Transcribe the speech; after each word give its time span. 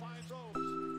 finds 0.00 0.26
those. 0.28 0.91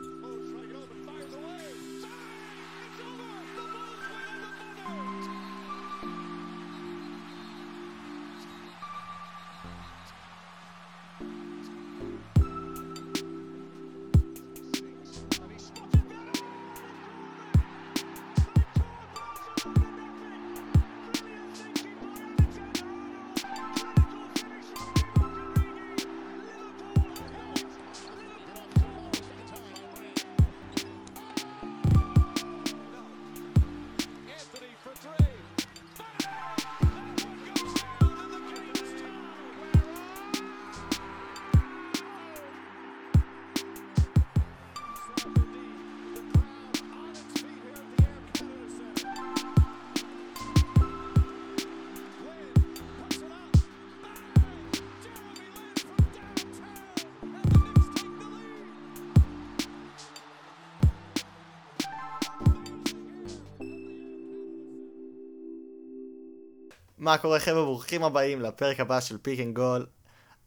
מה 67.04 67.18
קורה 67.18 67.40
חבר'ה, 67.40 67.64
ברוכים 67.64 68.04
הבאים 68.04 68.42
לפרק 68.42 68.80
הבא 68.80 69.00
של 69.00 69.18
Pick 69.17 69.39
and 69.39 69.56
Goal. 69.56 69.86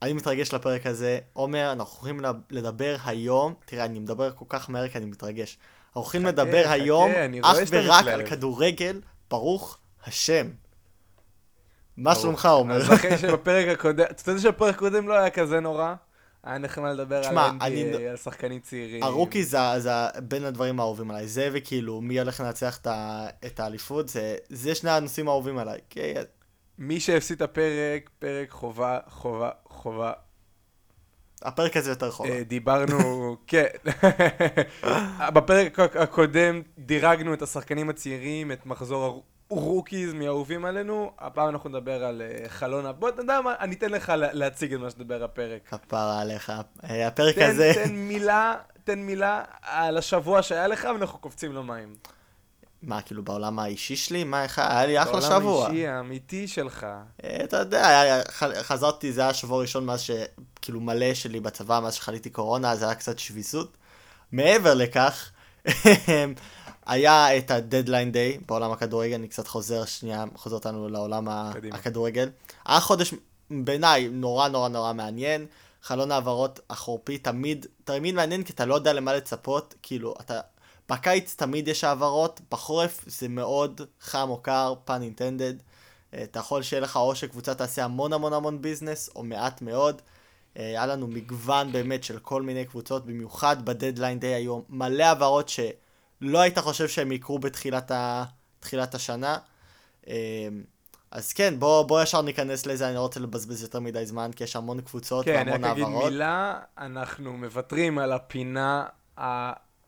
אני 0.02 0.12
מתרגש 0.12 0.54
לפרק 0.54 0.86
הזה. 0.86 1.18
עומר, 1.32 1.72
אנחנו 1.72 1.98
הולכים 1.98 2.20
לדבר 2.50 2.96
היום, 3.04 3.54
תראה, 3.64 3.84
אני 3.84 3.98
מדבר 3.98 4.30
כל 4.30 4.44
כך 4.48 4.70
מהר 4.70 4.88
כי 4.88 4.98
אני 4.98 5.06
מתרגש. 5.06 5.58
אנחנו 5.86 6.00
הולכים 6.00 6.26
לדבר 6.26 6.62
חכה, 6.64 6.72
היום 6.72 7.10
אך 7.42 7.56
ורק. 7.70 8.06
על 8.06 8.26
כדורגל, 8.26 9.00
ברוך 9.30 9.78
השם. 10.06 10.46
מה. 11.96 12.14
שלומך, 12.14 12.46
עומר? 12.46 12.76
אז 12.76 12.92
אחרי 12.92 13.18
שבפרק 13.18 13.68
הקודם, 13.68 14.04
אתה 14.10 14.30
יודע 14.30 14.40
שהפרק 14.42 14.74
הקודם 14.74 15.08
לא 15.08 15.14
היה 15.14 15.30
כזה 15.30 15.60
נורא? 15.60 15.94
היה 16.44 16.58
נחמד 16.58 16.90
לדבר 16.90 17.16
על 17.16 17.22
תשמע, 17.22 17.50
אני- 17.60 17.92
NBA, 17.94 18.00
על 18.10 18.16
שחקנים 18.16 18.60
צעירים. 18.60 19.02
ה 19.02 19.44
rookies, 19.44 19.58
זה 19.78 19.90
בין 20.22 20.44
הדברים 20.44 20.80
האהובים 20.80 21.10
עליי. 21.10 21.28
זה 21.28 21.48
וכאילו, 21.52 22.00
מי 22.00 22.18
הולך 22.20 22.40
לנצח 22.40 22.76
את 22.78 22.86
ה- 22.86 23.26
את 23.46 23.60
האליפות, 23.60 24.08
זה, 24.08 24.36
זה 24.48 24.74
שני 24.74 24.90
הנושאים 24.90 25.28
האהובים 25.28 25.58
עליי. 25.58 25.78
כי 25.90 26.00
מי 26.78 27.00
שהפסיד 27.00 27.36
את 27.36 27.50
הפרק, 27.50 28.10
פרק 28.18 28.50
חובה, 28.50 28.98
חובה, 29.08 29.50
חובה. 29.64 30.12
הפרק 31.42 31.76
הזה 31.76 31.90
יותר 31.90 32.10
חובה. 32.10 32.30
אה, 32.30 32.42
דיברנו, 32.44 32.96
כן. 33.46 33.66
בפרק 35.34 35.80
הק- 35.80 35.96
הקודם 35.96 36.62
דירגנו 36.78 37.34
את 37.34 37.42
השחקנים 37.42 37.90
הצעירים, 37.90 38.52
את 38.52 38.66
מחזור 38.66 39.24
ה 39.50 39.58
rookies 39.58 40.12
מהאהובים 40.12 40.64
עלינו. 40.64 41.10
הפעם 41.18 41.48
אנחנו 41.48 41.70
נדבר 41.70 42.04
על 42.04 42.22
אה, 42.22 42.48
חלון 42.48 42.86
ה... 42.86 42.92
בוא, 42.92 43.08
אתה 43.08 43.20
יודע 43.20 43.40
מה, 43.40 43.54
אני 43.60 43.74
אתן 43.74 43.88
לך 43.90 44.08
לה- 44.08 44.32
להציג 44.32 44.74
את 44.74 44.80
מה 44.80 44.90
שתדבר 44.90 45.24
הפרק. 45.24 45.68
כפרה 45.68 46.20
עליך. 46.20 46.52
אה, 46.84 47.06
הפרק 47.06 47.34
תן, 47.34 47.50
הזה... 47.50 47.72
תן 47.74 47.94
מילה, 47.94 48.54
תן 48.84 48.98
מילה 48.98 49.42
על 49.62 49.98
השבוע 49.98 50.42
שהיה 50.42 50.66
לך, 50.68 50.88
ואנחנו 50.94 51.18
קופצים 51.18 51.52
למים. 51.52 51.94
מה, 52.82 53.02
כאילו 53.02 53.22
בעולם 53.22 53.58
האישי 53.58 53.96
שלי? 53.96 54.24
מה, 54.24 54.42
איך 54.42 54.58
היה 54.58 54.86
לי 54.86 55.02
אחלה 55.02 55.12
בעולם 55.20 55.40
שבוע. 55.40 55.66
האישי 55.66 55.86
האמיתי 55.86 56.48
שלך. 56.48 56.86
אה, 57.24 57.44
אתה 57.44 57.56
יודע, 57.56 58.22
חזרתי, 58.62 59.12
זה 59.12 59.20
היה 59.20 59.30
השבוע 59.30 59.58
הראשון 59.58 59.86
מאז 59.86 60.00
ש... 60.00 60.10
כאילו 60.62 60.80
מלא 60.80 61.14
שלי 61.14 61.40
בצבא, 61.40 61.80
מאז 61.80 61.94
שחליתי 61.94 62.30
קורונה, 62.30 62.76
זה 62.76 62.84
היה 62.84 62.94
קצת 62.94 63.18
שביסות. 63.18 63.76
מעבר 64.32 64.74
לכך, 64.74 65.30
היה 66.86 67.36
את 67.36 67.50
הדדליין 67.50 68.12
דיי 68.12 68.38
בעולם 68.46 68.72
הכדורגל, 68.72 69.14
אני 69.14 69.28
קצת 69.28 69.46
חוזר 69.46 69.84
שנייה, 69.84 70.24
חוזר 70.34 70.56
אותנו 70.56 70.88
לעולם 70.88 71.28
קדימה. 71.52 71.76
הכדורגל. 71.76 72.28
היה 72.66 72.80
חודש 72.80 73.14
בעיניי 73.50 74.08
נורא 74.08 74.48
נורא 74.48 74.68
נורא 74.68 74.92
מעניין. 74.92 75.46
חלון 75.82 76.12
העברות 76.12 76.60
החורפי 76.70 77.18
תמיד, 77.18 77.66
תמיד 77.84 78.14
מעניין 78.14 78.42
כי 78.42 78.52
אתה 78.52 78.64
לא 78.64 78.74
יודע 78.74 78.92
למה 78.92 79.14
לצפות, 79.14 79.74
כאילו, 79.82 80.14
אתה... 80.20 80.40
בקיץ 80.88 81.34
תמיד 81.34 81.68
יש 81.68 81.84
העברות, 81.84 82.40
בחורף 82.50 83.04
זה 83.06 83.28
מאוד 83.28 83.80
חם 84.00 84.28
או 84.30 84.42
קר, 84.42 84.74
פן 84.84 85.02
אינטנדד. 85.02 85.54
אתה 86.22 86.38
יכול 86.38 86.62
שיהיה 86.62 86.80
לך 86.80 86.96
או 86.96 87.14
שקבוצה 87.14 87.54
תעשה 87.54 87.84
המון 87.84 88.12
המון 88.12 88.32
המון 88.32 88.62
ביזנס, 88.62 89.10
או 89.16 89.22
מעט 89.22 89.62
מאוד. 89.62 90.02
אה, 90.56 90.62
היה 90.66 90.86
לנו 90.86 91.06
מגוון 91.06 91.72
באמת 91.72 92.04
של 92.04 92.18
כל 92.18 92.42
מיני 92.42 92.64
קבוצות, 92.64 93.06
במיוחד 93.06 93.64
בדדליין 93.64 94.18
דיי 94.18 94.34
היו 94.34 94.60
מלא 94.68 95.02
העברות 95.02 95.48
שלא 95.48 96.38
היית 96.38 96.58
חושב 96.58 96.88
שהם 96.88 97.12
יקרו 97.12 97.38
בתחילת 97.38 97.90
ה... 97.90 98.24
תחילת 98.60 98.94
השנה. 98.94 99.38
אה, 100.08 100.48
אז 101.10 101.32
כן, 101.32 101.54
בוא, 101.58 101.82
בוא 101.82 102.02
ישר 102.02 102.22
ניכנס 102.22 102.66
לזה, 102.66 102.86
אני 102.86 102.94
לא 102.94 103.00
רוצה 103.00 103.20
לבזבז 103.20 103.62
יותר 103.62 103.80
מדי 103.80 104.06
זמן, 104.06 104.30
כי 104.36 104.44
יש 104.44 104.56
המון 104.56 104.80
קבוצות 104.80 105.24
כן, 105.24 105.34
והמון 105.34 105.54
אני 105.54 105.64
רק 105.64 105.70
אגיד 105.70 105.84
העברות. 105.84 106.10
מילה, 106.10 106.60
אנחנו 106.78 107.32
מוותרים 107.32 107.98
על 107.98 108.12
הפינה 108.12 108.86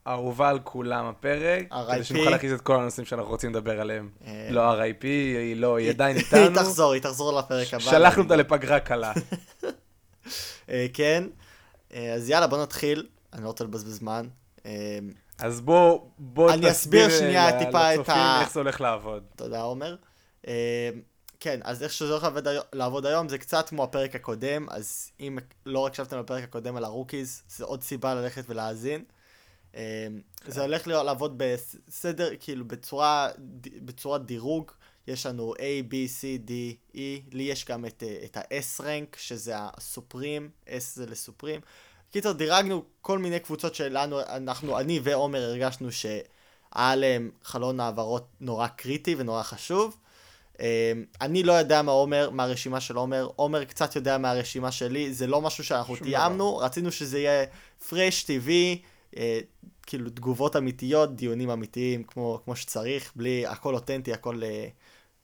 האהובה 0.08 0.48
על 0.48 0.58
כולם 0.64 1.06
הפרק. 1.06 1.66
כדי 1.92 2.04
שנוכל 2.04 2.30
להכניס 2.30 2.52
את 2.52 2.60
כל 2.60 2.74
הנושאים 2.76 3.06
שאנחנו 3.06 3.30
רוצים 3.30 3.50
לדבר 3.50 3.80
עליהם. 3.80 4.10
אה, 4.26 4.48
לא 4.50 4.72
RIP, 4.74 5.02
היא 5.02 5.56
לא, 5.56 5.76
היא 5.76 5.90
עדיין 5.90 6.16
היא 6.16 6.24
איתנו. 6.24 6.54
תחזור, 6.54 6.92
היא 6.92 7.02
תחזור 7.02 7.38
לפרק 7.38 7.74
הבא. 7.74 7.82
שלחנו 7.82 8.22
אותה 8.22 8.36
לפגרה 8.36 8.80
קלה. 8.80 9.12
אה, 10.70 10.86
כן, 10.92 11.24
אה, 11.94 12.12
אז 12.14 12.28
יאללה, 12.28 12.46
בוא 12.46 12.62
נתחיל, 12.62 13.06
אני 13.32 13.42
לא 13.42 13.46
רוצה 13.48 13.64
לבזבז 13.64 13.94
זמן. 13.96 14.26
אז 15.38 15.60
בוא, 15.60 16.00
בוא 16.18 16.52
אני 16.52 16.70
אסביר 16.70 17.06
תסביר 17.06 17.18
שנייה 17.18 17.58
טיפה 17.58 17.94
את 17.94 18.08
ה- 18.08 18.40
איך 18.40 18.52
זה 18.52 18.60
הולך 18.60 18.80
לעבוד. 18.80 19.22
תודה 19.36 19.62
עומר. 19.62 19.96
כן, 21.40 21.60
אז 21.64 21.82
איך 21.82 21.92
שזה 21.92 22.10
הולך 22.12 22.22
לעבוד 22.24 22.48
היום- 22.48 22.64
לעבוד 22.72 23.06
היום 23.06 23.28
זה 23.28 23.38
קצת 23.38 23.68
כמו 23.68 23.84
הפרק 23.84 24.14
הקודם, 24.14 24.66
אז 24.70 25.10
אם 25.20 25.38
לא 25.66 25.86
הקשבתם 25.86 26.18
לפרק 26.18 26.44
הקודם 26.44 26.76
על 26.76 26.84
ה 26.84 26.91
rookies, 26.91 27.42
זה 27.48 27.64
עוד 27.64 27.82
סיבה 27.82 28.14
ללכת 28.14 28.44
ולהאזין. 28.48 29.04
אה, 29.74 30.06
זה 30.46 30.62
הולך 30.62 30.86
להיות- 30.86 31.06
לעבוד 31.06 31.42
בסדר, 31.88 32.30
כאילו 32.40 32.64
בצורה, 32.64 33.28
בצורת 33.84 34.26
דירוג, 34.26 34.70
יש 35.06 35.26
לנו 35.26 35.54
A, 35.54 35.92
B, 35.92 35.92
C, 35.92 36.48
D, 36.48 36.50
E, 36.94 36.98
לי 37.32 37.42
יש 37.42 37.64
גם 37.64 37.84
את, 37.84 38.02
אה, 38.06 38.18
את 38.24 38.36
ה-S 38.36 38.82
rank, 38.84 39.16
שזה 39.20 39.52
הסופרים, 39.56 40.50
S 40.66 40.80
זה 40.94 41.06
לסופרים. 41.06 41.60
קיצר, 42.10 42.32
דירגנו 42.32 42.82
כל 43.00 43.18
מיני 43.18 43.40
קבוצות 43.40 43.74
שלנו, 43.74 44.20
אנחנו, 44.20 44.78
אני 44.78 45.00
ועומר 45.02 45.42
הרגשנו 45.42 45.92
שהיה 45.92 46.22
עליהם 46.70 47.30
חלון 47.44 47.80
העברות 47.80 48.26
נורא 48.40 48.66
קריטי 48.66 49.14
ונורא 49.18 49.42
חשוב. 49.42 49.96
אה, 50.60 50.92
אני 51.20 51.42
לא 51.42 51.52
יודע 51.52 51.82
מה 51.82 51.92
עומר, 51.92 52.30
מה 52.30 52.44
הרשימה 52.44 52.80
של 52.80 52.96
עומר, 52.96 53.28
עומר 53.36 53.64
קצת 53.64 53.96
יודע 53.96 54.18
מה 54.18 54.30
הרשימה 54.30 54.72
שלי, 54.72 55.14
זה 55.14 55.26
לא 55.26 55.40
משהו 55.40 55.64
שאנחנו 55.64 55.94
תיאמנו, 55.96 56.56
רצינו 56.56 56.92
שזה 56.92 57.18
יהיה 57.18 57.46
fresh, 57.88 58.22
טבעי, 58.22 58.82
אה, 59.16 59.40
כאילו 59.86 60.10
תגובות 60.10 60.56
אמיתיות, 60.56 61.16
דיונים 61.16 61.50
אמיתיים 61.50 62.02
כמו, 62.04 62.40
כמו 62.44 62.56
שצריך, 62.56 63.12
בלי, 63.16 63.46
הכל 63.46 63.74
אותנטי, 63.74 64.12
הכל 64.12 64.40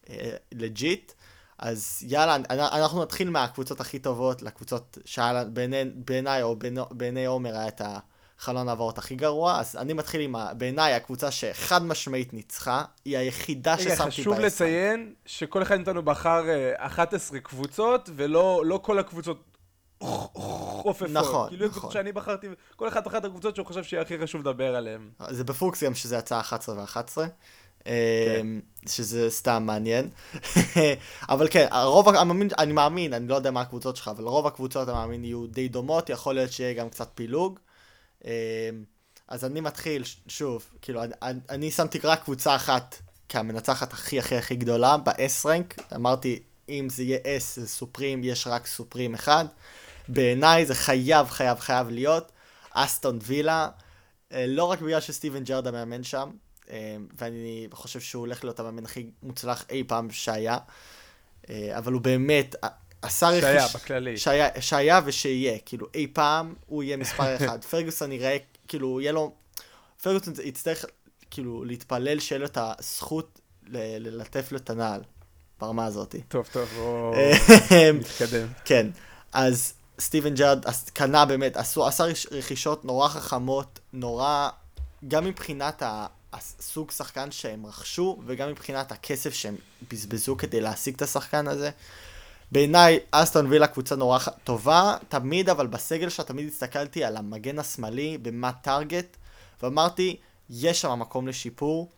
אה, 0.09 0.29
legit. 0.51 1.11
אז 1.59 1.99
יאללה, 2.07 2.35
אנ- 2.35 2.45
אנחנו 2.59 3.01
נתחיל 3.03 3.29
מהקבוצות 3.29 3.81
הכי 3.81 3.99
טובות 3.99 4.41
לקבוצות 4.41 4.97
שהיה 5.05 5.43
בעיני, 5.43 5.83
בעיניי 5.95 6.41
או 6.43 6.55
בעיני- 6.55 6.81
בעיני 6.91 7.25
עומר 7.25 7.57
היה 7.57 7.67
את 7.67 7.81
החלון 8.39 8.69
העברות 8.69 8.97
הכי 8.97 9.15
גרוע, 9.15 9.59
אז 9.59 9.75
אני 9.75 9.93
מתחיל 9.93 10.21
עם, 10.21 10.35
ה- 10.35 10.53
בעיניי 10.53 10.93
הקבוצה 10.93 11.31
שחד 11.31 11.83
משמעית 11.83 12.33
ניצחה, 12.33 12.83
היא 13.05 13.17
היחידה 13.17 13.75
רגע, 13.75 13.95
ששמתי 13.95 14.11
חשוב 14.11 14.33
בעשר. 14.33 14.45
לציין 14.45 15.13
שכל 15.25 15.61
אחד 15.61 15.75
מאיתנו 15.75 16.03
בחר 16.03 16.49
אה, 16.49 16.73
11 16.85 17.39
קבוצות, 17.39 18.09
ולא 18.15 18.61
לא 18.65 18.79
כל 18.83 18.99
הקבוצות 18.99 19.54
חופפות. 19.99 21.09
נכון, 21.09 21.49
כאילו, 21.49 21.65
נכון. 21.65 21.77
הקבוצות 21.77 21.91
שאני 21.91 22.11
בחרתי, 22.11 22.47
כל 22.75 22.87
אחד 22.87 23.03
בחר 23.05 23.17
את 23.17 23.25
הקבוצות 23.25 23.55
שהוא 23.55 23.65
חושב 23.67 23.83
שיהיה 23.83 24.01
הכי 24.01 24.19
חשוב 24.19 24.41
לדבר 24.41 24.75
עליהן. 24.75 25.09
זה 25.29 25.43
בפוקס 25.43 25.83
גם 25.83 25.95
שזה 25.95 26.17
יצא 26.17 26.39
11 26.39 26.75
ו-11. 26.75 27.27
כן. 27.83 28.47
שזה 28.87 29.29
סתם 29.29 29.63
מעניין. 29.65 30.09
אבל 31.29 31.47
כן, 31.51 31.67
הרוב, 31.71 32.09
אני 32.57 32.73
מאמין, 32.73 33.13
אני 33.13 33.27
לא 33.27 33.35
יודע 33.35 33.51
מה 33.51 33.61
הקבוצות 33.61 33.95
שלך, 33.95 34.07
אבל 34.07 34.23
רוב 34.23 34.47
הקבוצות 34.47 34.89
אני 34.89 34.97
מאמין 34.97 35.23
יהיו 35.25 35.47
די 35.47 35.67
דומות, 35.67 36.09
יכול 36.09 36.35
להיות 36.35 36.51
שיהיה 36.51 36.73
גם 36.73 36.89
קצת 36.89 37.09
פילוג. 37.15 37.59
אה, 38.25 38.69
אז 39.27 39.45
אני 39.45 39.61
מתחיל, 39.61 40.03
שוב, 40.27 40.65
כאילו, 40.81 41.03
אני, 41.03 41.39
אני- 41.49 41.71
שמתי 41.71 41.99
רק 42.03 42.23
קבוצה 42.23 42.55
אחת 42.55 42.95
כהמנצחת 43.29 43.93
הכי 43.93 44.19
הכי 44.19 44.35
הכי 44.35 44.55
גדולה, 44.55 44.97
ב-S 44.97 45.45
רנק, 45.47 45.75
אמרתי, 45.95 46.39
אם 46.69 46.87
זה 46.89 47.03
יהיה 47.03 47.19
S 47.19 47.59
זה 47.61 47.67
סופרים, 47.67 48.23
יש 48.23 48.47
רק 48.47 48.67
סופרים 48.67 49.13
אחד. 49.13 49.45
בעיניי 50.07 50.65
זה 50.65 50.75
חייב, 50.75 51.29
חייב, 51.29 51.59
חייב 51.59 51.89
להיות. 51.89 52.31
אסטון 52.75 53.19
וילה, 53.23 53.69
אה, 54.33 54.45
לא 54.47 54.63
רק 54.63 54.81
בגלל 54.81 54.99
שסטיבן 54.99 55.43
ג'רד 55.43 55.67
המאמן 55.67 56.03
שם, 56.03 56.31
אה, 56.69 56.95
ואני 57.17 57.67
חושב 57.71 57.99
שהוא 57.99 58.19
הולך 58.19 58.43
להיות 58.43 58.59
המאמן 58.59 58.85
הכי 58.85 59.05
מוצלח 59.23 59.65
אי 59.69 59.83
פעם 59.87 60.11
שהיה, 60.11 60.57
אה, 61.49 61.77
אבל 61.77 61.93
הוא 61.93 62.01
באמת 62.01 62.55
עשה 63.01 63.29
רכיש... 63.29 63.41
שהיה, 63.41 63.67
בכללי. 63.73 64.17
שהיה, 64.17 64.49
שהיה 64.61 64.99
ושיהיה, 65.05 65.57
כאילו 65.65 65.87
אי 65.93 66.07
פעם 66.13 66.55
הוא 66.65 66.83
יהיה 66.83 66.97
מספר 66.97 67.35
אחד. 67.37 67.63
פרגוסון 67.63 68.11
יראה, 68.11 68.37
כאילו 68.67 69.01
יהיה 69.01 69.11
לו, 69.11 69.33
פרגוסון 70.03 70.33
יצטרך 70.43 70.85
כאילו 71.31 71.63
להתפלל 71.63 72.19
שיהיה 72.19 72.39
לו 72.39 72.45
את 72.45 72.57
הזכות 72.61 73.39
ללטף 73.67 74.51
לו 74.51 74.57
את 74.57 74.69
הנעל, 74.69 75.01
ברמה 75.59 75.85
הזאת. 75.85 76.15
טוב, 76.27 76.47
טוב, 76.51 76.69
בוא 76.75 77.15
אה, 77.15 77.91
נתקדם. 77.99 78.47
כן, 78.65 78.87
אז 79.33 79.73
סטיבן 79.99 80.33
ג'ארד 80.35 80.65
עש- 80.65 80.89
קנה 80.93 81.25
באמת, 81.25 81.57
עשו, 81.57 81.87
עשה 81.87 82.03
רכ- 82.03 82.31
רכישות 82.31 82.85
נורא 82.85 83.07
חכמות, 83.07 83.79
נורא, 83.93 84.49
גם 85.07 85.25
מבחינת 85.25 85.83
הסוג 86.33 86.91
שחקן 86.91 87.31
שהם 87.31 87.65
רכשו, 87.65 88.19
וגם 88.25 88.49
מבחינת 88.49 88.91
הכסף 88.91 89.33
שהם 89.33 89.55
בזבזו 89.91 90.37
כדי 90.37 90.61
להשיג 90.61 90.95
את 90.95 91.01
השחקן 91.01 91.47
הזה. 91.47 91.69
בעיניי, 92.51 92.99
אסטון 93.11 93.47
וילה 93.47 93.67
קבוצה 93.67 93.95
נורא 93.95 94.19
טובה, 94.43 94.97
תמיד, 95.09 95.49
אבל 95.49 95.67
בסגל 95.67 96.09
שלה 96.09 96.25
תמיד 96.25 96.47
הסתכלתי 96.47 97.03
על 97.03 97.17
המגן 97.17 97.59
השמאלי, 97.59 98.17
במה 98.17 98.51
טארגט, 98.51 99.17
ואמרתי, 99.63 100.17
יש 100.49 100.81
שם 100.81 100.99
מקום 100.99 101.27
לשיפור. 101.27 101.89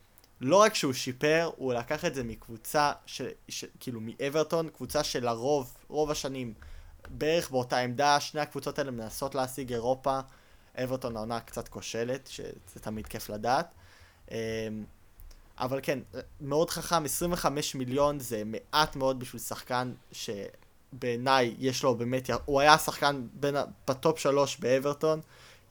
לא 0.41 0.55
רק 0.55 0.75
שהוא 0.75 0.93
שיפר, 0.93 1.49
הוא 1.55 1.73
לקח 1.73 2.05
את 2.05 2.15
זה 2.15 2.23
מקבוצה, 2.23 2.91
ש, 3.05 3.21
ש, 3.49 3.65
כאילו 3.79 3.99
מאברטון, 4.03 4.69
קבוצה 4.69 5.03
שלרוב, 5.03 5.73
רוב 5.87 6.11
השנים, 6.11 6.53
בערך 7.09 7.51
באותה 7.51 7.77
עמדה, 7.77 8.19
שני 8.19 8.41
הקבוצות 8.41 8.79
האלה 8.79 8.91
מנסות 8.91 9.35
להשיג 9.35 9.73
אירופה. 9.73 10.19
אברטון 10.83 11.15
העונה 11.15 11.39
קצת 11.39 11.67
כושלת, 11.67 12.27
שזה 12.27 12.79
תמיד 12.81 13.07
כיף 13.07 13.29
לדעת. 13.29 13.73
אמ, 14.31 14.37
אבל 15.59 15.79
כן, 15.83 15.99
מאוד 16.41 16.69
חכם, 16.69 17.05
25 17.05 17.75
מיליון 17.75 18.19
זה 18.19 18.43
מעט 18.45 18.95
מאוד 18.95 19.19
בשביל 19.19 19.41
שחקן 19.41 19.93
שבעיניי 20.11 21.55
יש 21.59 21.83
לו 21.83 21.95
באמת, 21.95 22.29
הוא 22.45 22.61
היה 22.61 22.77
שחקן 22.77 23.27
בין, 23.33 23.55
ב 23.87 23.95
top 23.95 24.19
שלוש 24.19 24.57
באברטון, 24.57 25.21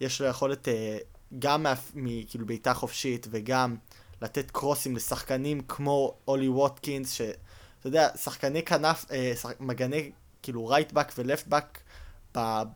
יש 0.01 0.21
לו 0.21 0.27
יכולת 0.27 0.69
אה, 0.69 0.99
גם 1.39 1.63
מה, 1.63 1.75
מ, 1.95 2.25
כאילו 2.25 2.47
בעיטה 2.47 2.75
חופשית 2.75 3.27
וגם 3.31 3.77
לתת 4.23 4.51
קרוסים 4.51 4.97
לשחקנים 4.97 5.61
כמו 5.61 6.15
אולי 6.29 6.49
ווטקינס, 6.49 7.11
שאתה 7.11 7.37
יודע, 7.85 8.09
שחקני 8.17 8.63
כנף, 8.63 9.05
אה, 9.11 9.33
שח, 9.37 9.51
מגני 9.61 10.11
כאילו 10.47 10.67
right 10.67 10.92
back 10.92 11.13
ו 11.19 11.25
left 11.25 11.52
back 11.52 11.79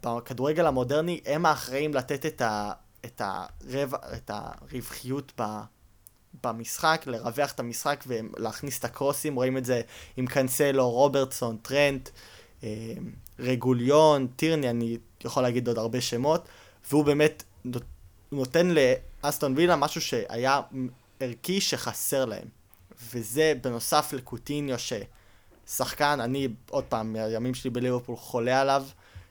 בכדורגל 0.03 0.67
המודרני, 0.67 1.21
הם 1.27 1.47
האחראים 1.47 1.95
לתת 1.95 2.27
את, 2.27 2.41
ה, 2.41 2.73
את, 3.05 3.23
הרבע, 3.25 3.99
את 4.17 4.31
הרווחיות 4.35 5.33
ב... 5.41 5.43
במשחק, 6.45 7.03
לרווח 7.07 7.53
את 7.53 7.61
המשחק 7.61 8.05
ולהכניס 8.07 8.79
את 8.79 8.85
הקרוסים, 8.85 9.35
רואים 9.35 9.57
את 9.57 9.65
זה 9.65 9.83
עם 10.17 10.27
קאנסלו, 10.27 10.91
רוברטסון, 10.91 11.57
טרנט, 11.57 12.09
אה, 12.65 12.95
רגוליון, 13.39 14.27
טירני, 14.37 14.71
אני 14.71 14.99
יכול 15.25 15.43
להגיד 15.43 15.69
עוד 15.69 15.79
הרבה 15.79 16.01
שמות, 16.01 16.49
והוא 16.91 17.05
באמת 17.05 17.43
נות- 17.65 17.83
נותן 18.33 18.69
לאסטון 19.25 19.55
וילה 19.57 19.77
משהו 19.77 20.01
שהיה 20.01 20.61
ערכי 21.21 21.61
שחסר 21.61 22.25
להם. 22.25 22.49
וזה 23.13 23.53
בנוסף 23.63 24.13
לקוטיניו 24.13 24.79
ששחקן, 25.71 26.21
אני 26.21 26.49
עוד 26.71 26.85
פעם, 26.85 27.13
מהימים 27.13 27.55
שלי 27.55 27.71
בליברפול 27.71 28.17
חולה 28.17 28.61
עליו, 28.61 28.85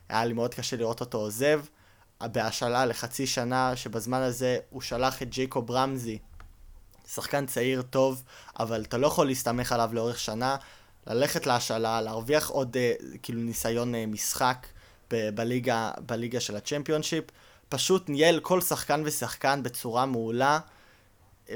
היה 0.09 0.25
לי 0.25 0.33
מאוד 0.33 0.53
קשה 0.53 0.77
לראות 0.77 0.99
אותו 0.99 1.17
עוזב. 1.17 1.61
בהשאלה 2.21 2.85
לחצי 2.85 3.27
שנה, 3.27 3.75
שבזמן 3.75 4.21
הזה 4.21 4.57
הוא 4.69 4.81
שלח 4.81 5.21
את 5.21 5.29
ג'ייקוב 5.29 5.71
רמזי, 5.71 6.17
שחקן 7.13 7.45
צעיר 7.45 7.81
טוב, 7.81 8.23
אבל 8.59 8.81
אתה 8.81 8.97
לא 8.97 9.07
יכול 9.07 9.27
להסתמך 9.27 9.71
עליו 9.71 9.89
לאורך 9.93 10.19
שנה, 10.19 10.55
ללכת 11.07 11.47
להשאלה, 11.47 12.01
להרוויח 12.01 12.49
עוד 12.49 12.77
אה, 12.77 12.93
כאילו 13.23 13.41
ניסיון 13.41 13.95
אה, 13.95 14.05
משחק 14.05 14.67
ב- 15.11 15.29
בליגה, 15.35 15.91
בליגה 16.05 16.39
של 16.39 16.55
הצ'מפיונשיפ, 16.55 17.23
פשוט 17.69 18.09
ניהל 18.09 18.39
כל 18.39 18.61
שחקן 18.61 19.01
ושחקן 19.05 19.63
בצורה 19.63 20.05
מעולה, 20.05 20.59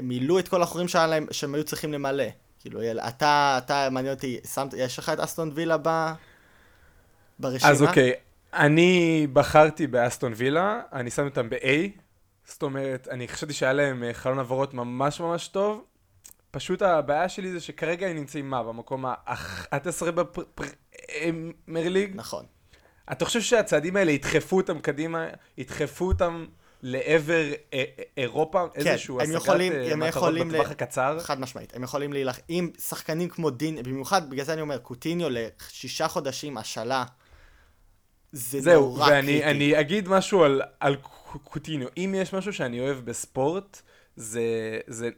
מילאו 0.02 0.38
את 0.38 0.48
כל 0.48 0.62
החורים 0.62 0.88
שהם 1.30 1.54
היו 1.54 1.64
צריכים 1.64 1.92
למלא. 1.92 2.24
כאילו, 2.64 2.82
יל- 2.82 3.00
אתה, 3.00 3.58
אתה, 3.64 3.88
מעניין 3.90 4.14
אותי, 4.14 4.38
שמת, 4.54 4.74
יש 4.76 4.98
לך 4.98 5.08
את 5.08 5.20
אסטון 5.20 5.50
וילה 5.54 5.76
ב... 5.82 6.12
ברשימה? 7.38 7.70
אז 7.70 7.82
אוקיי, 7.82 8.12
אני 8.54 9.26
בחרתי 9.32 9.86
באסטון 9.86 10.32
וילה, 10.36 10.80
אני 10.92 11.10
שם 11.10 11.24
אותם 11.24 11.50
ב-A, 11.50 11.66
זאת 12.46 12.62
אומרת, 12.62 13.08
אני 13.08 13.28
חשבתי 13.28 13.52
שהיה 13.52 13.72
להם 13.72 14.04
אה, 14.04 14.14
חלון 14.14 14.38
עברות 14.38 14.74
ממש 14.74 15.20
ממש 15.20 15.48
טוב, 15.48 15.84
פשוט 16.50 16.82
הבעיה 16.82 17.28
שלי 17.28 17.52
זה 17.52 17.60
שכרגע 17.60 18.06
הם 18.06 18.16
נמצאים 18.16 18.50
מה? 18.50 18.62
במקום 18.62 19.06
ה-11 19.06 20.10
בפרמייר 20.10 21.88
ליג? 21.88 22.12
נכון. 22.14 22.44
אתה 23.12 23.24
חושב 23.24 23.40
שהצעדים 23.40 23.96
האלה 23.96 24.12
ידחפו 24.12 24.56
אותם 24.56 24.78
קדימה, 24.78 25.26
ידחפו 25.58 26.04
אותם 26.04 26.46
לעבר 26.86 27.52
אה, 27.72 27.84
אה, 27.98 28.02
אירופה? 28.16 28.66
איזשהו 28.74 29.20
הם 29.20 29.36
השגת 29.36 29.48
אה, 29.50 29.96
מטרות 29.96 30.08
יכולים 30.08 30.48
בטווח 30.48 30.68
ל- 30.68 30.72
הקצר? 30.72 31.20
חד 31.20 31.40
משמעית, 31.40 31.76
הם 31.76 31.82
יכולים 31.82 32.12
להילחם, 32.12 32.42
אם 32.50 32.70
שחקנים 32.88 33.28
כמו 33.28 33.50
דין, 33.50 33.82
במיוחד, 33.82 34.30
בגלל 34.30 34.44
זה 34.44 34.52
אני 34.52 34.60
אומר, 34.60 34.78
קוטיניו 34.78 35.28
לשישה 35.30 36.08
חודשים 36.08 36.58
השאלה, 36.58 37.04
זה 38.32 38.60
זהו, 38.60 38.80
נורא 38.80 39.10
ואני 39.10 39.26
קריטי. 39.26 39.44
אני 39.44 39.80
אגיד 39.80 40.08
משהו 40.08 40.44
על, 40.44 40.62
על 40.80 40.96
קו- 40.96 41.38
קוטיניו. 41.38 41.88
אם 41.96 42.14
יש 42.18 42.32
משהו 42.34 42.52
שאני 42.52 42.80
אוהב 42.80 42.98
בספורט, 42.98 43.82
זה, 44.16 44.42
זה 44.86 45.10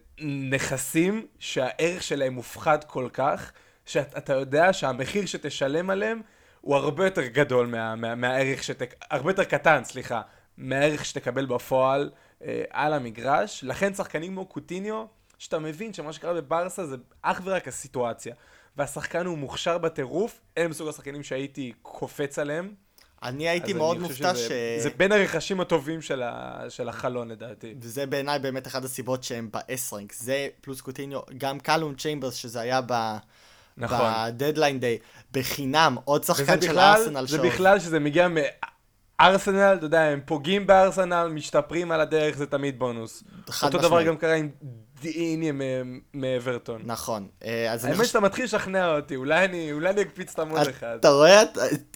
נכסים 0.50 1.26
שהערך 1.38 2.02
שלהם 2.02 2.32
מופחד 2.32 2.84
כל 2.84 3.08
כך, 3.12 3.52
שאתה 3.86 4.32
יודע 4.32 4.72
שהמחיר 4.72 5.26
שתשלם 5.26 5.90
עליהם 5.90 6.22
הוא 6.60 6.76
הרבה 6.76 7.04
יותר 7.04 7.26
גדול 7.26 7.66
מה, 7.66 7.94
מה, 7.94 8.14
מהערך 8.14 8.62
שת... 8.62 8.82
הרבה 9.10 9.30
יותר 9.30 9.44
קטן, 9.44 9.84
סליחה, 9.84 10.22
מהערך 10.58 11.04
שתקבל 11.04 11.46
בפועל 11.46 12.10
אה, 12.42 12.62
על 12.70 12.92
המגרש. 12.92 13.64
לכן 13.64 13.94
שחקנים 13.94 14.32
כמו 14.32 14.46
קוטיניו, 14.46 15.04
שאתה 15.38 15.58
מבין 15.58 15.92
שמה 15.92 16.12
שקרה 16.12 16.34
בברסה 16.34 16.86
זה 16.86 16.96
אך 17.22 17.40
ורק 17.44 17.68
הסיטואציה. 17.68 18.34
והשחקן 18.76 19.26
הוא 19.26 19.38
מוכשר 19.38 19.78
בטירוף, 19.78 20.40
אלה 20.58 20.68
מסוג 20.68 20.88
השחקנים 20.88 21.22
שהייתי 21.22 21.72
קופץ 21.82 22.38
עליהם. 22.38 22.74
אני 23.22 23.48
הייתי 23.48 23.72
מאוד 23.72 23.98
מופתע 23.98 24.34
ש... 24.34 24.48
זה 24.78 24.90
בין 24.96 25.12
הרכשים 25.12 25.60
הטובים 25.60 26.02
של, 26.02 26.22
ה... 26.22 26.64
של 26.68 26.88
החלון 26.88 27.28
לדעתי. 27.28 27.74
וזה 27.80 28.06
בעיניי 28.06 28.38
באמת 28.38 28.66
אחת 28.66 28.84
הסיבות 28.84 29.24
שהם 29.24 29.48
ב-S-rank. 29.52 30.12
זה 30.12 30.48
פלוס 30.60 30.80
קוטיניו, 30.80 31.20
גם 31.38 31.60
קאלום 31.60 31.94
צ'יימברס, 31.94 32.34
שזה 32.34 32.60
היה 32.60 32.80
ב... 32.86 33.16
נכון. 33.76 33.98
ב 34.26 34.32
deadline 34.32 34.80
day, 34.80 34.98
בחינם, 35.32 35.96
עוד 36.04 36.24
שחקן 36.24 36.60
של 36.60 36.78
ארסנל 36.78 37.26
זה 37.26 37.36
שעזב. 37.36 37.46
בכלל 37.46 37.80
שזה 37.80 38.00
מגיע 38.00 38.28
מארסנל, 39.20 39.74
אתה 39.78 39.86
יודע, 39.86 40.00
הם 40.00 40.20
פוגעים 40.24 40.66
בארסנל, 40.66 41.28
משתפרים 41.28 41.92
על 41.92 42.00
הדרך, 42.00 42.36
זה 42.36 42.46
תמיד 42.46 42.78
בונוס. 42.78 43.24
חד 43.50 43.66
אותו 43.66 43.78
דבר 43.78 43.88
משמעית. 43.88 44.06
גם 44.06 44.16
קרה 44.16 44.34
עם 44.34 44.50
דיני 45.00 45.52
מאברטון. 46.14 46.82
נכון. 46.84 47.28
אה, 47.44 47.72
האמת. 47.82 48.06
שאתה 48.06 48.20
מתחיל 48.20 48.44
לשכנע 48.44 48.96
אותי, 48.96 49.16
אולי 49.16 49.44
אני 49.44 49.72
אולי 49.72 49.90
אני 49.90 50.02
אקפיץ 50.02 50.30
אותם 50.30 50.50
עוד 50.50 50.68
אחד. 50.68 50.96
אתה 51.00 51.08
רואה? 51.08 51.42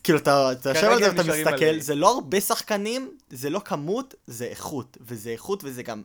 כאילו, 0.05 0.19
אתה 0.19 0.53
יושב 0.65 0.87
על 0.87 0.99
זה 0.99 1.11
ואתה 1.11 1.23
מסתכל. 1.23 1.81
זה 1.81 1.95
לא 1.95 2.15
הרבה 2.15 2.41
שחקנים, 2.41 3.17
זה 3.31 3.51
לא 3.51 3.61
כמות, 3.65 4.15
זה 4.27 4.45
איכות. 4.45 4.99
וזה 5.01 5.31
איכות 5.31 5.65
וזה 5.65 5.83
גם 5.83 6.03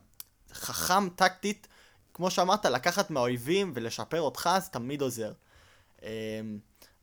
חכם 0.52 1.08
טקטית. 1.08 1.66
כמו 2.14 2.30
שאמרת, 2.30 2.66
לקחת 2.66 3.10
מהאויבים 3.10 3.72
ולשפר 3.74 4.20
אותך, 4.20 4.50
זה 4.64 4.70
תמיד 4.70 5.02
עוזר. 5.02 5.32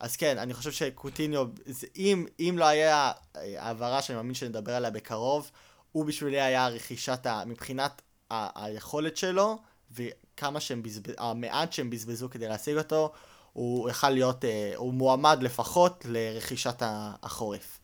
אז 0.04 0.16
כן, 0.16 0.38
אני 0.38 0.54
חושב 0.54 0.72
שקוטיניו, 0.72 1.48
זה- 1.66 1.88
אם, 1.96 2.26
אם 2.40 2.56
לא 2.58 2.66
היה 2.66 3.12
אה, 3.36 3.56
העברה 3.58 4.02
שאני 4.02 4.16
מאמין 4.16 4.34
שנדבר 4.34 4.76
עליה 4.76 4.90
בקרוב, 4.92 5.52
הוא 5.92 6.06
בשבילי 6.06 6.42
היה 6.42 6.68
רכישת, 6.68 7.26
ה, 7.26 7.44
מבחינת 7.46 8.02
ה, 8.32 8.66
היכולת 8.66 9.18
שלו, 9.18 9.58
וכמה 9.92 10.60
שהם 10.60 10.84
בזבז... 10.84 11.14
המעט 11.18 11.74
שהם 11.74 11.90
בזבזו 11.90 12.30
כדי 12.30 12.48
להשיג 12.48 12.78
אותו, 12.78 13.12
הוא 13.54 13.90
יכל 13.90 14.10
להיות, 14.10 14.46
אה, 14.46 14.74
הוא 14.76 14.94
מועמד 14.94 15.38
לפחות 15.44 16.06
לרכישת 16.10 16.82
החורף. 16.86 17.80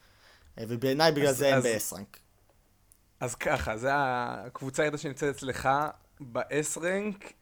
אה, 0.58 0.64
ובעיניי 0.68 1.12
בגלל 1.12 1.28
אז- 1.28 1.38
זה 1.38 1.56
הם 1.56 1.62
ב-S-רנק. 1.62 2.18
אז 3.20 3.36
ככה, 3.36 3.78
זה 3.78 3.90
הקבוצה 3.94 4.84
היחידה 4.84 4.98
שנמצאת 4.98 5.36
אצלך. 5.36 5.70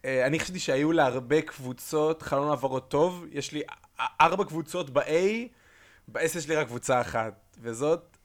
אה, 0.06 0.28
אני 0.28 0.40
חשבתי 0.40 0.60
שהיו 0.60 0.92
לה 0.92 1.06
הרבה 1.06 1.42
קבוצות, 1.42 2.22
חלון 2.22 2.50
העברות 2.50 2.90
טוב. 2.92 3.26
יש 3.32 3.52
לי 3.52 3.62
ארבע 4.00 4.44
קבוצות 4.44 4.90
ב-A, 4.90 5.48
ב-S 6.08 6.38
יש 6.38 6.48
לי 6.50 6.56
רק 6.56 6.68
קבוצה 6.68 7.02
אחת, 7.02 7.58
וזאת 7.62 8.18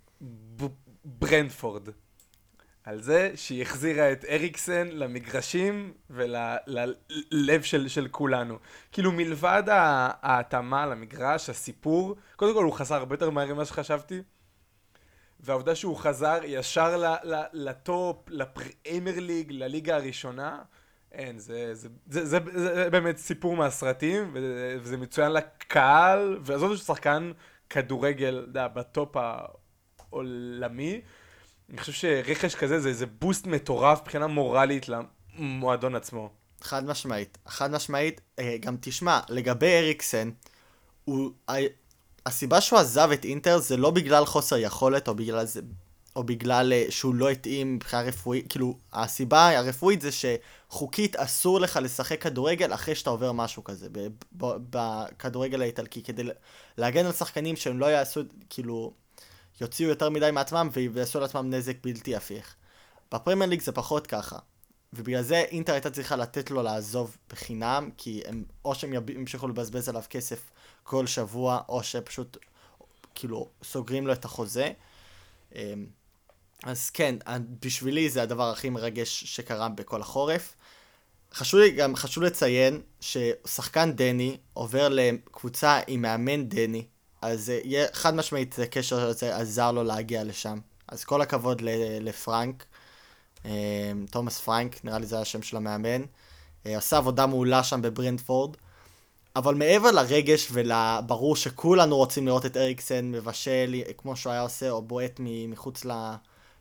ברנדפורד. 1.04 1.88
על 2.84 3.02
זה 3.02 3.32
שהיא 3.34 3.62
החזירה 3.62 4.12
את 4.12 4.24
אריקסן 4.24 4.88
למגרשים 4.88 5.92
וללב 6.10 7.62
של, 7.62 7.88
של 7.88 8.08
כולנו. 8.08 8.58
כאילו 8.92 9.12
מלבד 9.12 9.62
ההתאמה 9.68 10.86
למגרש, 10.86 11.50
הסיפור, 11.50 12.16
קודם 12.36 12.54
כל 12.54 12.64
הוא 12.64 12.72
חזר 12.72 12.94
הרבה 12.94 13.14
יותר 13.14 13.30
מהר 13.30 13.54
ממה 13.54 13.64
שחשבתי. 13.64 14.22
והעובדה 15.40 15.74
שהוא 15.74 15.96
חזר 15.96 16.40
ישר 16.44 17.14
לטופ, 17.52 18.16
לפריימר 18.28 19.14
ליג, 19.16 19.52
לליגה 19.52 19.96
הראשונה, 19.96 20.62
אין, 21.12 21.38
זה, 21.38 21.74
זה, 21.74 21.88
זה, 22.06 22.26
זה, 22.26 22.38
זה, 22.52 22.74
זה 22.74 22.90
באמת 22.90 23.16
סיפור 23.16 23.56
מהסרטים, 23.56 24.30
וזה, 24.34 24.96
מצוין 24.96 25.32
לקהל, 25.32 26.38
ועזוב 26.42 26.76
שהוא 26.76 26.86
שחקן 26.86 27.32
כדורגל, 27.70 28.38
אתה 28.38 28.48
יודע, 28.48 28.68
בטופ 28.68 29.16
העולמי. 30.10 31.00
אני 31.70 31.80
חושב 31.80 31.92
שרכש 31.92 32.54
כזה 32.54 32.80
זה, 32.80 32.92
זה 32.92 33.06
בוסט 33.06 33.46
מטורף 33.46 34.00
מבחינה 34.00 34.26
מורלית 34.26 34.86
למועדון 35.38 35.94
עצמו. 35.94 36.30
חד 36.60 36.84
משמעית. 36.84 37.38
חד 37.46 37.70
משמעית. 37.70 38.20
אה, 38.38 38.56
גם 38.60 38.76
תשמע, 38.80 39.20
לגבי 39.28 39.78
אריקסן, 39.78 40.30
הוא... 41.04 41.30
הסיבה 42.26 42.60
שהוא 42.60 42.78
עזב 42.78 43.10
את 43.12 43.24
אינטר 43.24 43.58
זה 43.58 43.76
לא 43.76 43.90
בגלל 43.90 44.24
חוסר 44.24 44.56
יכולת 44.56 45.08
או 45.08 45.14
בגלל 45.14 45.44
זה... 45.44 45.60
או 46.16 46.24
בגלל 46.24 46.72
אה, 46.72 46.86
שהוא 46.90 47.14
לא 47.14 47.30
התאים 47.30 47.74
מבחינה 47.74 48.02
רפואית, 48.02 48.46
כאילו, 48.48 48.78
הסיבה 48.92 49.58
הרפואית 49.58 50.00
זה 50.00 50.10
שחוקית 50.12 51.16
אסור 51.16 51.60
לך 51.60 51.78
לשחק 51.82 52.22
כדורגל 52.22 52.74
אחרי 52.74 52.94
שאתה 52.94 53.10
עובר 53.10 53.32
משהו 53.32 53.64
כזה, 53.64 53.88
בכדורגל 54.32 55.62
האיטלקי, 55.62 56.02
כדי 56.02 56.22
להגן 56.78 57.06
על 57.06 57.12
שחקנים 57.12 57.56
שהם 57.56 57.78
לא 57.78 57.86
יעשו, 57.86 58.20
כאילו, 58.50 58.92
יוציאו 59.60 59.88
יותר 59.88 60.10
מדי 60.10 60.30
מעצמם 60.32 60.68
ויעשו 60.72 61.20
לעצמם 61.20 61.50
נזק 61.50 61.76
בלתי 61.82 62.16
הפיך. 62.16 62.54
בפרמייר 63.12 63.50
ליג 63.50 63.62
זה 63.62 63.72
פחות 63.72 64.06
ככה. 64.06 64.38
ובגלל 64.92 65.22
זה 65.22 65.36
אינטר 65.36 65.72
הייתה 65.72 65.90
צריכה 65.90 66.16
לתת 66.16 66.50
לו 66.50 66.62
לעזוב 66.62 67.16
בחינם, 67.30 67.90
כי 67.96 68.22
הם, 68.26 68.44
או 68.64 68.74
שהם 68.74 68.92
ימשיכו 69.08 69.48
לבזבז 69.48 69.88
עליו 69.88 70.02
כסף 70.10 70.50
כל 70.82 71.06
שבוע, 71.06 71.60
או 71.68 71.82
שפשוט, 71.82 72.36
כאילו, 73.14 73.48
סוגרים 73.62 74.06
לו 74.06 74.12
את 74.12 74.24
החוזה. 74.24 74.72
אמ, 76.64 76.70
אז 76.70 76.90
כן, 76.90 77.16
בשבילי 77.62 78.10
זה 78.10 78.22
הדבר 78.22 78.50
הכי 78.50 78.70
מרגש 78.70 79.24
שקרה 79.24 79.68
בכל 79.68 80.00
החורף. 80.00 80.54
חשוב 81.34 81.60
לי 81.60 81.70
גם, 81.70 81.96
חשוב 81.96 82.24
לציין 82.24 82.80
ששחקן 83.00 83.92
דני 83.92 84.36
עובר 84.54 84.88
לקבוצה 84.88 85.80
עם 85.86 86.02
מאמן 86.02 86.48
דני, 86.48 86.84
אז 87.22 87.50
אה, 87.50 87.86
חד 87.92 88.14
משמעית 88.14 88.52
זה 88.52 88.66
קשר 88.66 89.00
הזה 89.00 89.36
עזר 89.36 89.72
לו 89.72 89.82
להגיע 89.84 90.24
לשם. 90.24 90.58
אז 90.88 91.04
כל 91.04 91.22
הכבוד 91.22 91.62
לפרנק, 92.00 92.64
אה, 93.44 93.50
תומאס 94.10 94.40
פרנק, 94.40 94.84
נראה 94.84 94.98
לי 94.98 95.06
זה 95.06 95.20
השם 95.20 95.42
של 95.42 95.56
המאמן. 95.56 96.02
אה, 96.66 96.76
עשה 96.78 96.96
עבודה 96.96 97.26
מעולה 97.26 97.64
שם 97.64 97.82
בברנדפורד. 97.82 98.56
אבל 99.36 99.54
מעבר 99.54 99.90
לרגש 99.90 100.48
ולברור 100.52 101.36
שכולנו 101.36 101.96
רוצים 101.96 102.26
לראות 102.26 102.46
את 102.46 102.56
אריקסן 102.56 103.10
מבשל 103.12 103.82
כמו 103.98 104.16
שהוא 104.16 104.32
היה 104.32 104.42
עושה, 104.42 104.70
או 104.70 104.82
בועט 104.82 105.20
מחוץ 105.48 105.84
ל- 105.84 106.14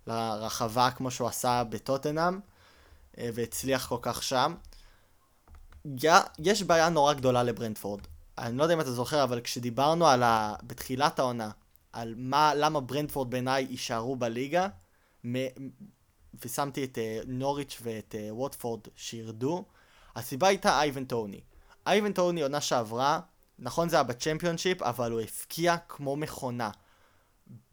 לרחבה 0.08 0.92
כמו 0.92 1.12
שהוא 1.12 1.28
עשה 1.28 1.64
בטוטנאם, 1.70 2.40
אה, 3.18 3.30
והצליח 3.34 3.88
כל 3.88 3.98
כך 4.02 4.24
שם. 4.24 4.56
יש 6.40 6.64
בעיה 6.64 6.90
נורא 6.90 7.14
גדולה 7.14 7.44
לברנדפורד. 7.44 8.02
אני 8.38 8.58
לא 8.58 8.64
יודע 8.64 8.76
אם 8.76 8.82
אתה 8.82 8.92
זוכר, 8.92 9.24
אבל 9.24 9.42
כשדיברנו 9.42 10.08
על 10.08 10.24
ה... 10.24 10.54
בתחילת 10.64 11.20
העונה, 11.20 11.50
על 11.94 12.14
מה, 12.18 12.54
למה 12.56 12.80
ברנדפורד 12.80 13.30
בעיניי 13.30 13.68
יישארו 13.70 14.16
בליגה, 14.16 14.68
מ- 15.28 15.72
ושמתי 16.46 16.84
את 16.84 16.98
uh, 16.98 17.28
נוריץ' 17.28 17.78
ואת 17.82 18.16
uh, 18.18 18.34
ווטפורד 18.34 18.82
שירדו, 18.96 19.66
הסיבה 20.16 20.48
הייתה 20.48 20.80
אייבן 20.80 21.06
טוני. 21.06 21.42
אייבן 21.88 22.14
טוני 22.14 22.42
עונה 22.42 22.62
שעברה, 22.62 23.20
נכון 23.60 23.90
זה 23.90 23.96
היה 23.96 24.04
בצ'מפיונשיפ, 24.04 24.82
אבל 24.82 25.12
הוא 25.12 25.22
הפקיע 25.22 25.78
כמו 25.78 26.16
מכונה. 26.16 26.70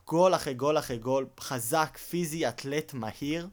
גול 0.08 0.34
אחרי 0.34 0.54
גול 0.54 0.78
אחרי 0.78 0.98
גול, 0.98 1.26
חזק, 1.40 1.98
פיזי, 1.98 2.48
אתלט, 2.48 2.94
מהיר. 2.94 3.48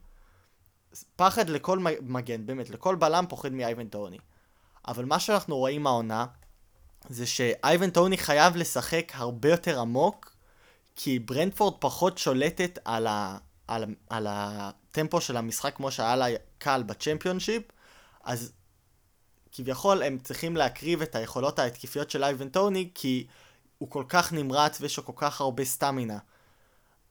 פחד 1.16 1.48
לכל 1.48 1.78
מגן, 2.02 2.46
באמת, 2.46 2.70
לכל 2.70 2.94
בלם 2.94 3.24
פוחד 3.28 3.52
מאייבן 3.52 3.88
טוני. 3.88 4.18
אבל 4.88 5.04
מה 5.04 5.20
שאנחנו 5.20 5.56
רואים 5.56 5.86
העונה, 5.86 6.26
זה 7.08 7.26
שאייבן 7.26 7.90
טוני 7.90 8.18
חייב 8.18 8.56
לשחק 8.56 9.12
הרבה 9.14 9.50
יותר 9.50 9.80
עמוק, 9.80 10.32
כי 10.96 11.18
ברנדפורד 11.18 11.74
פחות 11.78 12.18
שולטת 12.18 12.78
על, 12.84 13.06
ה, 13.06 13.38
על, 13.68 13.84
על 14.10 14.26
הטמפו 14.30 15.20
של 15.20 15.36
המשחק 15.36 15.76
כמו 15.76 15.90
שהיה 15.90 16.16
לה 16.16 16.26
קל 16.58 16.82
בצ'מפיונשיפ, 16.82 17.62
אז 18.24 18.52
כביכול 19.52 20.02
הם 20.02 20.18
צריכים 20.18 20.56
להקריב 20.56 21.02
את 21.02 21.14
היכולות 21.14 21.58
ההתקפיות 21.58 22.10
של 22.10 22.24
אייבן 22.24 22.48
טוני, 22.48 22.90
כי 22.94 23.26
הוא 23.78 23.90
כל 23.90 24.04
כך 24.08 24.32
נמרץ 24.32 24.80
ויש 24.80 24.96
לו 24.96 25.04
כל 25.04 25.12
כך 25.16 25.40
הרבה 25.40 25.64
סטמינה. 25.64 26.18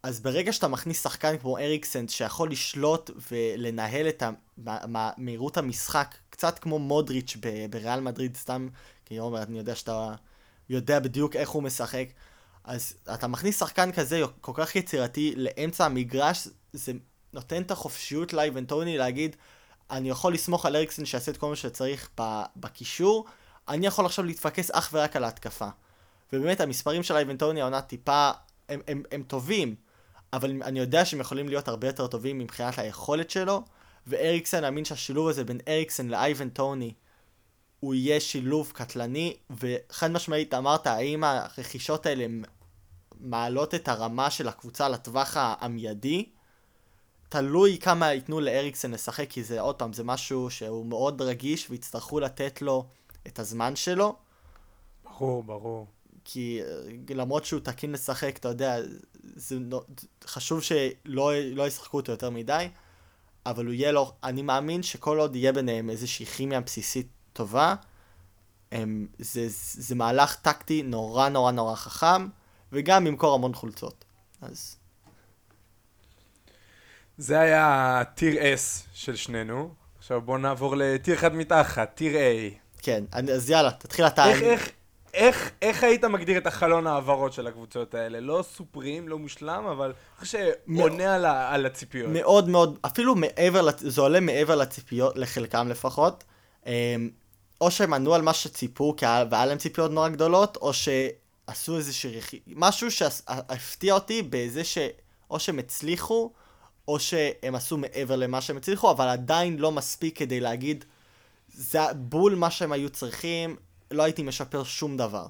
אז 0.06 0.20
ברגע 0.20 0.54
שאתה 0.54 0.68
מכניס 0.68 1.04
שחקן 1.04 1.38
כמו 1.38 1.58
אריקסן 1.58 2.08
שיכול 2.08 2.52
לשלוט 2.52 3.12
ולנהל 3.32 4.10
את 4.10 4.24
מהירות 5.18 5.58
המשחק, 5.58 6.16
קצת 6.30 6.60
כמו 6.60 6.80
מודריץ' 6.80 7.38
בריאל 7.70 8.00
מדריד 8.00 8.38
סתם, 8.38 8.68
כי 9.06 9.18
עומר, 9.18 9.44
אני 9.44 9.58
יודע 9.58 9.76
שאתה 9.76 10.16
יודע 10.70 11.00
בדיוק 11.00 11.36
איך 11.36 11.50
הוא 11.50 11.64
משחק, 11.64 12.08
אז 12.64 12.94
אתה 13.14 13.28
מכניס 13.28 13.60
שחקן 13.60 13.92
כזה 13.92 14.22
כל 14.42 14.52
כך 14.56 14.76
יצירתי 14.76 15.34
לאמצע 15.38 15.86
המגרש, 15.86 16.48
זה 16.74 16.94
נותן 17.34 17.62
את 17.62 17.72
החופשיות 17.72 18.34
לאיבנטוני 18.34 18.98
להגיד, 18.98 19.36
אני 19.92 20.10
יכול 20.10 20.34
לסמוך 20.34 20.66
על 20.66 20.76
אריקסן 20.76 21.06
שיעשה 21.06 21.32
את 21.32 21.38
כל 21.38 21.50
מה 21.50 21.56
שצריך 21.56 22.10
בקישור, 22.56 23.26
אני 23.68 23.88
יכול 23.88 24.06
עכשיו 24.06 24.26
להתפקס 24.26 24.72
אך 24.72 24.90
ורק 24.94 25.16
על 25.16 25.24
ההתקפה. 25.24 25.68
ובאמת 26.34 26.62
המספרים 26.62 27.04
של 27.04 27.16
אייבנטוני 27.16 27.62
העונה 27.62 27.82
טיפה, 27.82 28.32
הם, 28.70 28.82
הם, 28.88 29.04
הם 29.12 29.24
טובים, 29.24 29.76
אבל 30.36 30.64
אני 30.64 30.80
יודע 30.80 31.06
שהם 31.06 31.20
יכולים 31.20 31.50
להיות 31.50 31.68
הרבה 31.68 31.88
יותר 31.88 32.08
טובים 32.08 32.40
מבחינת 32.40 32.80
היכולת 32.80 33.30
שלו, 33.30 33.64
ואריקסן, 34.08 34.58
אני 34.58 34.66
מאמין 34.66 34.86
שהשילוב 34.86 35.28
הזה 35.28 35.44
בין 35.44 35.60
אריקסן 35.68 36.08
לאייבן 36.08 36.50
טוני, 36.50 36.94
הוא 37.80 37.94
יהיה 37.94 38.20
שילוב 38.20 38.72
קטלני, 38.76 39.36
וחד 39.50 40.12
משמעית 40.12 40.54
אמרת, 40.54 40.88
האם 40.88 41.24
הרכישות 41.24 42.06
האלה 42.06 42.26
מעלות 43.20 43.76
את 43.76 43.88
הרמה 43.88 44.30
של 44.30 44.48
הקבוצה 44.48 44.90
לטווח 44.90 45.38
המיידי? 45.38 46.26
תלוי 47.30 47.78
כמה 47.78 48.14
ייתנו 48.14 48.40
לאריקסן 48.40 48.92
לשחק, 48.92 49.30
כי 49.30 49.44
זה 49.44 49.62
עוד 49.62 49.76
פעם, 49.76 49.94
זה 49.94 50.04
משהו 50.04 50.50
שהוא 50.50 50.86
מאוד 50.86 51.22
רגיש, 51.22 51.70
ויצטרכו 51.70 52.20
לתת 52.20 52.62
לו 52.62 52.86
את 53.28 53.40
הזמן 53.40 53.76
שלו. 53.76 54.16
ברור, 55.04 55.44
ברור. 55.44 55.88
כי 56.26 56.62
אה, 56.62 57.16
למרות 57.16 57.46
שהוא 57.46 57.60
תקין 57.60 57.92
לשחק, 57.92 58.38
אתה 58.38 58.48
יודע, 58.48 58.78
זה 59.36 59.58
חשוב 60.26 60.62
שלא 60.62 61.32
לא 61.36 61.68
ישחקו 61.68 61.98
אותו 61.98 62.12
יותר 62.12 62.30
מדי, 62.30 62.70
אבל 63.46 63.66
הוא 63.66 63.74
יהיה 63.74 63.92
לו, 63.92 64.14
אני 64.24 64.42
מאמין 64.42 64.84
שכל 64.84 65.20
עוד 65.20 65.36
יהיה 65.36 65.54
ביניהם 65.54 65.90
איזושהי 65.90 66.26
כימיה 66.26 66.62
בסיסית 66.62 67.08
טובה, 67.34 67.76
הם, 68.72 69.08
זה, 69.20 69.46
זה 69.74 69.96
מהלך 69.96 70.36
טקטי 70.36 70.84
נורא 70.84 71.30
נורא 71.30 71.52
נורא 71.52 71.76
חכם, 71.76 72.28
וגם 72.72 73.08
ימכור 73.08 73.36
המון 73.36 73.54
חולצות. 73.54 74.06
אז 74.42 74.78
זה 77.18 77.40
היה 77.40 78.04
טיר 78.16 78.34
S 78.34 78.88
של 78.94 79.16
שנינו. 79.16 79.74
עכשיו 79.98 80.22
בואו 80.22 80.38
נעבור 80.38 80.76
לטיר 80.78 81.16
אחד 81.16 81.36
מתחת, 81.36 81.92
טיר 81.96 82.14
A. 82.14 82.54
כן, 82.82 83.04
אז 83.12 83.50
יאללה, 83.50 83.72
תתחיל 83.72 84.08
אתה. 84.08 84.26
איך, 84.26 84.42
איך, 84.42 84.70
איך, 85.16 85.52
איך 85.62 85.84
היית 85.84 86.04
מגדיר 86.04 86.38
את 86.38 86.48
החלון 86.48 86.88
העברות 86.88 87.34
של 87.34 87.48
הקבוצות 87.48 87.94
האלה? 87.94 88.20
לא 88.20 88.44
סופרים, 88.56 89.08
לא 89.08 89.20
מושלם, 89.20 89.66
אבל 89.66 89.94
אני 90.20 90.28
שעונה 90.28 91.16
על, 91.16 91.26
על 91.26 91.66
הציפיות. 91.66 92.10
מאוד 92.14 92.50
מאוד, 92.50 92.80
אפילו 92.86 93.16
מעבר, 93.16 93.68
זה 93.78 94.02
עולה 94.02 94.20
מעבר 94.20 94.56
לציפיות, 94.56 95.18
לחלקם 95.18 95.68
לפחות. 95.68 96.24
אמ, 96.66 97.10
או 97.62 97.72
שהם 97.72 97.94
ענו 97.94 98.14
על 98.14 98.22
מה 98.22 98.34
שציפו, 98.34 98.96
והיה 99.02 99.46
להם 99.46 99.58
ציפיות 99.58 99.92
נורא 99.92 100.10
גדולות, 100.10 100.58
או 100.58 100.72
שעשו 100.74 101.78
איזשהו 101.78 102.12
רכי... 102.18 102.40
משהו 102.48 102.92
שהפתיע 102.92 103.94
אותי 103.94 104.22
בזה 104.30 104.64
ש... 104.64 104.78
או 105.30 105.40
שהם 105.40 105.60
הצליחו, 105.60 106.32
או 106.88 107.00
שהם 107.00 107.56
עשו 107.56 107.78
מעבר 107.78 108.16
למה 108.16 108.42
שהם 108.42 108.58
הצליחו, 108.58 108.92
אבל 108.92 109.08
עדיין 109.08 109.58
לא 109.58 109.72
מספיק 109.72 110.18
כדי 110.18 110.40
להגיד, 110.40 110.86
זה 111.54 111.80
בול 111.96 112.36
מה 112.36 112.52
שהם 112.52 112.72
היו 112.72 112.90
צריכים, 112.90 113.56
לא 113.92 114.04
הייתי 114.04 114.24
משפר 114.24 114.64
שום 114.64 114.98
דבר. 114.98 115.26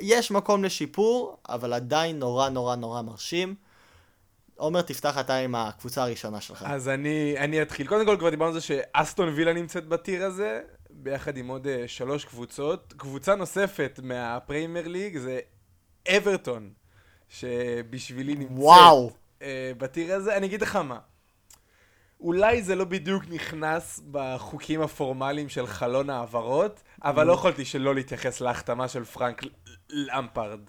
יש 0.00 0.30
מקום 0.30 0.64
לשיפור, 0.64 1.38
אבל 1.48 1.72
עדיין 1.72 2.18
נורא 2.18 2.48
נורא 2.48 2.76
נורא 2.76 3.02
מרשים. 3.02 3.54
עומר, 4.56 4.82
תפתח 4.82 5.18
אתה 5.20 5.36
עם 5.36 5.54
הקבוצה 5.54 6.02
הראשונה 6.02 6.40
שלך. 6.40 6.64
אז 6.68 6.88
אני, 6.88 7.34
אני 7.38 7.62
אתחיל. 7.62 7.86
קודם 7.86 8.06
כל 8.06 8.16
כבר 8.18 8.30
דיברנו 8.30 8.48
על 8.48 8.54
זה 8.54 8.60
שאסטון 8.60 9.28
וילה 9.28 9.52
נמצאת 9.52 9.86
בטיר 9.88 10.24
הזה, 10.24 10.60
ביחד 10.90 11.36
עם 11.36 11.48
עוד 11.48 11.66
uh, 11.66 11.68
שלוש 11.86 12.24
קבוצות. 12.24 12.94
קבוצה 12.96 13.34
נוספת 13.34 14.00
מהפריימר 14.02 14.88
ליג 14.88 15.18
זה 15.18 15.40
אברטון, 16.16 16.70
שבשבילי 17.28 18.34
נמצאת 18.34 18.56
וואו. 18.58 19.10
uh, 19.38 19.42
בטיר 19.78 20.14
הזה. 20.14 20.36
אני 20.36 20.46
אגיד 20.46 20.62
לך 20.62 20.76
מה, 20.76 20.98
אולי 22.24 22.62
זה 22.62 22.74
לא 22.74 22.84
בדיוק 22.84 23.24
נכנס 23.30 24.00
בחוקים 24.10 24.82
הפורמליים 24.82 25.48
של 25.48 25.66
חלון 25.66 26.10
העברות, 26.10 26.80
אבל 27.02 27.26
לא 27.26 27.32
יכולתי 27.32 27.64
שלא 27.64 27.94
להתייחס 27.94 28.40
להחתמה 28.40 28.88
של 28.88 29.04
פרנק 29.04 29.42
למפרד. 29.90 30.60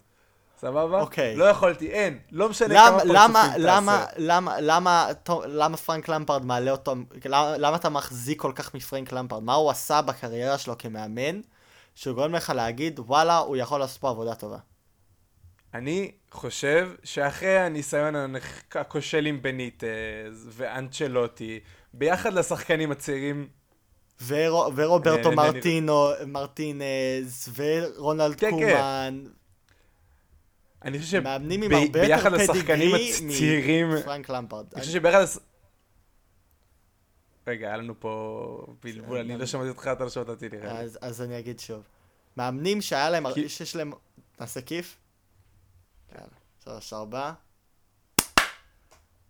סבבה? 0.59 1.01
אוקיי. 1.01 1.35
לא 1.35 1.45
יכולתי, 1.45 1.87
אין. 1.91 2.19
לא 2.31 2.49
משנה 2.49 2.75
למה, 2.75 2.99
כמה 2.99 3.13
למה, 3.13 3.33
פרצופים 3.33 3.65
למה, 3.65 4.05
תעשה. 4.05 4.15
למה, 4.17 4.59
למה, 4.61 5.07
טוב, 5.23 5.43
למה 5.45 5.77
פרנק 5.77 6.09
למפרד 6.09 6.45
מעלה 6.45 6.71
אותו, 6.71 6.95
למה, 7.25 7.57
למה 7.57 7.75
אתה 7.75 7.89
מחזיק 7.89 8.41
כל 8.41 8.51
כך 8.55 8.75
מפרנק 8.75 9.11
למפרד? 9.11 9.43
מה 9.43 9.53
הוא 9.53 9.71
עשה 9.71 10.01
בקריירה 10.01 10.57
שלו 10.57 10.77
כמאמן, 10.77 11.41
שגורם 11.95 12.35
לך 12.35 12.49
להגיד, 12.55 12.99
וואלה, 12.99 13.37
הוא 13.37 13.57
יכול 13.57 13.79
לעשות 13.79 14.01
פה 14.01 14.09
עבודה 14.09 14.35
טובה. 14.35 14.57
אני 15.75 16.11
חושב 16.31 16.91
שאחרי 17.03 17.57
הניסיון 17.57 18.35
הכושל 18.71 19.25
עם 19.25 19.41
בניטז 19.41 20.49
ואנצ'לוטי, 20.51 21.59
ביחד 21.93 22.33
לשחקנים 22.33 22.91
הצעירים, 22.91 23.47
ורו, 24.27 24.71
ורוברטו 24.75 25.29
אה, 25.29 25.35
מרטינו, 25.35 26.09
מרטינז, 26.27 27.49
ורונלד 27.55 28.35
כן, 28.35 28.51
כן. 28.51 28.55
קומן, 28.55 29.23
אני 30.85 30.99
חושב 30.99 31.19
מאמנים 31.19 31.63
עם 31.63 31.73
הרבה 31.73 32.01
ביחד 32.01 32.33
לשחקנים 32.33 32.95
הצעירים, 32.95 33.89
מפרנק 33.89 34.29
למפרד. 34.29 34.65
אני 34.73 34.81
חושב 34.81 34.93
שביחד. 34.93 35.25
רגע, 37.47 37.67
היה 37.67 37.77
לנו 37.77 37.99
פה 37.99 38.67
בלבול, 38.83 39.17
אני 39.17 39.37
לא 39.37 39.45
שמעתי 39.45 39.69
אותך, 39.69 39.89
אתה 39.91 40.03
לא 40.03 40.09
שמעת 40.09 40.29
אותי 40.29 40.49
נראה 40.49 40.81
לי. 40.81 40.89
אז, 41.01 41.21
אני 41.21 41.39
אגיד 41.39 41.59
שוב. 41.59 41.83
מאמנים 42.37 42.81
שהיה 42.81 43.09
להם, 43.09 43.25
שיש 43.47 43.75
להם, 43.75 43.91
נעשה 44.39 44.61
כיף? 44.61 44.97
יאללה, 46.15 46.27
שלוש 46.63 46.93
ארבע. 46.93 47.31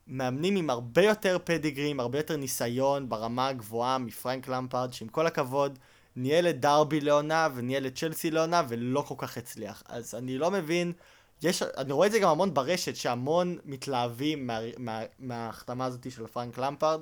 מאמנים 0.07 0.55
עם 0.55 0.69
הרבה 0.69 1.01
יותר 1.01 1.37
פדיגרי, 1.43 1.89
עם 1.89 1.99
הרבה 1.99 2.19
יותר 2.19 2.37
ניסיון 2.37 3.09
ברמה 3.09 3.47
הגבוהה 3.47 3.97
מפרנק 3.97 4.47
למפרד, 4.47 4.93
שעם 4.93 5.07
כל 5.07 5.27
הכבוד, 5.27 5.79
ניהל 6.15 6.49
את 6.49 6.59
דרבי 6.59 7.01
לעונה 7.01 7.47
וניהל 7.55 7.87
את 7.87 7.95
צ'לסי 7.95 8.31
לעונה 8.31 8.61
ולא 8.67 9.01
כל 9.01 9.15
כך 9.17 9.37
הצליח. 9.37 9.83
אז 9.87 10.15
אני 10.15 10.37
לא 10.37 10.51
מבין, 10.51 10.93
יש, 11.41 11.61
אני 11.61 11.93
רואה 11.93 12.07
את 12.07 12.11
זה 12.11 12.19
גם 12.19 12.29
המון 12.29 12.53
ברשת, 12.53 12.95
שהמון 12.95 13.57
מתלהבים 13.65 14.47
מה, 14.47 14.59
מה, 14.77 15.01
מההחתמה 15.19 15.85
הזאת 15.85 16.11
של 16.11 16.27
פרנק 16.27 16.57
למפרד. 16.57 17.01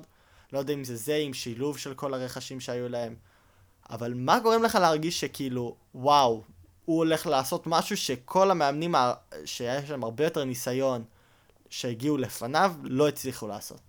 לא 0.52 0.58
יודע 0.58 0.74
אם 0.74 0.84
זה 0.84 0.96
זה, 0.96 1.16
עם 1.16 1.34
שילוב 1.34 1.78
של 1.78 1.94
כל 1.94 2.14
הרכשים 2.14 2.60
שהיו 2.60 2.88
להם. 2.88 3.14
אבל 3.90 4.14
מה 4.14 4.40
גורם 4.40 4.62
לך 4.62 4.74
להרגיש 4.74 5.20
שכאילו, 5.20 5.76
וואו, 5.94 6.42
הוא 6.84 6.96
הולך 6.96 7.26
לעשות 7.26 7.66
משהו 7.66 7.96
שכל 7.96 8.50
המאמנים 8.50 8.94
שיש 9.44 9.90
להם 9.90 10.04
הרבה 10.04 10.24
יותר 10.24 10.44
ניסיון 10.44 11.04
שהגיעו 11.70 12.16
לפניו, 12.16 12.72
לא 12.82 13.08
הצליחו 13.08 13.48
לעשות. 13.48 13.80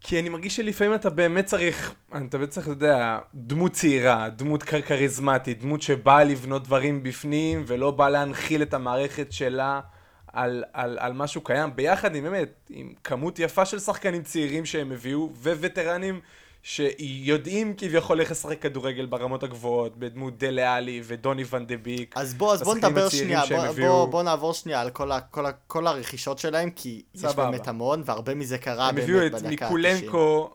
כי 0.00 0.20
אני 0.20 0.28
מרגיש 0.28 0.56
שלפעמים 0.56 0.94
אתה 0.94 1.10
באמת 1.10 1.46
צריך, 1.46 1.94
אתה 2.08 2.38
באמת 2.38 2.50
צריך, 2.50 2.66
אתה 2.66 2.72
יודע, 2.72 3.18
דמות 3.34 3.72
צעירה, 3.72 4.28
דמות 4.28 4.62
כריזמטית, 4.62 5.60
דמות 5.60 5.82
שבאה 5.82 6.24
לבנות 6.24 6.64
דברים 6.64 7.02
בפנים 7.02 7.64
ולא 7.66 7.90
באה 7.90 8.10
להנחיל 8.10 8.62
את 8.62 8.74
המערכת 8.74 9.32
שלה 9.32 9.80
על, 10.26 10.64
על, 10.72 10.98
על 11.00 11.12
משהו 11.12 11.40
קיים, 11.40 11.76
ביחד 11.76 12.14
עם 12.14 12.24
באמת, 12.24 12.70
עם 12.70 12.92
כמות 13.04 13.38
יפה 13.38 13.64
של 13.64 13.78
שחקנים 13.78 14.22
צעירים 14.22 14.66
שהם 14.66 14.92
הביאו, 14.92 15.30
ווטרנים 15.42 16.20
שיודעים 16.64 17.74
כביכול 17.76 18.20
איך 18.20 18.30
לשחק 18.30 18.62
כדורגל 18.62 19.06
ברמות 19.06 19.42
הגבוהות, 19.42 19.96
בדמות 19.96 20.38
דלה 20.38 20.74
אלי 20.74 21.02
ודוני 21.04 21.44
ון 21.50 21.66
דה 21.66 21.76
ביק. 21.76 22.14
אז 22.16 22.34
בוא, 22.34 22.52
אז 22.52 22.62
בוא 22.62 22.74
נדבר 22.74 23.08
שנייה, 23.08 23.42
בוא, 23.48 23.56
הביאו. 23.56 23.92
בוא, 23.92 24.04
בוא 24.04 24.22
נעבור 24.22 24.52
שנייה 24.54 24.80
על 24.80 24.90
כל, 24.90 25.12
ה, 25.12 25.20
כל, 25.20 25.46
ה, 25.46 25.52
כל 25.66 25.86
הרכישות 25.86 26.38
שלהם, 26.38 26.70
כי 26.70 27.02
יש 27.14 27.20
סבבה. 27.20 27.50
באמת 27.50 27.68
המון, 27.68 28.02
והרבה 28.04 28.34
מזה 28.34 28.58
קרה 28.58 28.88
הם 28.88 28.94
באמת 28.94 29.08
הביאו 29.08 29.26
את 29.26 29.32
בדקה 29.32 29.46
ה-90. 29.46 29.48
מיקולנקו 29.48 30.50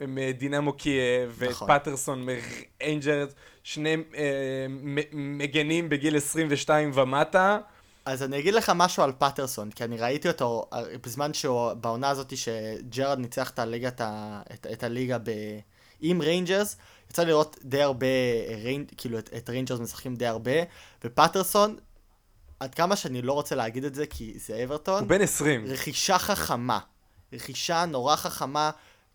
מדינמו 0.00 0.72
קייב, 0.72 1.34
ואת 1.38 1.50
נכון. 1.50 1.68
פטרסון 1.68 2.26
מריינג'רס, 2.26 3.34
שני 3.62 3.96
אה, 4.16 4.66
מגנים 5.12 5.88
בגיל 5.88 6.16
22 6.16 6.90
ומטה. 6.94 7.58
אז 8.04 8.22
אני 8.22 8.38
אגיד 8.38 8.54
לך 8.54 8.72
משהו 8.74 9.02
על 9.02 9.12
פטרסון, 9.18 9.70
כי 9.70 9.84
אני 9.84 9.96
ראיתי 9.96 10.28
אותו 10.28 10.64
אה, 10.72 10.82
בזמן 11.04 11.34
שהוא, 11.34 11.72
בעונה 11.72 12.08
הזאת 12.08 12.36
שג'רארד 12.36 13.18
ניצח 13.18 13.50
את 13.50 13.58
הליגת 13.58 14.00
ה, 14.00 14.42
את, 14.54 14.66
את 14.72 14.82
הליגה 14.82 15.18
ב, 15.18 15.30
עם 16.00 16.20
ריינג'רס, 16.20 16.76
יצא 17.10 17.24
לראות 17.24 17.56
די 17.64 17.82
הרבה, 17.82 18.06
אה, 18.06 18.56
ריינ, 18.62 18.84
כאילו 18.96 19.18
את, 19.18 19.30
את 19.36 19.50
ריינג'רס 19.50 19.80
משחקים 19.80 20.16
די 20.16 20.26
הרבה, 20.26 20.52
ופטרסון, 21.04 21.76
עד 22.60 22.74
כמה 22.74 22.96
שאני 22.96 23.22
לא 23.22 23.32
רוצה 23.32 23.54
להגיד 23.54 23.84
את 23.84 23.94
זה, 23.94 24.06
כי 24.06 24.34
זה 24.38 24.64
אברטון, 24.64 25.00
הוא 25.00 25.08
בן 25.08 25.20
20. 25.20 25.66
רכישה 25.66 26.18
חכמה. 26.18 26.78
רכישה 27.32 27.84
נורא 27.84 28.16
חכמה. 28.16 28.70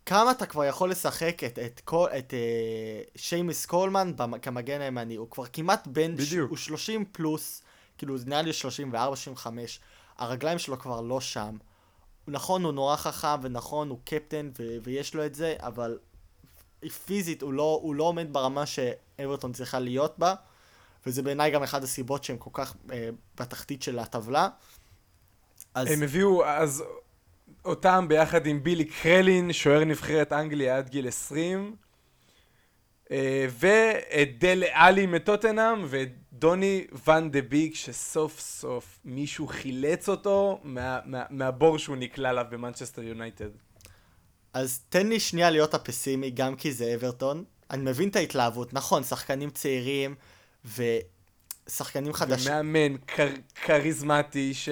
כמה 0.06 0.32
אתה 0.32 0.46
כבר 0.46 0.66
יכול 0.66 0.92
לשחק 0.92 1.44
את, 1.44 1.60
את, 1.60 1.82
כל, 1.86 2.08
את 2.18 2.34
אה, 2.34 3.02
שיימוס 3.16 3.66
קולמן 3.66 4.16
במ- 4.16 4.40
כמגן 4.40 4.82
הימני? 4.82 5.16
הוא 5.16 5.30
כבר 5.30 5.46
כמעט 5.54 5.88
בן... 5.88 6.16
בדיוק. 6.16 6.50
הוא 6.50 6.58
30 6.58 7.06
פלוס, 7.12 7.62
כאילו 7.98 8.18
זה 8.18 8.26
נראה 8.26 8.42
לי 8.42 8.54
34, 8.54 9.16
35. 9.16 9.80
הרגליים 10.18 10.60
שלו 10.60 10.80
כבר 10.80 11.02
לא 11.02 11.22
שם. 11.22 11.58
נכון, 12.28 12.64
הוא 12.64 12.72
נורא 12.72 12.96
חכם, 12.96 13.40
ונכון, 13.42 13.90
הוא 13.90 14.00
קפטן, 14.06 14.50
ו- 14.60 14.78
ויש 14.84 15.16
לו 15.16 15.26
את 15.26 15.36
זה, 15.36 15.56
אבל 15.60 15.98
פיזית 17.06 17.42
הוא 17.42 17.54
לא, 17.54 17.80
הוא 17.82 17.96
לא 17.96 18.04
עומד 18.04 18.34
ברמה 18.34 18.64
שאברטון 18.66 19.54
צריכה 19.54 19.80
להיות 19.80 20.20
בה, 20.20 20.36
וזה 21.06 21.22
בעיניי 21.22 21.52
גם 21.52 21.64
אחת 21.64 21.84
הסיבות 21.84 22.24
שהם 22.24 22.38
כל 22.38 22.50
כך 22.54 22.76
אה, 22.92 23.10
בתחתית 23.38 23.82
של 23.82 24.00
הטבלה. 24.00 24.50
אז... 25.74 25.92
הם 25.92 26.04
הביאו 26.04 26.46
אז 26.46 26.84
אותם 27.66 28.06
ביחד 28.08 28.46
עם 28.46 28.64
בילי 28.64 28.86
קרלין, 28.86 29.54
שוער 29.54 29.84
נבחרת 29.84 30.34
אנגליה 30.34 30.78
עד 30.78 30.90
גיל 30.90 31.08
20, 31.08 31.76
אה, 31.80 31.85
ואת 33.50 34.40
דלה 34.40 34.64
אלי 34.72 35.06
מטוטנהאם, 35.06 35.86
ואת 35.88 36.10
דוני 36.34 36.86
ון 37.08 37.32
דה 37.32 37.42
ביק, 37.42 37.74
שסוף 37.76 38.40
סוף 38.40 39.00
מישהו 39.06 39.48
חילץ 39.48 40.10
אותו 40.10 40.60
מה, 40.64 41.00
מה, 41.06 41.24
מהבור 41.30 41.80
שהוא 41.80 41.96
נקלע 41.96 42.30
אליו 42.30 42.46
במנצ'סטר 42.50 43.04
יונייטד. 43.04 43.50
אז 44.54 44.80
תן 44.90 45.08
לי 45.08 45.20
שנייה 45.20 45.50
להיות 45.50 45.74
הפסימי, 45.74 46.32
גם 46.32 46.56
כי 46.56 46.74
זה 46.74 46.96
אברטון. 46.96 47.44
אני 47.72 47.82
מבין 47.84 48.10
את 48.10 48.16
ההתלהבות, 48.16 48.74
נכון, 48.74 49.04
שחקנים 49.04 49.50
צעירים 49.50 50.16
ושחקנים 50.66 52.14
חדשים. 52.14 52.52
מאמן 52.52 52.98
כר, 53.08 53.30
כריזמטי, 53.66 54.54
ש... 54.54 54.70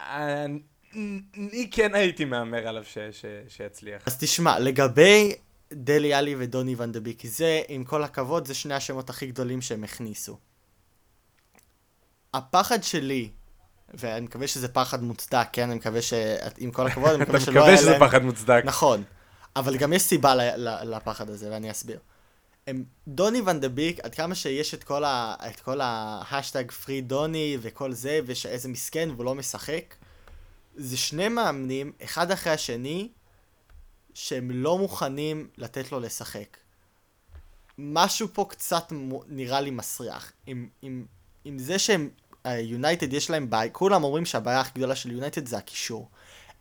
אני 0.00 1.68
כן 1.70 1.94
הייתי 1.94 2.24
מהמר 2.24 2.68
עליו 2.68 2.84
ש, 2.84 2.98
ש, 2.98 3.24
שיצליח. 3.48 4.02
אז 4.06 4.18
תשמע, 4.18 4.58
לגבי 4.58 5.34
דלי 5.72 6.14
עלי 6.14 6.34
ודוני 6.38 6.74
דה 6.74 7.00
ביק, 7.00 7.26
זה, 7.26 7.62
עם 7.68 7.84
כל 7.84 8.04
הכבוד, 8.04 8.46
זה 8.46 8.54
שני 8.54 8.74
השמות 8.74 9.10
הכי 9.10 9.26
גדולים 9.26 9.62
שהם 9.62 9.84
הכניסו. 9.84 10.38
הפחד 12.34 12.82
שלי, 12.82 13.30
ואני 13.94 14.24
מקווה 14.24 14.46
שזה 14.46 14.68
פחד 14.68 15.02
מוצדק, 15.02 15.46
כן? 15.52 15.70
אני 15.70 15.74
מקווה 15.74 16.02
ש... 16.02 16.12
עם 16.58 16.70
כל 16.70 16.86
הכבוד, 16.86 17.10
אני 17.10 17.14
אתה 17.14 17.22
מקווה 17.22 17.40
שלא 17.40 17.52
מקווה 17.52 17.68
היה 17.68 17.76
שזה 17.76 17.90
להם... 17.90 18.08
פחד 18.08 18.22
מוצדק. 18.22 18.62
נכון, 18.64 19.04
אבל 19.56 19.76
גם 19.76 19.92
יש 19.92 20.02
סיבה 20.02 20.34
ל- 20.34 20.68
ל- 20.68 20.94
לפחד 20.96 21.30
הזה, 21.30 21.50
ואני 21.50 21.70
אסביר. 21.70 21.98
הם, 22.66 22.84
דוני 23.08 23.40
ון 23.40 23.60
דה 23.60 23.68
ביק, 23.68 24.00
עד 24.00 24.14
כמה 24.14 24.34
שיש 24.34 24.74
את 24.74 24.84
כל, 24.84 25.04
ה, 25.04 25.34
את 25.50 25.60
כל 25.60 25.80
ה 25.80 25.91
hashtag 25.91 26.70
free 26.70 27.00
דוני 27.00 27.58
וכל 27.60 27.92
זה, 27.92 28.20
ושאיזה 28.26 28.68
מסכן 28.68 29.08
והוא 29.10 29.24
לא 29.24 29.34
משחק, 29.34 29.94
זה 30.76 30.96
שני 30.96 31.28
מאמנים, 31.28 31.92
אחד 32.04 32.30
אחרי 32.30 32.52
השני, 32.52 33.08
שהם 34.14 34.50
לא 34.50 34.78
מוכנים 34.78 35.48
לתת 35.56 35.92
לו 35.92 36.00
לשחק. 36.00 36.56
משהו 37.78 38.28
פה 38.32 38.46
קצת 38.48 38.92
נראה 39.28 39.60
לי 39.60 39.70
מסריח. 39.70 40.32
עם, 40.46 40.68
עם, 40.82 41.06
עם 41.44 41.58
זה 41.58 41.78
שהם, 41.78 42.10
יונייטד 42.44 43.12
יש 43.12 43.30
להם 43.30 43.50
בעיה, 43.50 43.70
כולם 43.70 44.04
אומרים 44.04 44.24
שהבעיה 44.24 44.60
הכי 44.60 44.70
גדולה 44.74 44.96
של 44.96 45.12
יונייטד 45.12 45.46
זה 45.46 45.58
הקישור. 45.58 46.08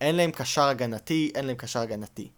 אין 0.01 0.15
להם 0.15 0.31
קשר 0.31 0.61
הגנתי, 0.61 1.31
אין 1.35 1.45
להם 1.45 1.55
קשר 1.55 1.79
הגנתי. 1.79 2.29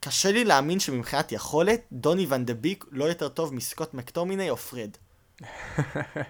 קשה 0.00 0.32
לי 0.32 0.44
להאמין 0.44 0.80
שמבחינת 0.80 1.32
יכולת, 1.32 1.80
דוני 1.92 2.26
ון 2.28 2.44
דה 2.44 2.54
ביק 2.54 2.84
לא 2.90 3.04
יותר 3.04 3.28
טוב 3.28 3.54
מסקוט 3.54 3.94
מקטומיני 3.94 4.50
או 4.50 4.56
פרד. 4.56 4.90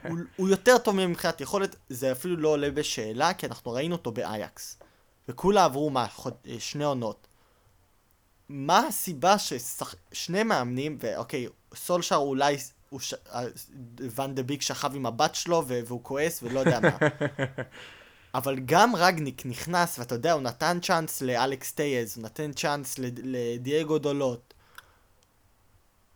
הוא, 0.09 0.19
הוא 0.37 0.49
יותר 0.49 0.79
טוב 0.79 0.97
מבחינת 0.97 1.41
יכולת, 1.41 1.77
זה 1.89 2.13
אפילו 2.13 2.37
לא 2.37 2.49
עולה 2.49 2.71
בשאלה, 2.71 3.35
כי 3.35 3.47
אנחנו 3.47 3.73
ראינו 3.73 3.95
אותו 3.95 4.13
באייאקס. 4.13 4.79
וכולה 5.29 5.65
עברו 5.65 5.91
מה, 5.91 6.09
חוד, 6.09 6.35
אה, 6.47 6.57
שני 6.59 6.85
עונות. 6.85 7.27
מה 8.53 8.87
הסיבה 8.87 9.37
ששני 9.39 10.43
מאמנים, 10.43 10.99
ואוקיי, 11.01 11.47
סולשר 11.75 12.17
אולי, 12.17 12.57
הוא 12.91 13.01
ש... 13.01 13.15
אה, 13.15 13.45
ון 14.15 14.35
דה 14.35 14.43
ביק 14.43 14.63
שכב 14.63 14.95
עם 14.95 15.07
הבת 15.07 15.35
שלו 15.35 15.65
והוא 15.67 16.01
כועס 16.03 16.43
ולא 16.43 16.61
יודע 16.61 16.81
מה. 16.81 16.99
אבל 18.35 18.59
גם 18.65 18.97
רגניק 18.97 19.47
נכנס, 19.47 19.99
ואתה 19.99 20.15
יודע, 20.15 20.33
הוא 20.33 20.43
נתן 20.43 20.79
צ'אנס 20.83 21.23
לאלכס 21.23 21.73
טלס, 21.73 22.17
הוא 22.17 22.25
נתן 22.25 22.53
צ'אנס 22.53 22.99
לד- 22.99 23.21
לדייגו 23.25 23.99
דאלוט. 23.99 24.55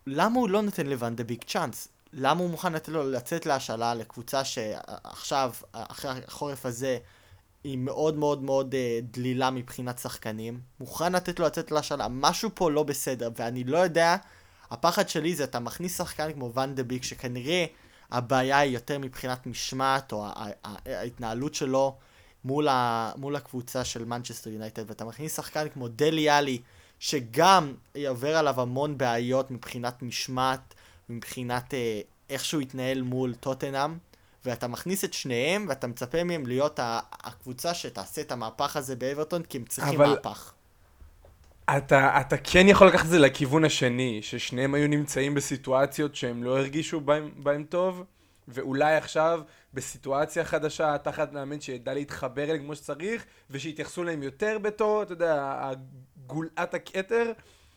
למה 0.07 0.39
הוא 0.39 0.49
לא 0.49 0.61
נותן 0.61 0.87
לוון 0.87 1.15
דה 1.15 1.23
ביק 1.23 1.43
צ'אנס? 1.43 1.87
למה 2.13 2.41
הוא 2.41 2.49
מוכן 2.49 2.73
לתת 2.73 2.89
לו 2.89 3.11
לצאת 3.11 3.45
להשאלה 3.45 3.93
לקבוצה 3.93 4.43
שעכשיו, 4.43 5.53
אחרי 5.71 6.11
החורף 6.27 6.65
הזה, 6.65 6.97
היא 7.67 7.77
מאוד 7.77 8.17
מאוד 8.17 8.43
מאוד 8.43 8.75
אה, 8.75 8.99
דלילה 9.11 9.49
מבחינת 9.49 9.99
שחקנים? 9.99 10.59
מוכן 10.79 11.13
לתת 11.13 11.39
לו 11.39 11.45
לצאת 11.45 11.71
להשאלה? 11.71 12.07
משהו 12.07 12.49
פה 12.53 12.71
לא 12.71 12.83
בסדר, 12.83 13.29
ואני 13.35 13.63
לא 13.63 13.77
יודע, 13.77 14.15
הפחד 14.71 15.09
שלי 15.09 15.35
זה 15.35 15.43
אתה 15.43 15.59
מכניס 15.59 15.97
שחקן 15.97 16.33
כמו 16.33 16.53
ואן 16.53 16.75
דה 16.75 16.83
ביק, 16.83 17.03
שכנראה 17.03 17.65
הבעיה 18.11 18.59
היא 18.59 18.73
יותר 18.73 18.99
מבחינת 18.99 19.47
משמעת, 19.47 20.11
או 20.11 20.25
ההתנהלות 20.85 21.55
שלו 21.55 21.95
מול, 22.43 22.67
ה, 22.67 23.11
מול 23.15 23.35
הקבוצה 23.35 23.83
של 23.83 24.05
מנצ'סטר 24.05 24.49
יונייטד, 24.49 24.83
ואתה 24.87 25.05
מכניס 25.05 25.35
שחקן 25.35 25.69
כמו 25.69 25.87
דלה 25.87 26.29
אלי, 26.29 26.61
שגם 26.99 27.73
עובר 28.07 28.37
עליו 28.37 28.61
המון 28.61 28.97
בעיות 28.97 29.51
מבחינת 29.51 30.01
משמעת, 30.01 30.73
מבחינת 31.09 31.73
אה, 31.73 32.01
איך 32.29 32.45
שהוא 32.45 32.61
התנהל 32.61 33.01
מול 33.01 33.35
טוטנאם, 33.35 33.97
ואתה 34.47 34.67
מכניס 34.67 35.03
את 35.03 35.13
שניהם, 35.13 35.65
ואתה 35.69 35.87
מצפה 35.87 36.23
מהם 36.23 36.47
להיות 36.47 36.79
הקבוצה 37.23 37.73
שתעשה 37.73 38.21
את 38.21 38.31
המהפך 38.31 38.75
הזה 38.77 38.95
באברטון, 38.95 39.43
כי 39.43 39.57
הם 39.57 39.65
צריכים 39.65 40.01
אבל- 40.01 40.09
מהפך. 40.09 40.53
אתה, 41.77 42.21
אתה 42.21 42.35
כן 42.37 42.65
יכול 42.67 42.87
לקחת 42.87 43.05
את 43.05 43.09
זה 43.09 43.19
לכיוון 43.19 43.65
השני, 43.65 44.19
ששניהם 44.21 44.73
היו 44.73 44.87
נמצאים 44.87 45.33
בסיטואציות 45.35 46.15
שהם 46.15 46.43
לא 46.43 46.57
הרגישו 46.57 47.01
בהם, 47.01 47.31
בהם 47.37 47.63
טוב, 47.63 48.03
ואולי 48.47 48.95
עכשיו 48.95 49.41
בסיטואציה 49.73 50.45
חדשה, 50.45 50.97
תחת 50.97 51.31
מאמן 51.33 51.61
שידע 51.61 51.93
להתחבר 51.93 52.43
אליהם 52.43 52.59
כמו 52.63 52.75
שצריך, 52.75 53.25
ושיתייחסו 53.49 54.03
אליהם 54.03 54.23
יותר 54.23 54.57
בתור, 54.61 55.03
אתה 55.03 55.13
יודע, 55.13 55.71
גולת 56.27 56.73
הכתר, 56.73 57.31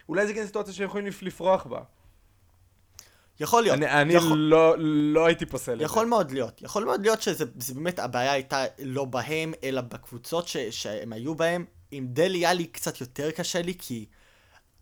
אולי 0.09 0.27
זה 0.27 0.35
כן 0.35 0.47
סיטואציה 0.47 0.75
שהם 0.75 0.87
יכולים 0.87 1.07
לפ- 1.07 1.23
לפרוח 1.23 1.67
בה. 1.67 1.81
יכול 3.41 3.63
להיות. 3.63 3.77
אני, 3.77 3.91
אני 3.91 4.15
יכול... 4.15 4.39
לא, 4.39 4.75
לא 4.79 5.27
הייתי 5.27 5.47
פוסל 5.47 5.73
את 5.73 5.79
זה. 5.79 5.85
יכול 5.85 6.07
מאוד 6.07 6.31
להיות. 6.31 6.63
יכול 6.63 6.85
מאוד 6.85 7.03
להיות 7.03 7.23
שזה 7.23 7.45
זה 7.59 7.75
באמת, 7.75 7.99
הבעיה 7.99 8.33
הייתה 8.33 8.65
לא 8.79 9.05
בהם, 9.05 9.53
אלא 9.65 9.81
בקבוצות 9.81 10.49
ש, 10.49 10.57
שהם 10.57 11.13
היו 11.13 11.35
בהם. 11.35 11.65
עם 11.91 12.07
דלי 12.09 12.39
היה 12.39 12.53
לי 12.53 12.67
קצת 12.67 13.01
יותר 13.01 13.31
קשה 13.31 13.63
לי, 13.63 13.75
כי 13.79 14.07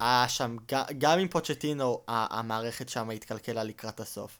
היה 0.00 0.28
שם, 0.28 0.56
גם 0.98 1.18
עם 1.18 1.28
פוצ'טינו, 1.28 2.02
המערכת 2.08 2.88
שם 2.88 3.10
התקלקלה 3.10 3.64
לקראת 3.64 4.00
הסוף. 4.00 4.38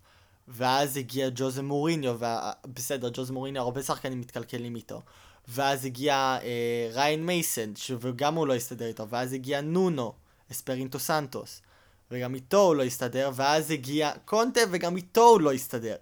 ואז 0.48 0.96
הגיע 0.96 1.28
ג'וזה 1.34 1.62
מוריניו, 1.62 2.18
ובסדר, 2.64 3.08
ג'וזה 3.12 3.32
מוריניו, 3.32 3.62
הרבה 3.62 3.82
שחקנים 3.82 4.20
מתקלקלים 4.20 4.76
איתו. 4.76 5.02
ואז 5.48 5.84
הגיע 5.84 6.38
אה, 6.42 6.90
ריין 6.92 7.26
מייסן, 7.26 7.76
שגם 7.76 8.34
הוא 8.34 8.46
לא 8.46 8.54
הסתדר 8.54 8.86
איתו, 8.86 9.08
ואז 9.08 9.32
הגיע 9.32 9.60
נונו, 9.60 10.12
אספרינטו 10.52 10.98
סנטוס, 10.98 11.62
וגם 12.10 12.34
איתו 12.34 12.60
הוא 12.60 12.74
לא 12.74 12.82
הסתדר, 12.82 13.30
ואז 13.34 13.70
הגיע 13.70 14.10
קונטה, 14.24 14.60
וגם 14.70 14.96
איתו 14.96 15.24
הוא 15.24 15.40
לא 15.40 15.52
הסתדר. 15.52 15.96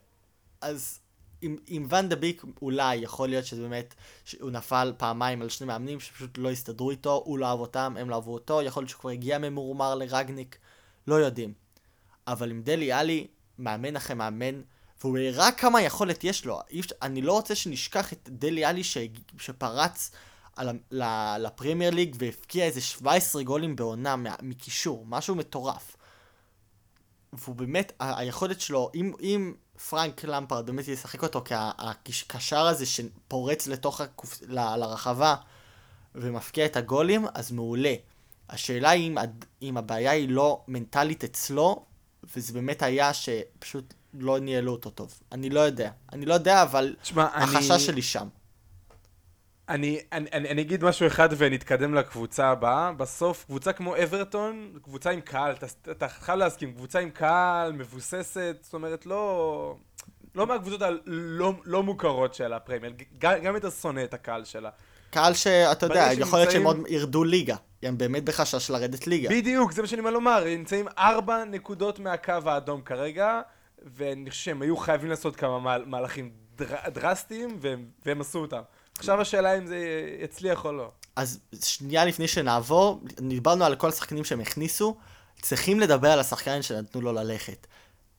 אז 0.60 0.98
עם, 1.42 1.56
עם 1.66 1.86
ואן 1.88 2.08
דה 2.08 2.16
ביק 2.16 2.42
אולי 2.62 2.96
יכול 2.96 3.28
להיות 3.28 3.46
שזה 3.46 3.62
באמת, 3.62 3.94
שהוא 4.24 4.50
נפל 4.50 4.92
פעמיים 4.96 5.42
על 5.42 5.48
שני 5.48 5.66
מאמנים 5.66 6.00
שפשוט 6.00 6.38
לא 6.38 6.50
הסתדרו 6.50 6.90
איתו, 6.90 7.22
הוא 7.24 7.38
לא 7.38 7.46
אהב 7.46 7.60
אותם, 7.60 7.94
הם 7.98 8.10
לא 8.10 8.14
אהבו 8.14 8.34
אותו, 8.34 8.62
יכול 8.62 8.80
להיות 8.80 8.90
שהוא 8.90 9.00
כבר 9.00 9.10
הגיע 9.10 9.38
ממורמר 9.38 9.94
לרגניק, 9.94 10.58
לא 11.06 11.14
יודעים. 11.14 11.52
אבל 12.26 12.50
עם 12.50 12.62
דלי 12.62 12.92
עלי, 12.92 13.26
מאמן 13.58 13.96
אחרי 13.96 14.16
מאמן, 14.16 14.60
והוא 15.00 15.18
הראה 15.18 15.52
כמה 15.52 15.82
יכולת 15.82 16.24
יש 16.24 16.44
לו. 16.44 16.60
אני 17.02 17.22
לא 17.22 17.32
רוצה 17.32 17.54
שנשכח 17.54 18.12
את 18.12 18.28
דלי 18.32 18.64
עלי 18.64 18.84
ש... 18.84 18.98
שפרץ 19.38 20.10
על... 20.56 20.78
לפרמייר 21.38 21.90
ליג 21.90 22.16
והבקיע 22.18 22.64
איזה 22.64 22.80
17 22.80 23.42
גולים 23.42 23.76
בעונה. 23.76 24.16
מקישור, 24.42 25.04
משהו 25.08 25.34
מטורף. 25.34 25.95
והוא 27.38 27.56
באמת, 27.56 27.92
ה... 28.00 28.18
היכולת 28.18 28.60
שלו, 28.60 28.90
אם, 28.94 29.12
אם 29.20 29.54
פרנק 29.88 30.24
למפרד 30.24 30.66
באמת 30.66 30.88
ישחק 30.88 31.22
אותו 31.22 31.44
כקשר 32.04 32.66
הזה 32.66 32.86
שפורץ 32.86 33.66
לתוך 33.66 34.00
הקופ... 34.00 34.38
ל... 34.48 34.76
לרחבה 34.76 35.34
ומפקיע 36.14 36.66
את 36.66 36.76
הגולים, 36.76 37.26
אז 37.34 37.52
מעולה. 37.52 37.94
השאלה 38.48 38.90
היא 38.90 39.08
אם, 39.10 39.16
אם 39.62 39.76
הבעיה 39.76 40.10
היא 40.10 40.28
לא 40.28 40.64
מנטלית 40.68 41.24
אצלו, 41.24 41.84
וזה 42.36 42.52
באמת 42.52 42.82
היה 42.82 43.14
שפשוט 43.14 43.94
לא 44.14 44.38
ניהלו 44.38 44.72
אותו 44.72 44.90
טוב. 44.90 45.20
אני 45.32 45.50
לא 45.50 45.60
יודע. 45.60 45.90
אני 46.12 46.26
לא 46.26 46.34
יודע, 46.34 46.62
אבל 46.62 46.96
תשמע, 47.02 47.28
אני... 47.34 47.44
החשש 47.44 47.86
שלי 47.86 48.02
שם. 48.02 48.28
אני, 49.68 50.00
אני, 50.12 50.28
אני, 50.32 50.48
אני 50.48 50.62
אגיד 50.62 50.84
משהו 50.84 51.06
אחד 51.06 51.28
ונתקדם 51.36 51.94
לקבוצה 51.94 52.48
הבאה. 52.48 52.92
בסוף, 52.92 53.44
קבוצה 53.44 53.72
כמו 53.72 53.96
אברטון, 54.02 54.72
קבוצה 54.82 55.10
עם 55.10 55.20
קהל, 55.20 55.52
אתה, 55.52 55.66
אתה 55.90 56.08
חייב 56.08 56.38
להסכים, 56.38 56.72
קבוצה 56.72 56.98
עם 56.98 57.10
קהל, 57.10 57.72
מבוססת, 57.72 58.56
זאת 58.62 58.74
אומרת, 58.74 59.06
לא... 59.06 59.76
לא 60.34 60.46
מהקבוצות 60.46 60.82
הלא 60.82 61.52
לא 61.64 61.82
מוכרות 61.82 62.34
של 62.34 62.52
הפרמייר, 62.52 62.92
גם, 63.18 63.32
גם 63.42 63.54
יותר 63.54 63.70
שונא 63.70 64.04
את 64.04 64.14
הקהל 64.14 64.44
שלה. 64.44 64.70
קהל 65.10 65.34
שאתה 65.34 65.86
יודע, 65.86 66.08
יכול 66.18 66.38
להיות 66.38 66.50
שהם 66.50 66.64
עוד 66.64 66.76
ירדו 66.88 67.24
ליגה. 67.24 67.56
הם 67.82 67.98
באמת 67.98 68.24
בחשש 68.24 68.70
לרדת 68.70 69.06
ליגה. 69.06 69.28
בדיוק, 69.28 69.72
זה 69.72 69.82
מה 69.82 69.88
שאני 69.88 70.02
בא 70.02 70.10
לומר, 70.10 70.42
הם 70.42 70.48
נמצאים 70.48 70.86
ארבע 70.98 71.44
נקודות 71.44 71.98
מהקו 71.98 72.32
האדום 72.46 72.82
כרגע, 72.82 73.40
ואני 73.96 74.30
חושב 74.30 74.42
שהם 74.42 74.62
היו 74.62 74.76
חייבים 74.76 75.10
לעשות 75.10 75.36
כמה 75.36 75.60
מה, 75.60 75.78
מהלכים 75.86 76.30
דר, 76.54 76.76
דרסטיים, 76.88 77.56
והם, 77.60 77.84
והם 78.06 78.20
עשו 78.20 78.38
אותם. 78.38 78.62
עכשיו 78.98 79.20
השאלה 79.20 79.58
אם 79.58 79.66
זה 79.66 79.78
יצליח 80.20 80.64
או 80.64 80.72
לא. 80.72 80.90
אז 81.16 81.38
שנייה 81.64 82.04
לפני 82.04 82.28
שנעבור, 82.28 83.00
דיברנו 83.28 83.64
על 83.64 83.76
כל 83.76 83.88
השחקנים 83.88 84.24
שהם 84.24 84.40
הכניסו, 84.40 84.96
צריכים 85.42 85.80
לדבר 85.80 86.08
על 86.10 86.20
השחקן 86.20 86.62
שנתנו 86.62 87.00
לו 87.00 87.12
ללכת. 87.12 87.66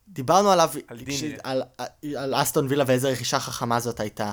דיברנו 0.08 0.50
עליו, 0.50 0.70
על 0.88 0.98
כש- 0.98 1.20
דיניה. 1.22 1.38
על, 1.42 1.62
על 2.18 2.34
אסטון 2.34 2.66
וילה 2.68 2.84
ואיזה 2.86 3.08
רכישה 3.08 3.40
חכמה 3.40 3.80
זאת 3.80 4.00
הייתה. 4.00 4.32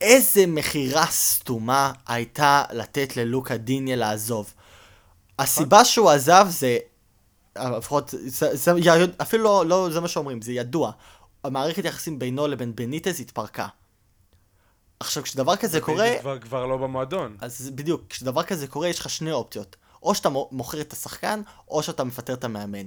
איזה 0.00 0.46
מכירה 0.46 1.06
סתומה 1.06 1.92
הייתה 2.06 2.64
לתת 2.72 3.16
ללוקה 3.16 3.56
דיניה 3.56 3.96
לעזוב. 3.96 4.54
הסיבה 5.38 5.84
שהוא 5.84 6.10
עזב 6.10 6.46
זה, 6.50 6.78
לפחות, 7.58 8.14
זה, 8.26 8.56
זה, 8.56 8.72
אפילו 9.22 9.44
לא, 9.44 9.66
לא 9.66 9.88
זה 9.92 10.00
מה 10.00 10.08
שאומרים, 10.08 10.42
זה 10.42 10.52
ידוע. 10.52 10.92
המערכת 11.44 11.84
יחסים 11.84 12.18
בינו 12.18 12.46
לבין 12.46 12.76
בניטז 12.76 13.20
התפרקה. 13.20 13.66
עכשיו, 15.00 15.22
כשדבר 15.22 15.56
כזה 15.56 15.80
קורה... 15.80 16.08
זה 16.08 16.18
כבר, 16.20 16.38
כבר 16.38 16.66
לא 16.66 16.76
במועדון. 16.76 17.36
אז 17.40 17.70
בדיוק, 17.74 18.02
כשדבר 18.08 18.42
כזה 18.42 18.66
קורה, 18.66 18.88
יש 18.88 18.98
לך 18.98 19.10
שני 19.10 19.32
אופציות. 19.32 19.76
או 20.02 20.14
שאתה 20.14 20.28
מו- 20.28 20.48
מוכר 20.52 20.80
את 20.80 20.92
השחקן, 20.92 21.40
או 21.68 21.82
שאתה 21.82 22.04
מפטר 22.04 22.34
את 22.34 22.44
המאמן. 22.44 22.86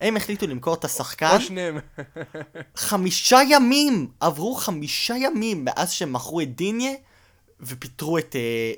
הם 0.00 0.16
החליטו 0.16 0.46
למכור 0.46 0.74
את 0.74 0.84
השחקן, 0.84 1.36
או 1.36 1.40
שניהם. 1.40 1.78
חמישה 2.76 3.38
ימים! 3.50 4.10
עברו 4.20 4.54
חמישה 4.54 5.14
ימים 5.16 5.64
מאז 5.64 5.92
שהם 5.92 6.12
מכרו 6.12 6.40
את 6.40 6.56
דיניה, 6.56 6.92
ופיטרו 7.60 8.18
את, 8.18 8.36
אה, 8.36 8.72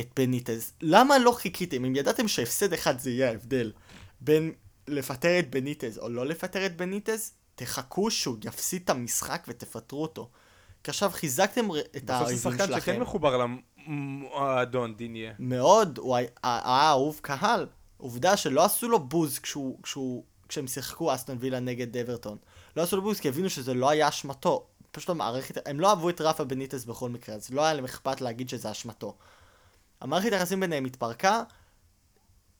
את 0.00 0.08
בניטז. 0.16 0.72
למה 0.82 1.18
לא 1.18 1.32
חיכיתם? 1.32 1.84
אם 1.84 1.96
ידעתם 1.96 2.28
שהפסד 2.28 2.72
אחד 2.72 2.98
זה 2.98 3.10
יהיה 3.10 3.28
ההבדל 3.28 3.72
בין 4.20 4.52
לפטר 4.88 5.38
את 5.38 5.50
בניטז 5.50 5.98
או 5.98 6.08
לא 6.08 6.26
לפטר 6.26 6.66
את 6.66 6.76
בניטז, 6.76 7.32
תחכו 7.54 8.10
שהוא 8.10 8.36
יפסיד 8.44 8.82
את 8.84 8.90
המשחק 8.90 9.44
ותפטרו 9.48 10.02
אותו. 10.02 10.28
כי 10.84 10.90
עכשיו 10.90 11.10
חיזקתם 11.10 11.68
את 11.96 12.04
בסוף 12.04 12.28
זה 12.28 12.36
שחקן 12.36 12.66
שלכם. 12.66 12.80
שכן 12.80 13.00
מחובר 13.00 13.46
למועדון, 13.86 14.94
דיניה. 14.94 15.32
מאוד, 15.38 15.98
הוא 15.98 16.16
היה 16.16 16.28
היה 16.42 16.90
אהוב 16.90 17.20
קהל. 17.22 17.66
עובדה 17.96 18.36
שלא 18.36 18.64
עשו 18.64 18.88
לו 18.88 18.98
בוז 18.98 19.38
כשהוא, 19.38 19.78
כשהוא, 19.82 20.24
כשהם 20.48 20.66
שיחקו 20.66 21.14
אסטון 21.14 21.36
וילה 21.40 21.60
נגד 21.60 21.96
אברטון. 21.96 22.38
לא 22.76 22.82
עשו 22.82 22.96
לו 22.96 23.02
בוז 23.02 23.20
כי 23.20 23.28
הבינו 23.28 23.50
שזה 23.50 23.74
לא 23.74 23.90
היה 23.90 24.08
אשמתו. 24.08 24.66
פשוט 24.90 25.10
המערכת, 25.10 25.68
הם 25.68 25.80
לא 25.80 25.90
אהבו 25.90 26.10
את 26.10 26.20
רפה 26.20 26.44
בניטס 26.44 26.84
בכל 26.84 27.10
מקרה, 27.10 27.34
אז 27.34 27.50
לא 27.50 27.64
היה 27.64 27.74
להם 27.74 27.84
אכפת 27.84 28.20
להגיד 28.20 28.48
שזה 28.48 28.70
אשמתו. 28.70 29.16
המערכת 30.00 30.32
היחסים 30.32 30.60
ביניהם 30.60 30.84
התפרקה. 30.84 31.42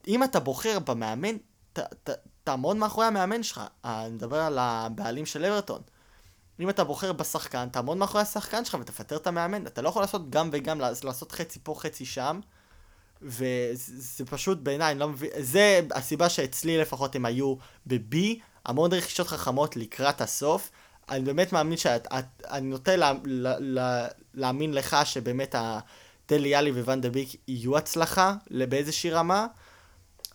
אם 0.09 0.25
אתה 0.25 0.41
בוחר 0.41 0.79
במאמן, 0.79 1.37
ת, 1.73 1.79
ת, 1.79 2.11
תעמוד 2.45 2.77
מאחורי 2.77 3.07
המאמן 3.07 3.43
שלך. 3.43 3.63
אה, 3.85 4.07
אני 4.07 4.15
מדבר 4.15 4.41
על 4.41 4.59
הבעלים 4.59 5.27
של 5.27 5.45
אברטון. 5.45 5.83
אם 6.61 6.71
אתה 6.71 6.85
בוחר 6.85 7.12
בשחקן, 7.12 7.68
תעמוד 7.68 7.97
מאחורי 7.97 8.23
השחקן 8.23 8.64
שלך 8.64 8.77
ותפטר 8.81 9.16
את 9.16 9.27
המאמן. 9.27 9.66
אתה 9.66 9.83
לא 9.83 9.88
יכול 9.88 10.03
לעשות 10.03 10.31
גם 10.31 10.49
וגם, 10.53 10.81
לעשות 10.81 11.33
חצי 11.33 11.59
פה, 11.62 11.75
חצי 11.79 12.05
שם. 12.05 12.40
וזה 13.23 13.92
זה 13.97 14.25
פשוט 14.27 14.59
בעיניי, 14.59 14.94
לא 14.94 15.09
מבין, 15.09 15.31
זה 15.38 15.81
הסיבה 15.94 16.29
שאצלי 16.29 16.79
לפחות 16.79 17.16
הם 17.16 17.25
היו 17.25 17.55
ב-B, 17.87 18.16
המון 18.66 18.92
רכישות 18.92 19.27
חכמות 19.27 19.77
לקראת 19.77 20.21
הסוף. 20.21 20.71
אני 21.09 21.25
באמת 21.25 21.53
מאמין 21.53 21.77
שאת, 21.77 22.07
את, 22.07 22.25
אני 22.51 22.66
נוטה 22.66 22.97
לה, 22.97 23.12
לה, 23.25 23.55
לה, 23.59 24.07
להאמין 24.35 24.75
לך 24.75 24.97
שבאמת 25.05 25.55
הדלי 25.59 26.49
יאלי 26.49 26.71
וואן 26.71 27.01
דה 27.01 27.11
ביק 27.11 27.29
יהיו 27.49 27.77
הצלחה 27.77 28.35
באיזושהי 28.51 29.11
רמה, 29.11 29.47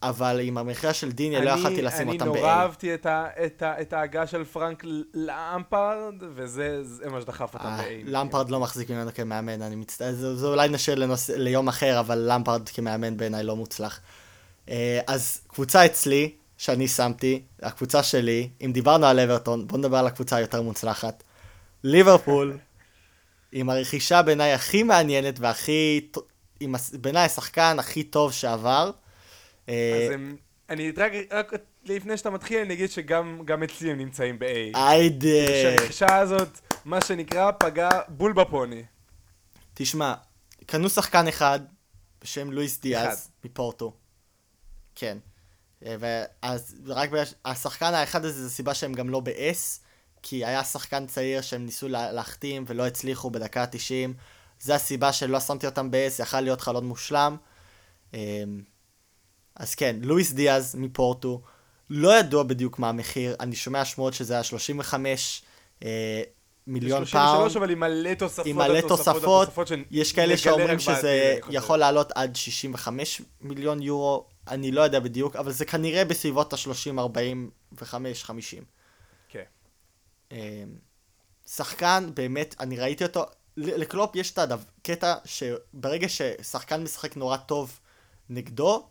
אבל 0.10 0.40
עם 0.44 0.58
המכירה 0.58 0.94
של 0.94 1.12
דיניה 1.12 1.42
לא 1.42 1.54
אני- 1.54 1.60
יכלתי 1.60 1.82
לשים 1.82 2.08
אותם 2.10 2.24
אני 2.24 2.32
ב-A. 2.34 2.38
נורא 2.38 2.50
אהבתי 2.52 2.94
את 2.94 3.06
את 3.46 3.64
את 3.82 3.94
ההגה 3.94 4.28
של 4.28 4.44
פרנק 4.44 4.84
לאמפרד, 5.14 6.14
וזה 6.36 6.84
זה 6.84 7.10
מה 7.10 7.22
שדחף 7.22 7.54
אותם 7.54 7.66
אה, 7.66 7.78
ב-A. 7.78 8.04
למפרד 8.06 8.50
לא 8.50 8.60
מחזיק 8.60 8.90
ממנו 8.92 9.12
כמאמן, 9.14 9.62
אני 9.62 9.76
מצטער, 9.76 10.14
זה, 10.14 10.36
זה 10.36 10.48
אולי 10.48 10.70
נשאיר 10.70 10.98
לנוס... 10.98 11.30
ליום 11.30 11.68
אחר, 11.68 12.00
אבל 12.00 12.26
למפרד 12.32 12.70
כמאמן 12.70 13.18
בעיניי 13.18 13.44
לא 13.44 13.56
מוצלח. 13.56 14.00
אה, 14.70 15.00
אז 15.08 15.42
קבוצה 15.48 15.86
אצלי, 15.86 16.32
שאני 16.58 16.88
שמתי, 16.88 17.42
הקבוצה 17.62 18.04
שלי, 18.04 18.50
אם 18.66 18.72
דיברנו 18.72 19.06
על 19.06 19.20
אברטון, 19.20 19.68
בוא 19.68 19.78
נדבר 19.78 19.98
על 19.98 20.08
הקבוצה 20.08 20.36
היותר 20.36 20.62
מוצלחת. 20.62 21.24
ליברפול, 21.84 22.58
עם 23.52 23.70
הרכישה 23.70 24.22
בעיניי 24.22 24.54
הכי 24.54 24.84
מעניינת 24.84 25.40
והכי, 25.40 26.08
בעיניי 26.94 27.26
השחקן 27.26 27.76
הכי 27.80 28.04
טוב 28.04 28.32
שעבר. 28.32 28.92
אה, 29.70 30.00
אז 30.06 30.12
הם- 30.12 30.36
אני 30.70 30.92
רק, 30.98 31.12
רק 31.32 31.52
לפני 31.86 32.18
שאתה 32.18 32.30
מתחיל, 32.30 32.60
אני 32.60 32.74
אגיד 32.74 32.92
שגם 32.92 33.42
גם 33.46 33.64
אצלי 33.64 33.92
הם 33.92 33.98
נמצאים 33.98 34.40
ב-A. 34.40 34.78
היידה. 34.78 35.28
שהרכישה 35.64 36.16
הזאת, 36.18 36.60
מה 36.86 37.02
שנקרא, 37.02 37.52
פגעה 37.52 38.02
בול 38.08 38.34
בפוני. 38.34 38.84
תשמע, 39.74 40.14
קנו 40.66 40.90
שחקן 40.90 41.28
אחד 41.28 41.60
בשם 42.24 42.52
לואיס. 42.52 42.80
דיאז 42.80 43.32
מפורטו. 43.44 43.94
כן. 44.96 45.18
אה, 45.86 45.96
ואז 46.00 46.76
רק 46.86 47.10
בגלל 47.10 47.24
השחקן 47.46 47.94
האחד 47.94 48.26
הזה 48.26 48.44
זה 48.44 48.50
סיבה 48.50 48.74
שהם 48.74 48.94
גם 48.94 49.10
לא 49.10 49.20
ב-S, 49.20 49.80
כי 50.24 50.46
היה 50.46 50.64
שחקן 50.64 51.06
צעיר 51.08 51.42
שהם 51.42 51.66
ניסו 51.66 51.88
לה- 51.88 52.12
להחתים 52.12 52.64
ולא 52.68 52.88
הצליחו 52.88 53.30
בדקה 53.30 53.62
ה-90. 53.64 54.14
זה 54.60 54.76
הסיבה 54.76 55.14
שלא 55.14 55.40
שמתי 55.40 55.66
אותם 55.66 55.92
ב-S, 55.92 56.22
יכל 56.22 56.42
להיות 56.42 56.62
חלון 56.62 56.86
מושלם. 56.86 57.38
אז 59.56 59.76
כן, 59.76 59.96
לואיס 60.02 60.32
דיאז 60.32 60.76
מפורטו, 60.76 61.42
לא 61.90 62.20
ידוע 62.20 62.44
בדיוק 62.44 62.80
מה 62.80 62.90
המחיר, 62.90 63.36
אני 63.40 63.56
שומע 63.56 63.86
שמועות 63.86 64.14
שזה 64.14 64.34
היה 64.34 64.44
35 64.44 65.44
אה, 65.84 66.24
מיליון 66.68 67.06
פאונד. 67.06 67.28
33, 67.28 67.56
אבל 67.58 67.70
עם 67.70 67.80
מלא 67.80 68.14
תוספות. 68.14 68.46
עם 68.46 68.58
מלא 68.58 68.82
תוספות, 68.82 69.44
התוספות 69.44 69.68
שנגלה 69.68 69.86
יש 69.92 70.14
כאלה 70.14 70.38
שאומרים 70.38 70.68
בעתיד, 70.68 70.80
שזה 70.80 71.38
חושב. 71.42 71.56
יכול 71.56 71.80
לעלות 71.80 72.12
עד 72.16 72.36
65 72.36 73.22
מיליון 73.42 73.82
יורו, 73.82 74.28
אני 74.48 74.72
לא 74.72 74.82
יודע 74.82 75.00
בדיוק, 75.00 75.36
אבל 75.36 75.52
זה 75.52 75.66
כנראה 75.66 76.06
בסביבות 76.06 76.54
ה-30, 76.54 77.00
45, 77.00 78.24
50. 78.24 78.64
כן. 79.30 79.44
אמ, 80.32 80.38
שחקן, 81.48 82.10
באמת, 82.14 82.56
אני 82.60 82.80
ראיתי 82.80 83.04
אותו, 83.04 83.26
לקלופ 83.58 84.16
יש 84.16 84.32
את 84.32 84.38
הקטע 84.38 85.16
שברגע 85.26 86.08
ששחקן 86.10 86.84
משחק 86.84 87.18
נורא 87.18 87.38
טוב 87.38 87.80
נגדו, 88.30 88.88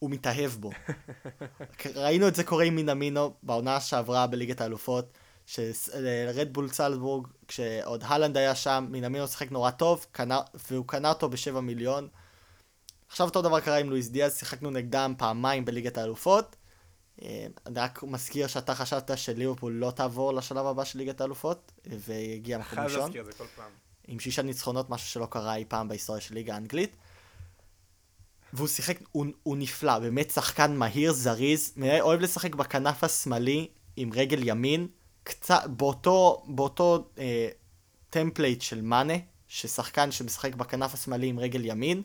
הוא 0.00 0.10
מתאהב 0.10 0.50
בו. 0.50 0.70
ראינו 1.94 2.28
את 2.28 2.34
זה 2.34 2.44
קורה 2.44 2.64
עם 2.64 2.76
מינמינו 2.76 3.34
בעונה 3.42 3.80
שעברה 3.80 4.26
בליגת 4.26 4.60
האלופות, 4.60 5.18
שרדבול 5.46 6.70
צלזבורג, 6.70 7.26
כשעוד 7.48 8.04
הלנד 8.06 8.36
היה 8.36 8.54
שם, 8.54 8.86
מינמינו 8.90 9.28
שיחק 9.28 9.50
נורא 9.50 9.70
טוב, 9.70 10.06
קנה, 10.12 10.40
והוא 10.70 10.86
קנה 10.86 11.08
אותו 11.08 11.28
בשבע 11.28 11.60
מיליון. 11.60 12.08
עכשיו 13.08 13.26
אותו 13.26 13.42
דבר 13.42 13.60
קרה 13.60 13.76
עם 13.76 13.90
לואיס 13.90 14.08
דיאז, 14.08 14.38
שיחקנו 14.38 14.70
נגדם 14.70 15.14
פעמיים 15.18 15.64
בליגת 15.64 15.98
האלופות. 15.98 16.56
אה, 17.22 17.46
אני 17.66 17.80
רק 17.80 18.02
מזכיר 18.02 18.46
שאתה 18.46 18.74
חשבת 18.74 19.10
שליברפול 19.18 19.72
לא 19.72 19.90
תעבור 19.90 20.34
לשלב 20.34 20.66
הבא 20.66 20.84
של 20.84 20.98
ליגת 20.98 21.20
האלופות, 21.20 21.72
והגיע 21.86 22.58
מקום 22.58 22.68
חייב 22.68 22.86
ראשון, 22.86 23.00
להזכיר 23.00 23.20
את 23.20 23.26
זה 23.26 23.32
כל 23.32 23.44
פעם. 23.56 23.70
עם 24.08 24.18
שישה 24.18 24.42
ניצחונות, 24.42 24.90
משהו 24.90 25.08
שלא 25.08 25.26
קרה 25.26 25.56
אי 25.56 25.64
פעם 25.68 25.88
בהיסטוריה 25.88 26.20
של 26.20 26.34
ליגה 26.34 26.54
האנגלית. 26.54 26.96
והוא 28.52 28.68
שיחק, 28.68 28.98
הוא, 29.12 29.26
הוא 29.42 29.56
נפלא, 29.56 29.98
באמת 29.98 30.30
שחקן 30.30 30.76
מהיר, 30.76 31.12
זריז, 31.12 31.74
אוהב 32.00 32.20
לשחק 32.20 32.54
בכנף 32.54 33.04
השמאלי 33.04 33.68
עם 33.96 34.10
רגל 34.12 34.48
ימין, 34.48 34.86
קצת, 35.22 35.62
באותו, 35.66 36.42
באותו 36.48 37.08
אה, 37.18 37.48
template 38.10 38.62
של 38.62 38.82
מאנה, 38.82 39.14
ששחקן 39.48 40.10
שמשחק 40.10 40.54
בכנף 40.54 40.94
השמאלי 40.94 41.26
עם 41.26 41.38
רגל 41.38 41.64
ימין, 41.64 42.02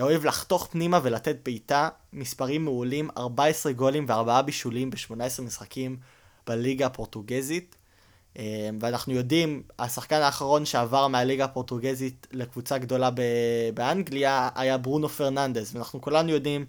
אוהב 0.00 0.24
לחתוך 0.24 0.68
פנימה 0.70 1.00
ולתת 1.02 1.36
בעיטה, 1.44 1.88
מספרים 2.12 2.64
מעולים, 2.64 3.10
14 3.16 3.72
גולים 3.72 4.06
ו4 4.10 4.42
בישולים 4.42 4.90
ב-18 4.90 5.42
משחקים 5.42 5.96
בליגה 6.46 6.86
הפורטוגזית. 6.86 7.76
אה, 8.38 8.70
ואנחנו 8.80 9.12
יודעים, 9.12 9.62
השחקן 9.78 10.20
האחרון 10.20 10.64
שעבר 10.64 11.08
מהליגה 11.08 11.44
הפורטוגזית 11.44 12.26
לקבוצה 12.32 12.78
גדולה 12.78 13.10
באנגליה 13.74 14.48
היה 14.54 14.78
ברונו 14.78 15.08
פרננדס, 15.08 15.74
ואנחנו 15.74 16.00
כולנו 16.00 16.30
יודעים 16.30 16.66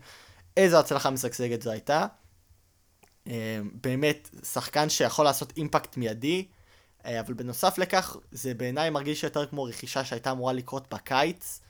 איזו 0.57 0.79
הצלחה 0.79 1.09
משגשגת 1.09 1.61
זו 1.61 1.71
הייתה. 1.71 2.05
אה, 3.27 3.59
באמת, 3.81 4.29
שחקן 4.43 4.89
שיכול 4.89 5.25
לעשות 5.25 5.53
אימפקט 5.57 5.97
מיידי, 5.97 6.45
אה, 7.05 7.19
אבל 7.19 7.33
בנוסף 7.33 7.77
לכך, 7.77 8.17
זה 8.31 8.53
בעיניי 8.53 8.89
מרגיש 8.89 9.23
יותר 9.23 9.45
כמו 9.45 9.63
רכישה 9.63 10.05
שהייתה 10.05 10.31
אמורה 10.31 10.53
לקרות 10.53 10.93
בקיץ, 10.93 11.61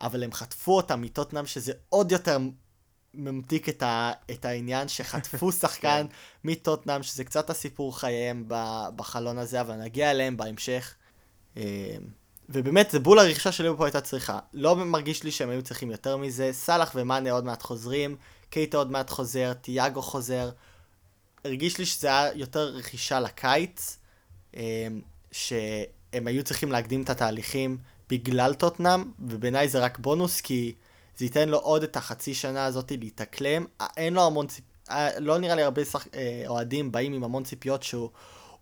אבל 0.00 0.24
הם 0.24 0.32
חטפו 0.32 0.76
אותה 0.76 0.96
מטוטנאם, 0.96 1.46
שזה 1.46 1.72
עוד 1.88 2.12
יותר 2.12 2.38
ממתיק 3.16 3.68
את, 3.68 3.82
ה, 3.82 4.12
את 4.30 4.44
העניין, 4.44 4.88
שחטפו 4.88 5.52
שחקן 5.60 6.06
מטוטנאם, 6.44 7.02
שזה 7.02 7.24
קצת 7.24 7.50
הסיפור 7.50 7.98
חייהם 7.98 8.44
בחלון 8.96 9.38
הזה, 9.38 9.60
אבל 9.60 9.74
נגיע 9.76 10.10
אליהם 10.10 10.36
בהמשך. 10.36 10.94
אה, 11.56 11.96
ובאמת, 12.48 12.90
זה 12.90 12.98
בול 12.98 13.18
הרכישה 13.18 13.52
של 13.52 13.64
ליברפול 13.64 13.86
הייתה 13.86 14.00
צריכה. 14.00 14.38
לא 14.52 14.76
מרגיש 14.76 15.22
לי 15.22 15.30
שהם 15.30 15.50
היו 15.50 15.62
צריכים 15.62 15.90
יותר 15.90 16.16
מזה. 16.16 16.52
סאלח 16.52 16.92
ומאנה 16.94 17.30
עוד 17.30 17.44
מעט 17.44 17.62
חוזרים, 17.62 18.16
קייטה 18.50 18.76
עוד 18.76 18.90
מעט 18.90 19.10
חוזר, 19.10 19.52
תיאגו 19.52 20.02
חוזר. 20.02 20.50
הרגיש 21.44 21.78
לי 21.78 21.86
שזה 21.86 22.08
היה 22.08 22.30
יותר 22.34 22.64
רכישה 22.64 23.20
לקיץ, 23.20 23.98
אה, 24.56 24.86
שהם 25.32 26.26
היו 26.26 26.44
צריכים 26.44 26.72
להקדים 26.72 27.02
את 27.02 27.10
התהליכים 27.10 27.78
בגלל 28.10 28.54
טוטנאם, 28.54 29.04
ובעיניי 29.20 29.68
זה 29.68 29.78
רק 29.78 29.98
בונוס, 29.98 30.40
כי 30.40 30.74
זה 31.16 31.24
ייתן 31.24 31.48
לו 31.48 31.58
עוד 31.58 31.82
את 31.82 31.96
החצי 31.96 32.34
שנה 32.34 32.64
הזאת 32.64 32.92
להתאקלם. 33.00 33.66
אה, 33.80 33.86
אין 33.96 34.14
לו 34.14 34.26
המון 34.26 34.46
ציפ... 34.46 34.64
אה, 34.90 35.20
לא 35.20 35.38
נראה 35.38 35.54
לי 35.54 35.62
הרבה 35.62 35.84
שח... 35.84 36.06
אה, 36.14 36.44
אוהדים 36.46 36.92
באים 36.92 37.12
עם 37.12 37.24
המון 37.24 37.44
ציפיות 37.44 37.82
שהוא 37.82 38.10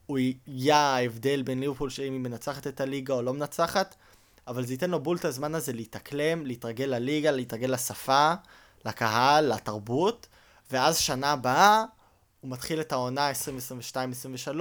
הוא 0.06 0.18
יהיה 0.46 0.76
ההבדל 0.76 1.42
בין 1.42 1.60
ליברפול 1.60 1.90
שאם 1.90 2.12
היא 2.12 2.20
מנצחת 2.20 2.66
את 2.66 2.80
הליגה 2.80 3.14
או 3.14 3.22
לא 3.22 3.34
מנצחת, 3.34 3.94
אבל 4.46 4.66
זה 4.66 4.72
ייתן 4.72 4.90
לו 4.90 5.00
בול 5.00 5.16
את 5.16 5.24
הזמן 5.24 5.54
הזה 5.54 5.72
להתאקלם, 5.72 6.46
להתרגל 6.46 6.84
לליגה, 6.84 7.30
להתרגל 7.30 7.72
לשפה, 7.72 8.32
לקהל, 8.84 9.54
לתרבות, 9.54 10.26
ואז 10.70 10.98
שנה 10.98 11.32
הבאה 11.32 11.84
הוא 12.40 12.50
מתחיל 12.50 12.80
את 12.80 12.92
העונה 12.92 13.30
2022-2023, 14.52 14.60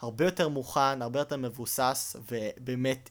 הרבה 0.00 0.24
יותר 0.24 0.48
מוכן, 0.48 1.02
הרבה 1.02 1.18
יותר 1.18 1.36
מבוסס, 1.36 2.16
ובאמת 2.30 3.10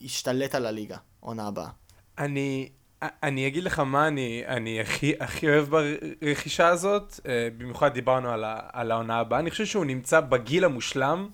ישתלט 0.00 0.54
על 0.54 0.66
הליגה, 0.66 0.96
עונה 1.20 1.46
הבאה. 1.46 1.70
אני, 2.18 2.68
אני 3.02 3.46
אגיד 3.46 3.64
לך 3.64 3.78
מה 3.78 4.08
אני, 4.08 4.42
אני 4.46 4.80
הכי, 4.80 5.12
הכי 5.20 5.48
אוהב 5.48 5.68
ברכישה 5.68 6.68
הזאת, 6.68 7.20
אה, 7.28 7.48
במיוחד 7.58 7.94
דיברנו 7.94 8.30
על, 8.30 8.44
ה, 8.44 8.60
על 8.72 8.90
העונה 8.90 9.18
הבאה, 9.18 9.38
אני 9.38 9.50
חושב 9.50 9.64
שהוא 9.66 9.84
נמצא 9.84 10.20
בגיל 10.20 10.64
המושלם, 10.64 11.28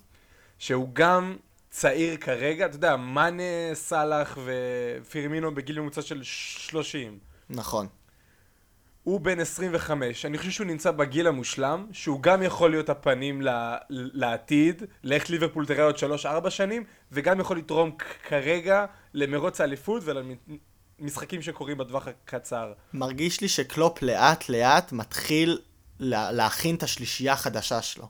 שהוא 0.59 0.89
גם 0.93 1.37
צעיר 1.71 2.17
כרגע, 2.17 2.67
אתה 2.67 2.77
יודע, 2.77 2.97
מאנה, 2.97 3.43
סאלח 3.75 4.39
ופירמינו 4.45 5.55
בגיל 5.55 5.81
ממוצע 5.81 6.03
של 6.03 6.21
30. 6.23 7.19
נכון. 7.51 7.87
הוא 9.03 9.21
בן 9.21 9.41
25, 9.41 10.27
אני 10.27 10.39
חושב 10.39 10.51
שהוא 10.51 10.67
נמצא 10.67 10.91
בגיל 10.91 11.27
המושלם, 11.27 11.87
שהוא 11.93 12.23
גם 12.23 12.43
יכול 12.43 12.71
להיות 12.71 12.89
הפנים 12.89 13.43
ל- 13.43 13.77
לעתיד, 13.91 14.83
לאיך 15.05 15.31
ליברפול 15.31 15.67
תראה 15.67 15.85
עוד 15.85 15.97
3-4 16.47 16.51
שנים, 16.51 16.85
וגם 17.13 17.41
יכול 17.41 17.59
לתרום 17.59 17.97
כרגע 18.29 18.87
למרוץ 19.15 19.61
האליפות 19.61 20.03
ולמשחקים 20.99 21.43
שקורים 21.43 21.79
בטווח 21.79 22.09
הקצר. 22.09 22.73
מרגיש 22.93 23.41
לי 23.41 23.49
שקלופ 23.49 24.03
לאט 24.03 24.49
לאט 24.49 24.93
מתחיל 24.93 25.61
לה, 25.99 26.33
להכין 26.33 26.75
את 26.75 26.83
השלישייה 26.83 27.33
החדשה 27.33 27.83
שלו. 27.83 28.09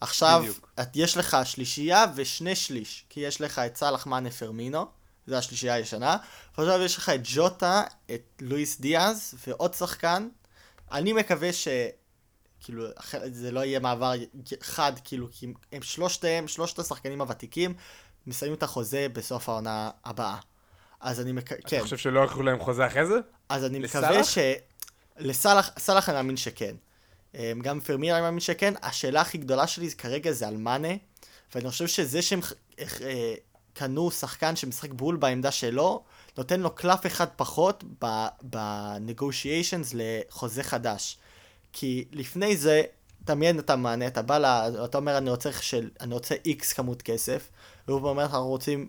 עכשיו, 0.00 0.40
בדיוק. 0.42 0.68
את, 0.80 0.88
יש 0.94 1.16
לך 1.16 1.36
שלישייה 1.44 2.04
ושני 2.14 2.56
שליש, 2.56 3.04
כי 3.08 3.20
יש 3.20 3.40
לך 3.40 3.58
את 3.58 3.76
סאלח 3.76 4.06
מאנה 4.06 4.30
פרמינו, 4.30 4.86
זו 5.26 5.36
השלישייה 5.36 5.74
הישנה, 5.74 6.16
ועכשיו 6.58 6.80
יש 6.80 6.96
לך 6.96 7.08
את 7.08 7.20
ג'וטה, 7.22 7.82
את 8.14 8.22
לואיס 8.40 8.80
דיאז 8.80 9.34
ועוד 9.46 9.74
שחקן. 9.74 10.28
אני 10.92 11.12
מקווה 11.12 11.52
ש... 11.52 11.68
כאילו, 12.60 12.86
זה 13.30 13.52
לא 13.52 13.64
יהיה 13.64 13.80
מעבר 13.80 14.12
חד, 14.60 14.92
כאילו, 15.04 15.28
כי 15.32 15.52
הם 15.72 15.82
שלושתהם, 15.82 16.48
שלושת 16.48 16.78
השחקנים 16.78 17.20
הוותיקים, 17.20 17.74
מסיימים 18.26 18.58
את 18.58 18.62
החוזה 18.62 19.06
בסוף 19.12 19.48
העונה 19.48 19.90
הבאה. 20.04 20.38
אז 21.00 21.20
אני 21.20 21.32
מקווה, 21.32 21.60
כן. 21.66 21.76
אתה 21.76 21.84
חושב 21.84 21.96
שלא 21.96 22.24
יקחו 22.24 22.42
להם 22.42 22.60
חוזה 22.60 22.86
אחרי 22.86 23.06
זה? 23.06 23.14
אז 23.48 23.64
אני 23.64 23.78
לסאלח? 23.80 24.04
מקווה 24.04 24.24
ש... 24.24 24.38
לסאלח, 25.18 25.70
סאלח 25.78 26.08
אני 26.08 26.16
מאמין 26.16 26.36
שכן. 26.36 26.74
אמ, 27.34 27.60
גם 27.62 27.80
פרמירה 27.80 28.16
אני 28.18 28.24
מאמין 28.24 28.40
שכן. 28.40 28.74
השאלה 28.82 29.20
הכי 29.20 29.38
גדולה 29.38 29.66
שלי 29.66 29.90
כרגע 29.90 30.32
זה 30.32 30.48
על 30.48 30.56
מאנה, 30.56 30.88
ואני 31.54 31.70
חושב 31.70 31.86
שזה 31.86 32.22
שהם 32.22 32.40
אה, 32.78 33.34
קנו 33.72 34.10
שחקן 34.10 34.56
שמשחק 34.56 34.92
בול 34.92 35.16
בעמדה 35.16 35.50
שלו, 35.50 36.02
נותן 36.38 36.60
לו 36.60 36.70
קלף 36.70 37.06
אחד 37.06 37.26
פחות 37.36 37.84
ב-negotiations 38.50 39.94
לחוזה 39.94 40.62
חדש. 40.62 41.18
כי 41.72 42.04
לפני 42.12 42.56
זה, 42.56 42.82
דמיין 43.24 43.58
את 43.58 43.70
המענה, 43.70 44.06
אתה 44.06 44.22
בא, 44.22 44.38
לה, 44.38 44.84
אתה 44.84 44.98
אומר 44.98 45.18
אני 45.18 45.30
רוצה, 45.30 45.52
של, 45.52 45.90
אני 46.00 46.14
רוצה 46.14 46.34
איקס 46.44 46.72
כמות 46.72 47.02
כסף, 47.02 47.48
והוא 47.88 48.08
אומר 48.08 48.22
אנחנו 48.22 48.48
רוצים 48.48 48.88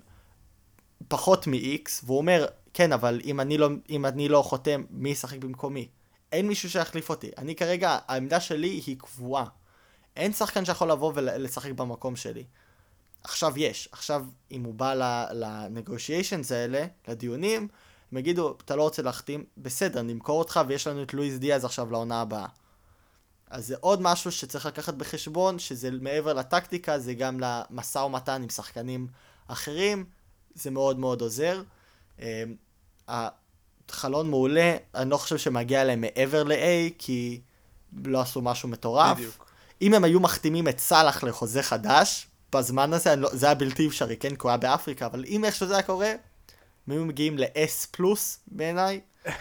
פחות 1.08 1.48
מ-X, 1.48 1.90
והוא 2.04 2.18
אומר, 2.18 2.46
כן, 2.74 2.92
אבל 2.94 3.22
אם 3.24 3.40
אני 3.40 3.58
לא, 3.58 3.70
אם 3.90 4.06
אני 4.06 4.30
לא 4.30 4.42
חותם, 4.42 4.84
מי 4.90 5.10
ישחק 5.10 5.38
במקומי? 5.38 5.88
אין 6.32 6.48
מישהו 6.48 6.70
שיחליף 6.70 7.10
אותי. 7.10 7.32
אני 7.38 7.56
כרגע, 7.56 7.98
העמדה 8.08 8.40
שלי 8.40 8.82
היא 8.86 8.98
קבועה. 9.00 9.46
אין 10.16 10.34
שחקן 10.34 10.66
שיכול 10.66 10.92
לבוא 10.92 11.12
ולשחק 11.16 11.72
במקום 11.72 12.16
שלי. 12.16 12.44
עכשיו 13.24 13.54
יש. 13.58 13.90
עכשיו, 13.92 14.26
אם 14.52 14.64
הוא 14.64 14.74
בא 14.74 14.94
ל-negotiations 15.34 16.54
האלה, 16.54 16.86
לדיונים, 17.08 17.68
הם 18.12 18.18
יגידו, 18.18 18.58
אתה 18.66 18.76
לא 18.76 18.84
רוצה 18.84 19.02
להחתים, 19.02 19.46
בסדר, 19.58 20.02
נמכור 20.02 20.40
אותך 20.40 20.60
ויש 20.68 20.88
לנו 20.88 21.04
את 21.04 21.14
לואיס 21.14 21.38
דיאז 21.38 21.66
עכשיו 21.66 21.92
לעונה 21.92 22.22
הבאה. 22.22 22.48
אז 23.50 23.68
זה 23.68 23.76
עוד 23.80 24.02
משהו 24.02 24.32
שצריך 24.32 24.66
לקחת 24.66 24.94
בחשבון, 24.94 25.60
שזה 25.60 25.92
מעבר 25.92 26.34
לטקטיקה, 26.34 27.00
זה 27.00 27.14
גם 27.14 27.40
למשא 27.40 28.00
ומתן 28.00 28.42
עם 28.42 28.50
שחקנים 28.50 29.08
אחרים, 29.48 30.06
זה 30.56 30.72
מאוד 30.72 31.00
מאוד 31.00 31.22
עוזר. 31.22 31.62
אה, 32.22 32.44
החלון 33.90 34.30
מעולה, 34.30 34.76
אני 34.96 35.10
לא 35.10 35.18
חושב 35.18 35.38
שמגיע 35.38 35.84
להם 35.84 36.02
מעבר 36.02 36.44
ל-A, 36.44 36.94
כי 36.98 37.42
לא 38.06 38.22
עשו 38.22 38.42
משהו 38.42 38.70
מטורף. 38.70 39.18
בדיוק. 39.18 39.46
אם 39.82 39.94
הם 39.94 40.04
היו 40.04 40.20
מחתימים 40.20 40.68
את 40.68 40.80
סאלח 40.80 41.24
לחוזה 41.24 41.64
חדש, 41.64 42.28
בזמן 42.54 42.94
הזה, 42.94 43.16
לא, 43.16 43.30
זה 43.34 43.46
היה 43.46 43.56
בלתי 43.56 43.88
אפשרי, 43.88 44.18
כן? 44.18 44.30
כי 44.30 44.42
הוא 44.42 44.50
היה 44.50 44.58
באפריקה, 44.58 45.06
אבל 45.06 45.26
אם 45.28 45.46
איך 45.46 45.56
שזה 45.56 45.74
היה 45.74 45.84
קורה, 45.84 46.10
הם 46.88 46.94
היו 46.94 47.06
מגיעים 47.06 47.38
ל-S 47.38 47.88
פלוס 47.92 48.40
בעיניי. 48.48 49.02
אמ, 49.30 49.34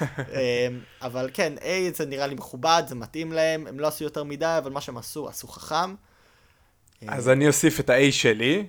אבל 1.03 1.31
כן, 1.35 1.53
A 1.59 1.96
זה 1.96 2.07
נראה 2.07 2.27
לי 2.27 2.35
מכובד, 2.35 2.83
זה 2.87 2.94
מתאים 2.94 3.33
להם, 3.33 3.66
הם 3.66 3.81
לא 3.81 3.87
עשו 3.87 4.05
יותר 4.05 4.24
מדי, 4.24 4.55
אבל 4.59 4.70
מה 4.70 4.81
שהם 4.81 4.96
עשו, 4.96 5.29
עשו 5.29 5.48
חכם. 5.48 5.94
אז 7.09 7.29
אני 7.29 7.48
אוסיף 7.48 7.81
את 7.81 7.90
ה-A 7.90 8.12
שלי, 8.12 8.66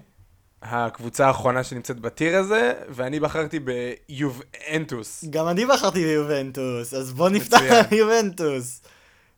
הקבוצה 0.62 1.28
האחרונה 1.28 1.63
שנמצאת 1.63 2.00
בטיר 2.00 2.38
הזה, 2.38 2.74
ואני 2.89 3.20
בחרתי 3.20 3.60
ביובנטוס. 3.60 5.26
גם 5.30 5.48
אני 5.48 5.65
בחרתי 5.65 6.04
ביובנטוס, 6.06 6.94
אז 6.94 7.13
בוא 7.13 7.30
נפתח 7.30 7.58
מצוין. 7.58 7.84
ביובנטוס. 7.89 8.82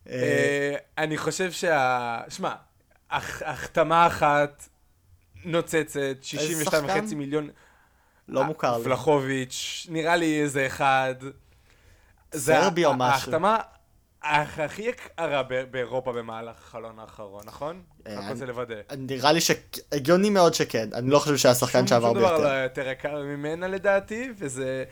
אה, 0.10 0.76
אני 0.98 1.18
חושב 1.18 1.52
שה... 1.52 2.20
שמע, 2.30 2.54
הח- 3.12 3.42
החתמה 3.46 4.08
אחת 4.08 4.70
נוצצת, 5.46 6.00
62 6.22 6.66
שחקן? 6.66 7.00
וחצי 7.00 7.16
מיליון. 7.16 7.50
לא 8.28 8.44
מוכר 8.44 8.78
לי. 8.78 8.84
פלחוביץ', 8.84 9.88
נראה 9.90 10.16
לי 10.16 10.42
איזה 10.42 10.68
אחד. 10.68 11.16
סרבי 12.36 12.86
או 12.86 12.94
משהו. 12.94 13.06
ההחתמה 13.06 13.58
הכי 14.30 14.82
יקרה 14.82 15.44
באירופה 15.72 16.12
במהלך 16.13 16.56
החלון 16.68 17.00
האחרון, 17.00 17.42
נכון? 17.46 17.82
אה, 18.08 18.13
רק 18.13 18.24
אני- 18.24 18.32
רוצה 18.32 18.46
לוודא. 18.46 18.76
נראה 18.98 19.32
לי 19.32 19.40
שהגיוני 19.42 20.30
מאוד 20.30 20.54
שכן, 20.54 20.90
אני 20.94 21.10
לא 21.10 21.20
חושב 21.20 21.38
שהיה 21.38 21.56
שחקן 21.56 21.80
שום- 21.80 21.88
שעבר 21.88 22.08
שום 22.08 22.18
דבר 22.18 22.28
ביותר. 22.30 22.44
לא 22.44 22.63
יותר 22.63 22.88
יקר 22.88 23.22
ממנה 23.24 23.68
לדעתי, 23.68 24.30
וזה... 24.38 24.84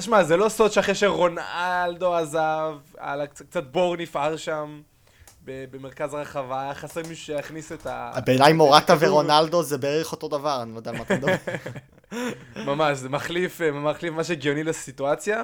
שמע, 0.00 0.24
זה 0.24 0.36
לא 0.36 0.48
סוד 0.48 0.72
שאחרי 0.72 0.94
שרונלדו 0.94 2.14
עזב, 2.14 2.74
קצת, 3.48 3.64
בור 3.64 3.96
נפער 3.96 4.36
שם 4.36 4.80
במרכז 5.44 6.14
הרחבה, 6.14 6.62
היה 6.62 6.74
חסר 6.74 7.00
מישהו 7.08 7.24
שיכניס 7.26 7.72
את 7.72 7.86
ה... 7.86 8.12
בעיניי 8.26 8.52
מורטה. 8.52 8.94
ורונלדו 9.00 9.62
זה 9.62 9.78
בערך 9.78 10.12
אותו 10.12 10.28
דבר, 10.28 10.62
אני 10.62 10.72
לא 10.72 10.78
יודע 10.78 10.92
מה 10.92 11.02
אתה 11.02 11.14
מדבר. 11.16 11.34
ממש, 12.72 12.98
זה 12.98 13.08
מחליף, 13.08 13.60
אה, 13.60 13.70
מחליף 13.72 14.12
ממש 14.12 14.30
הגיוני 14.30 14.62
לסיטואציה. 14.64 15.42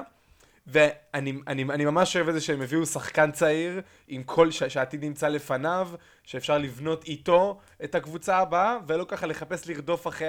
ואני 0.67 1.33
אני, 1.47 1.63
אני 1.63 1.85
ממש 1.85 2.15
אוהב 2.15 2.27
את 2.27 2.33
זה 2.33 2.41
שהם 2.41 2.61
הביאו 2.61 2.85
שחקן 2.85 3.31
צעיר, 3.31 3.81
עם 4.07 4.23
כל 4.23 4.51
ש- 4.51 4.63
שעתיד 4.63 5.05
נמצא 5.05 5.27
לפניו, 5.27 5.89
שאפשר 6.23 6.57
לבנות 6.57 7.03
איתו 7.03 7.59
את 7.83 7.95
הקבוצה 7.95 8.37
הבאה, 8.37 8.77
ולא 8.87 9.05
ככה 9.07 9.27
לחפש 9.27 9.67
לרדוף 9.67 10.07
אחרי 10.07 10.27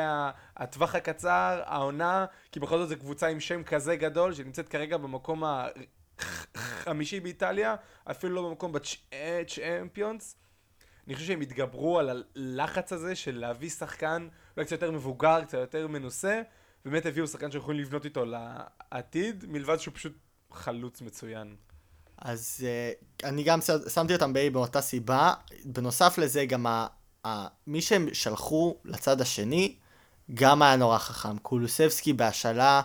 הטווח 0.56 0.94
הקצר, 0.94 1.62
העונה, 1.64 2.26
כי 2.52 2.60
בכל 2.60 2.78
זאת 2.78 2.88
זו 2.88 2.96
קבוצה 2.96 3.26
עם 3.26 3.40
שם 3.40 3.62
כזה 3.62 3.96
גדול, 3.96 4.34
שנמצאת 4.34 4.68
כרגע 4.68 4.96
במקום 4.96 5.42
החמישי 6.54 7.20
באיטליה, 7.20 7.74
אפילו 8.10 8.34
לא 8.34 8.48
במקום 8.48 8.72
בצ'אמפיונס. 8.72 10.36
אני 11.06 11.14
חושב 11.14 11.26
שהם 11.26 11.40
התגברו 11.40 11.98
על 11.98 12.24
הלחץ 12.36 12.92
הזה 12.92 13.14
של 13.14 13.38
להביא 13.38 13.70
שחקן 13.70 14.28
אולי 14.56 14.66
קצת 14.66 14.72
יותר 14.72 14.90
מבוגר, 14.90 15.44
קצת 15.44 15.58
יותר 15.58 15.86
מנוסה, 15.88 16.42
באמת 16.84 17.06
הביאו 17.06 17.26
שחקן 17.26 17.50
שיכולים 17.50 17.80
לבנות 17.80 18.04
איתו 18.04 18.24
לעתיד, 18.24 19.44
מלבד 19.48 19.76
שהוא 19.76 19.94
פשוט 19.94 20.12
חלוץ 20.54 21.00
מצוין. 21.02 21.54
אז 22.18 22.60
uh, 22.60 23.24
אני 23.26 23.42
גם 23.42 23.58
שמתי 23.94 24.14
אותם 24.14 24.32
ב-A 24.32 24.50
באותה 24.52 24.80
סיבה. 24.80 25.34
בנוסף 25.64 26.18
לזה, 26.18 26.44
גם 26.46 26.66
ה- 26.66 26.86
ה- 27.26 27.46
מי 27.66 27.82
שהם 27.82 28.08
שלחו 28.12 28.76
לצד 28.84 29.20
השני, 29.20 29.74
גם 30.34 30.62
היה 30.62 30.76
נורא 30.76 30.98
חכם. 30.98 31.38
קולוסבסקי 31.38 32.12
בהשאלה, 32.12 32.82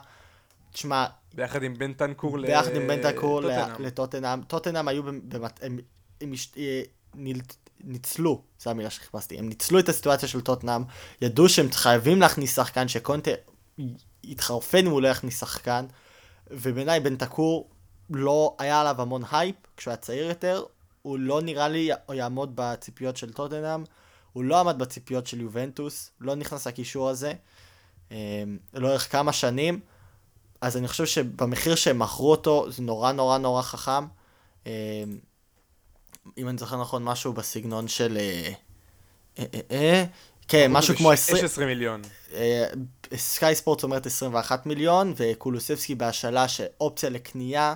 תשמע, 0.73 1.05
ביחד 1.34 1.63
עם 1.63 1.73
בן 1.73 1.93
טנקור 1.93 2.41
ביחד 2.41 2.75
עם 2.75 2.88
בן 2.88 2.99
לטוטנהאם. 2.99 3.86
לטוטנאם. 3.86 4.41
טוטנאם 4.43 4.88
היו, 4.88 5.03
במת... 5.03 5.60
הם, 5.63 5.79
הם 6.21 6.34
הש- 6.34 6.51
אה, 6.58 6.82
ניל- 7.15 7.41
ניצלו, 7.84 8.41
זו 8.60 8.69
המילה 8.69 8.89
שחיפשתי, 8.89 9.39
הם 9.39 9.49
ניצלו 9.49 9.79
את 9.79 9.89
הסיטואציה 9.89 10.29
של 10.29 10.41
טוטנאם, 10.41 10.84
ידעו 11.21 11.49
שהם 11.49 11.71
חייבים 11.71 12.21
להכניס 12.21 12.55
שחקן, 12.55 12.88
שקונטה 12.88 13.32
יתחרפן 14.23 14.86
אם 14.86 14.91
הוא 14.91 15.01
לא 15.01 15.08
יכניס 15.08 15.39
שחקן, 15.39 15.86
ובעיניי 16.51 16.99
בנטנקור 16.99 17.69
לא 18.09 18.55
היה 18.59 18.81
עליו 18.81 19.01
המון 19.01 19.23
הייפ 19.31 19.55
כשהוא 19.77 19.91
היה 19.91 19.97
צעיר 19.97 20.27
יותר, 20.27 20.63
הוא 21.01 21.19
לא 21.19 21.41
נראה 21.41 21.67
לי 21.67 21.89
יעמוד 22.13 22.51
בציפיות 22.55 23.17
של 23.17 23.33
טוטנאם, 23.33 23.83
הוא 24.33 24.43
לא 24.43 24.59
עמד 24.59 24.79
בציפיות 24.79 25.27
של 25.27 25.41
יובנטוס, 25.41 26.12
לא 26.21 26.35
נכנס 26.35 26.67
לקישור 26.67 27.09
הזה, 27.09 27.33
אה, 28.12 28.43
לאורך 28.73 29.12
כמה 29.12 29.33
שנים. 29.33 29.79
אז 30.62 30.77
אני 30.77 30.88
חושב 30.88 31.05
שבמחיר 31.05 31.75
שהם 31.75 31.99
מכרו 31.99 32.31
אותו, 32.31 32.71
זה 32.71 32.81
נורא 32.81 33.12
נורא 33.12 33.38
נורא 33.38 33.62
חכם. 33.62 34.05
אה, 34.67 35.03
אם 36.38 36.49
אני 36.49 36.57
זוכר 36.57 36.81
נכון, 36.81 37.03
משהו 37.03 37.33
בסגנון 37.33 37.88
של... 37.88 38.17
אה, 38.17 38.53
אה, 39.39 39.59
אה, 39.71 40.05
כן, 40.49 40.71
משהו 40.71 40.95
כמו 40.95 41.12
20... 41.12 41.38
16 41.38 41.65
מיליון. 41.65 42.01
סקאי 43.15 43.55
ספורט 43.55 43.83
אומרת 43.83 44.05
21 44.05 44.65
מיליון, 44.65 45.13
וקולוסבסקי 45.17 45.95
בהשאלה 45.95 46.47
שאופציה 46.47 47.09
לקנייה. 47.09 47.73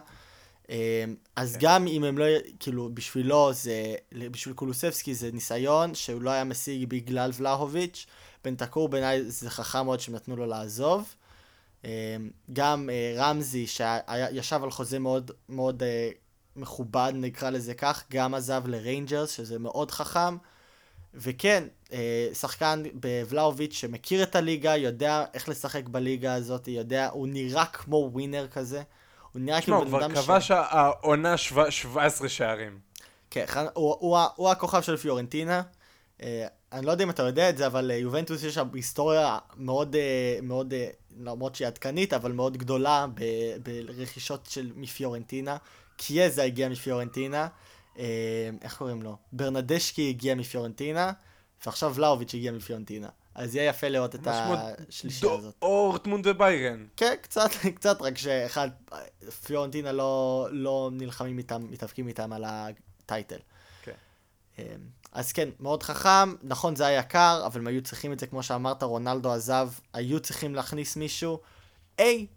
אה, 0.69 1.03
אז 1.35 1.57
גם 1.59 1.87
אם 1.87 2.03
הם 2.03 2.17
לא, 2.17 2.25
כאילו, 2.59 2.89
בשבילו 2.93 3.53
זה, 3.53 3.95
בשביל 4.11 4.55
קולוסבסקי 4.55 5.15
זה 5.15 5.29
ניסיון 5.33 5.95
שהוא 5.95 6.21
לא 6.21 6.29
היה 6.29 6.43
משיג 6.43 6.89
בגלל 6.89 7.31
ולאהוביץ'. 7.37 8.05
בנטנקור 8.43 8.89
בעיניי 8.89 9.23
זה 9.23 9.49
חכם 9.49 9.85
מאוד 9.85 9.99
שהם 9.99 10.15
נתנו 10.15 10.35
לו 10.35 10.45
לעזוב. 10.45 11.15
אה, 11.85 12.15
גם 12.53 12.89
אה, 12.89 13.13
רמזי 13.17 13.67
שישב 13.67 14.59
על 14.63 14.71
חוזה 14.71 14.99
מאוד 14.99 15.31
מאוד 15.49 15.83
אה, 15.83 16.09
מכובד, 16.55 17.13
נקרא 17.15 17.49
לזה 17.49 17.73
כך, 17.73 18.03
גם 18.11 18.33
עזב 18.33 18.63
לריינג'רס, 18.67 19.31
שזה 19.31 19.59
מאוד 19.59 19.91
חכם. 19.91 20.37
וכן, 21.15 21.63
אה, 21.93 22.27
שחקן 22.33 22.83
בוולאוביץ' 22.93 23.73
שמכיר 23.73 24.23
את 24.23 24.35
הליגה, 24.35 24.75
יודע 24.77 25.25
איך 25.33 25.49
לשחק 25.49 25.87
בליגה 25.87 26.33
הזאת, 26.33 26.67
יודע, 26.67 27.09
הוא 27.11 27.27
נראה 27.27 27.65
כמו 27.65 28.09
ווינר 28.13 28.47
כזה. 28.47 28.81
הוא 29.31 29.41
נראה 29.41 29.61
תשמע, 29.61 29.75
כאילו 29.75 29.91
הוא 29.91 29.99
בן 29.99 30.13
כבר 30.13 30.25
אדם 30.25 30.39
כבש 30.39 30.51
העונה 30.51 31.37
שבע- 31.37 31.71
17 31.71 32.29
שערים. 32.29 32.79
כן, 33.29 33.45
הוא, 33.73 33.95
הוא, 33.99 34.17
הוא 34.35 34.49
הכוכב 34.49 34.81
של 34.81 34.97
פיורנטינה. 34.97 35.61
אה, 36.23 36.47
אני 36.71 36.85
לא 36.85 36.91
יודע 36.91 37.03
אם 37.03 37.09
אתה 37.09 37.23
יודע 37.23 37.49
את 37.49 37.57
זה, 37.57 37.67
אבל 37.67 37.91
אה, 37.91 37.95
יובנטוס 37.95 38.43
יש 38.43 38.53
שם 38.55 38.67
היסטוריה 38.73 39.37
מאוד, 39.57 39.95
מאוד, 40.41 40.73
למרות 41.19 41.55
שהיא 41.55 41.67
עדכנית, 41.67 42.13
אבל 42.13 42.31
מאוד 42.31 42.57
גדולה 42.57 43.05
ברכישות 43.63 44.45
של 44.49 44.71
מפיורנטינה. 44.75 45.57
קיאזה 45.97 46.43
הגיע 46.43 46.69
מפיורנטינה, 46.69 47.47
איך 48.61 48.77
קוראים 48.77 49.01
לו? 49.01 49.17
ברנדשקי 49.31 50.09
הגיע 50.09 50.35
מפיורנטינה, 50.35 51.11
ועכשיו 51.65 51.95
ולאוביץ' 51.95 52.33
הגיע 52.33 52.51
מפיורנטינה. 52.51 53.09
אז 53.35 53.55
יהיה 53.55 53.69
יפה 53.69 53.87
לראות 53.87 54.15
את 54.15 54.27
השלישייה 54.27 55.33
הזאת. 55.33 55.55
אורטמונד 55.61 56.27
וביירן. 56.27 56.85
כן, 56.97 57.15
קצת, 57.21 57.49
קצת, 57.75 58.01
רק 58.01 58.17
שאחד, 58.17 58.69
פיורנטינה 59.45 59.91
לא, 59.91 60.47
לא 60.51 60.89
נלחמים 60.93 61.37
איתם, 61.37 61.67
מתאבקים 61.69 62.07
איתם 62.07 62.33
על 62.33 62.43
הטייטל. 62.47 63.39
כן. 63.83 63.91
אמ, 64.59 64.63
אז 65.11 65.31
כן, 65.31 65.49
מאוד 65.59 65.83
חכם, 65.83 66.35
נכון 66.43 66.75
זה 66.75 66.85
היה 66.85 66.99
יקר, 66.99 67.43
אבל 67.45 67.59
הם 67.59 67.67
היו 67.67 67.81
צריכים 67.81 68.13
את 68.13 68.19
זה, 68.19 68.27
כמו 68.27 68.43
שאמרת, 68.43 68.83
רונלדו 68.83 69.31
עזב, 69.31 69.69
היו 69.93 70.19
צריכים 70.19 70.55
להכניס 70.55 70.95
מישהו. 70.95 71.39
היי, 71.97 72.27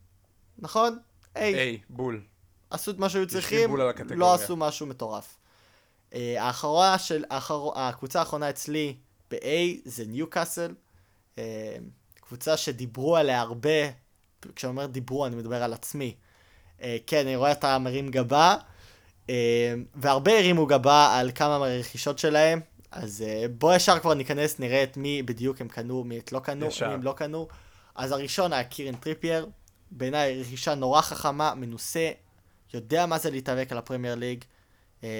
נכון? 0.59 0.99
היי, 1.35 1.55
היי, 1.55 1.81
בול. 1.90 2.23
עשו 2.71 2.90
את 2.90 2.99
מה 2.99 3.09
שהיו 3.09 3.27
צריכים. 3.27 3.77
לא 4.11 4.35
עשו 4.35 4.57
משהו 4.57 4.87
מטורף. 4.87 5.36
אה, 6.16 6.42
האחרונה 6.42 6.98
של, 6.98 7.24
האחר... 7.31 7.68
הקבוצה 7.74 8.18
האחרונה 8.18 8.50
אצלי 8.50 8.96
ב-A 9.31 9.38
זה 9.85 10.04
ניוקאסל. 10.06 10.75
אה, 11.38 11.77
קבוצה 12.21 12.56
שדיברו 12.56 13.17
עליה 13.17 13.40
הרבה, 13.40 13.71
כשאני 14.56 14.71
אומר 14.71 14.87
דיברו 14.87 15.27
אני 15.27 15.37
מדבר 15.37 15.62
על 15.62 15.73
עצמי. 15.73 16.14
אה, 16.83 16.96
כן, 17.06 17.27
אני 17.27 17.37
רואה 17.37 17.52
אתה 17.52 17.79
מרים 17.79 18.08
גבה, 18.08 18.56
והרבה 19.94 20.38
הרימו 20.38 20.67
גבה 20.67 21.19
על 21.19 21.31
כמה 21.35 21.58
מהרכישות 21.58 22.19
שלהם, 22.19 22.60
אז 22.90 23.25
בוא 23.58 23.75
ישר 23.75 23.98
כבר 23.98 24.14
ניכנס, 24.14 24.58
נראה 24.58 24.83
את 24.83 24.96
מי 24.96 25.23
בדיוק 25.23 25.60
הם 25.60 25.69
קנו, 25.69 26.04
מי 26.04 26.19
את 26.19 26.33
לא 26.33 26.38
קנו, 26.38 26.67
ישר. 26.67 26.88
מי 26.88 26.94
הם 26.94 27.02
לא 27.02 27.12
קנו. 27.12 27.48
אז 27.94 28.12
הראשון 28.12 28.52
היה 28.52 28.64
קירן 28.64 28.94
טריפייר, 28.94 29.46
בעיניי 29.90 30.40
רכישה 30.40 30.75
נורא 30.75 31.00
חכמה, 31.00 31.54
מנוסה, 31.54 32.10
יודע 32.75 33.06
מה 33.06 33.19
זה 33.19 33.31
להתאבק 33.31 33.73
על 33.73 33.79
הפרמייר 33.79 34.14
ליג, 34.14 34.44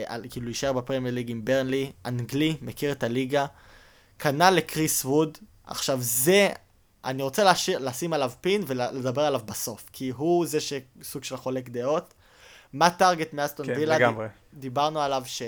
על, 0.07 0.24
כאילו 0.30 0.47
להישאר 0.47 0.72
בפרמייר 0.72 1.14
ליג 1.14 1.30
עם 1.30 1.45
ברנלי, 1.45 1.93
אנגלי, 2.07 2.57
מכיר 2.62 2.93
את 2.93 3.03
הליגה. 3.03 3.47
קנה 4.16 4.51
את 4.51 4.68
קריס 4.68 5.05
ווד, 5.05 5.39
עכשיו 5.64 5.99
זה, 6.01 6.49
אני 7.05 7.22
רוצה 7.22 7.45
להשאיר, 7.45 7.78
לשים 7.78 8.12
עליו 8.12 8.32
pin 8.41 8.62
ולדבר 8.66 9.22
עליו 9.22 9.41
בסוף, 9.45 9.91
כי 9.93 10.11
הוא 10.11 10.47
זה 10.47 10.59
שסוג 10.61 11.24
של 11.24 11.37
חולק 11.37 11.68
דעות. 11.68 12.14
מאט 12.72 12.91
טארגט 12.91 13.32
מאסטון 13.32 13.66
כן, 13.66 13.72
וילה, 13.76 13.99
לגמרי. 13.99 14.26
דיברנו 14.55 15.01
עליו 15.01 15.22
ש... 15.26 15.43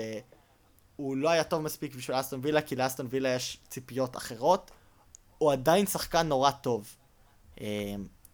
הוא 0.95 1.17
לא 1.17 1.29
היה 1.29 1.43
טוב 1.43 1.61
מספיק 1.61 1.95
בשביל 1.95 2.19
אסטון 2.19 2.39
וילה, 2.43 2.61
כי 2.61 2.75
לאסטון 2.75 3.07
וילה 3.09 3.29
יש 3.29 3.57
ציפיות 3.67 4.17
אחרות. 4.17 4.71
הוא 5.37 5.51
עדיין 5.51 5.85
שחקן 5.85 6.27
נורא 6.27 6.51
טוב. 6.51 6.95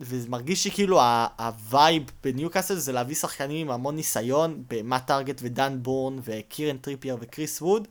וזה 0.02 0.30
מרגיש 0.30 0.64
שכאילו 0.64 1.02
ה 1.39 1.52
vibe 1.52 2.03
בניוקאסל 2.24 2.76
זה 2.76 2.91
להביא 2.91 3.16
שחקנים 3.16 3.68
עם 3.68 3.74
המון 3.74 3.96
ניסיון, 3.96 4.64
במאט 4.70 5.08
טארגט 5.08 5.41
ודן 5.43 5.84
בורן 5.84 6.20
וקירן 6.24 6.78
טריפייר 6.78 7.18
וקריס 7.20 7.62
ווד, 7.62 7.88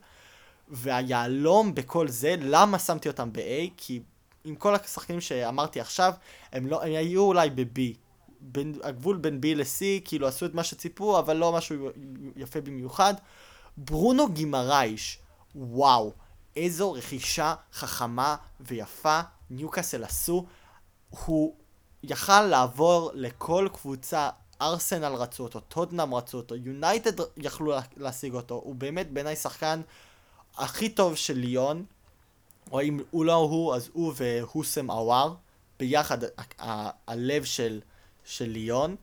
והיהלום 0.67 1.75
בכל 1.75 2.07
זה, 2.07 2.35
למה 2.39 2.79
שמתי 2.79 3.09
אותם 3.09 3.33
ב-A? 3.33 3.69
כי 3.77 4.01
עם 4.43 4.55
כל 4.55 4.75
השחקנים 4.75 5.21
שאמרתי 5.21 5.79
עכשיו, 5.79 6.13
הם, 6.51 6.67
לא, 6.67 6.83
הם 6.83 6.91
היו 6.91 7.21
אולי 7.21 7.49
ב-B. 7.49 7.79
בין, 8.41 8.73
הגבול 8.83 9.17
בין 9.17 9.39
B 9.43 9.45
ל-C, 9.55 9.81
כאילו 10.05 10.27
עשו 10.27 10.45
את 10.45 10.53
מה 10.53 10.63
שציפו, 10.63 11.19
אבל 11.19 11.37
לא 11.37 11.51
משהו 11.51 11.89
יפה 12.35 12.61
במיוחד. 12.61 13.13
ברונו 13.77 14.29
גימרייש, 14.29 15.19
וואו, 15.55 16.13
איזו 16.55 16.91
רכישה 16.91 17.55
חכמה 17.73 18.35
ויפה 18.59 19.21
ניוקאסל 19.49 20.03
עשו. 20.03 20.45
הוא 21.09 21.55
יכל 22.09 22.41
לעבור 22.41 23.11
לכל 23.13 23.67
קבוצה, 23.73 24.29
ארסנל 24.61 25.13
רצו 25.13 25.43
אותו, 25.43 25.59
טודנאם 25.59 26.13
רצו 26.13 26.37
אותו, 26.37 26.55
יונייטד 26.55 27.23
יכלו 27.37 27.71
לה- 27.71 27.81
להשיג 27.97 28.33
אותו, 28.33 28.55
הוא 28.63 28.75
באמת 28.75 29.11
בעיניי 29.11 29.35
שחקן 29.35 29.81
הכי 30.57 30.89
טוב 30.89 31.15
של 31.15 31.37
ליון, 31.37 31.85
או 32.71 32.81
אם 32.81 32.99
הוא 33.11 33.25
לא 33.25 33.33
הוא, 33.33 33.75
אז 33.75 33.89
הוא 33.93 34.13
והוסם 34.15 34.91
עוואר, 34.91 35.33
ביחד 35.79 36.17
הלב 37.07 37.43
של, 37.43 37.81
של 38.25 38.49
ליון. 38.49 38.95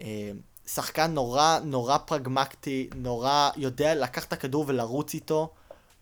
אה, 0.00 0.30
שחקן 0.66 1.10
נורא 1.14 1.58
נורא 1.64 1.98
פרגמטי, 1.98 2.90
נורא 2.96 3.50
יודע 3.56 3.94
לקחת 3.94 4.28
את 4.28 4.32
הכדור 4.32 4.64
ולרוץ 4.68 5.14
איתו. 5.14 5.50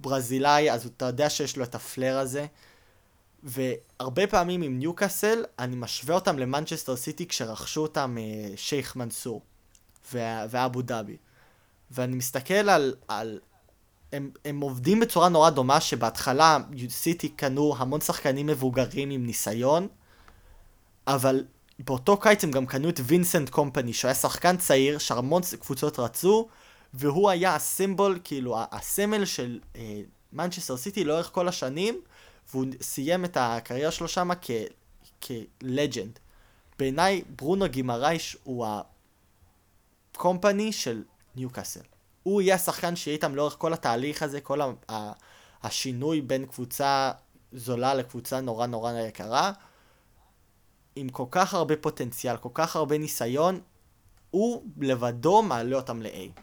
ברזילאי, 0.01 0.71
אז 0.71 0.87
אתה 0.87 1.05
יודע 1.05 1.31
שיש 1.31 1.57
לו 1.57 1.65
את 1.65 1.75
ה 1.75 1.82
flair 1.82 2.19
הזה. 2.19 2.47
והרבה 3.43 4.27
פעמים 4.27 4.63
עם 4.63 4.79
ניוקאסל, 4.79 5.45
אני 5.59 5.77
משווה 5.77 6.15
אותם 6.15 6.39
למנצ'סטר 6.39 6.97
סיטי 6.97 7.27
כשרכשו 7.27 7.81
אותם 7.81 8.17
אה, 8.21 8.57
שייח' 8.57 8.97
מנסור 8.97 9.43
ואבו 10.13 10.83
דאבי. 10.83 11.17
ואני 11.91 12.17
מסתכל 12.17 12.55
על... 12.55 12.95
על 13.09 13.41
הם, 14.13 14.31
הם 14.45 14.61
עובדים 14.61 15.01
בצורה 15.01 15.29
נורא 15.29 15.51
דומה, 15.51 15.81
שבהתחלה 15.81 16.59
סיטי 16.89 17.29
קנו 17.29 17.75
המון 17.79 18.01
שחקנים 18.01 18.47
מבוגרים 18.47 19.11
עם 19.11 19.27
ניסיון, 19.27 19.89
אבל 21.07 21.45
באותו 21.79 22.17
קיץ 22.17 22.45
הם 22.45 22.51
גם 22.51 22.67
קנו 22.67 22.89
את 22.89 23.01
וינסנט 23.05 23.49
קומפני, 23.51 23.93
שהוא 23.93 24.09
היה 24.09 24.15
שחקן 24.15 24.57
צעיר, 24.57 24.99
שהמון 24.99 25.43
קבוצות 25.61 25.99
רצו, 25.99 26.49
והוא 26.95 27.31
היה 27.31 27.55
הסימבול, 27.55 28.19
כאילו, 28.25 28.57
הסמל 28.73 29.25
של 29.25 29.61
אה, 29.77 30.01
מנצ'סטר 30.33 30.77
סיטי 30.77 31.05
לאורך 31.05 31.31
כל 31.33 31.49
השנים, 31.49 32.01
והוא 32.51 32.67
סיים 32.81 33.25
את 33.25 33.37
הקריירה 33.41 33.91
שלו 33.91 34.09
שם 34.09 34.31
כלג'נד. 35.23 36.19
בעיניי, 36.79 37.23
ברונו 37.37 37.69
גימרייש 37.69 38.37
הוא 38.45 38.67
הקומפני 40.15 40.73
של 40.73 41.03
ניוקאסל. 41.37 41.81
הוא 42.23 42.43
יהיה 42.43 42.55
השחקן 42.55 42.97
שיהיה 42.97 43.15
איתם 43.15 43.35
לאורך 43.35 43.57
כל 43.59 43.73
התהליך 43.73 44.23
הזה, 44.23 44.41
כל 44.41 44.61
ה- 44.61 45.13
השינוי 45.63 46.21
בין 46.21 46.47
קבוצה 46.47 47.13
זולה 47.53 47.95
לקבוצה 47.95 48.41
נורא 48.41 48.67
נורא 48.67 48.93
יקרה. 48.93 49.53
עם 50.97 51.09
כל 51.09 51.25
כך 51.31 51.55
הרבה 51.55 51.77
פוטנציאל, 51.77 52.37
כל 52.37 52.49
כך 52.55 52.77
הרבה 52.77 52.99
ניסיון, 52.99 53.61
הוא 54.31 54.63
לבדו 54.81 55.43
מעלה 55.43 55.77
אותם 55.77 56.03
ל-A. 56.03 56.41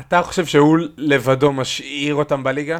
אתה 0.00 0.22
חושב 0.22 0.46
שהוא 0.46 0.78
לבדו 0.96 1.52
משאיר 1.52 2.14
אותם 2.14 2.42
בליגה? 2.44 2.78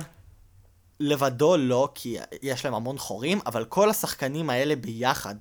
לבדו 1.00 1.56
לא, 1.56 1.88
כי 1.94 2.16
יש 2.42 2.64
להם 2.64 2.74
המון 2.74 2.98
חורים, 2.98 3.40
אבל 3.46 3.64
כל 3.64 3.90
השחקנים 3.90 4.50
האלה 4.50 4.76
ביחד 4.76 5.34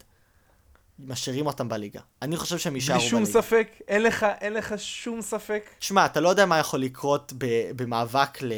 משאירים 1.00 1.48
אותם 1.48 1.70
בליגה. 1.70 2.00
אני 2.22 2.38
חושב 2.38 2.58
שהם 2.58 2.76
יישארו 2.76 3.00
בלי 3.00 3.10
בליגה. 3.10 3.26
שום 3.26 3.42
ספק? 3.42 3.68
אין 3.88 4.04
לך, 4.04 4.26
אין 4.42 4.54
לך 4.54 4.74
שום 4.78 5.22
ספק? 5.22 5.70
תשמע, 5.80 6.06
אתה 6.06 6.20
לא 6.20 6.30
יודע 6.30 6.46
מה 6.46 6.58
יכול 6.60 6.80
לקרות 6.82 7.34
ב- 7.38 7.72
במאבק 7.76 8.42
ל- 8.42 8.52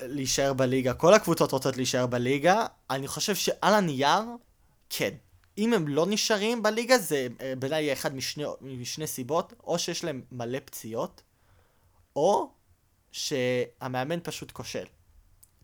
להישאר 0.00 0.52
בליגה. 0.52 0.94
כל 0.94 1.14
הקבוצות 1.14 1.52
רוצות 1.52 1.76
להישאר 1.76 2.06
בליגה. 2.06 2.66
אני 2.90 3.08
חושב 3.08 3.34
שעל 3.34 3.74
הנייר, 3.74 4.22
כן. 4.90 5.10
אם 5.58 5.72
הם 5.72 5.88
לא 5.88 6.06
נשארים 6.08 6.62
בליגה, 6.62 6.98
זה 6.98 7.26
אה, 7.40 7.52
בעיניי 7.58 7.82
יהיה 7.82 7.92
אחד 7.92 8.14
משני, 8.16 8.44
משני 8.60 9.06
סיבות, 9.06 9.52
או 9.64 9.78
שיש 9.78 10.04
להם 10.04 10.22
מלא 10.32 10.58
פציעות, 10.64 11.22
או 12.16 12.50
שהמאמן 13.12 14.18
פשוט 14.22 14.50
כושל. 14.52 14.84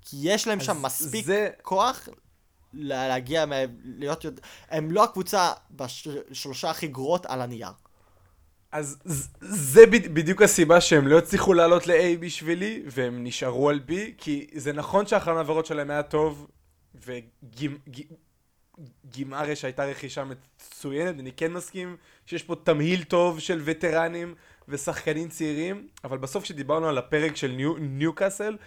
כי 0.05 0.17
יש 0.23 0.47
להם 0.47 0.61
שם 0.61 0.83
מספיק 0.83 1.25
זה- 1.27 1.51
כוח 1.63 2.09
לה- 2.73 3.09
להגיע, 3.09 3.47
מה- 3.47 3.55
להיות, 3.85 4.25
הם 4.69 4.91
לא 4.91 5.05
הקבוצה 5.05 5.53
בשלושה 5.71 6.71
הכי 6.71 6.87
גרועות 6.87 7.27
על 7.27 7.41
הנייר. 7.41 7.69
אז 8.73 8.97
זה 9.41 9.87
בד- 9.87 10.15
בדיוק 10.15 10.43
הסיבה 10.43 10.81
שהם 10.81 11.09
לא 11.09 11.19
הצליחו 11.19 11.53
לעלות 11.55 11.87
ל-A 11.87 12.19
בשבילי, 12.21 12.83
והם 12.87 13.25
נשארו 13.25 13.69
על 13.71 13.81
B, 13.89 13.93
כי 14.19 14.47
זה 14.55 14.73
נכון 14.73 15.07
שהחלון 15.07 15.37
העברות 15.37 15.67
שלהם 15.67 15.91
היה 15.91 16.03
טוב, 16.03 16.47
וגימארש 19.05 19.65
הייתה 19.65 19.85
רכישה 19.85 20.25
מצוינת, 20.25 21.21
אני 21.21 21.33
כן 21.33 21.53
מסכים 21.53 21.97
שיש 22.27 22.43
פה 22.43 22.55
תמהיל 22.65 23.05
טוב 23.05 23.41
של 23.41 23.61
וטרנים 23.65 24.35
ושחקנים 24.69 25.29
צעירים, 25.29 25.89
אבל 26.05 26.19
בסוף 26.19 26.43
כשדיברנו 26.45 26.89
על 26.89 26.99
הפרק 26.99 27.37
של 27.37 27.49
ניו, 27.51 27.75
ניוקאסל, 27.79 28.51
דיב- 28.51 28.59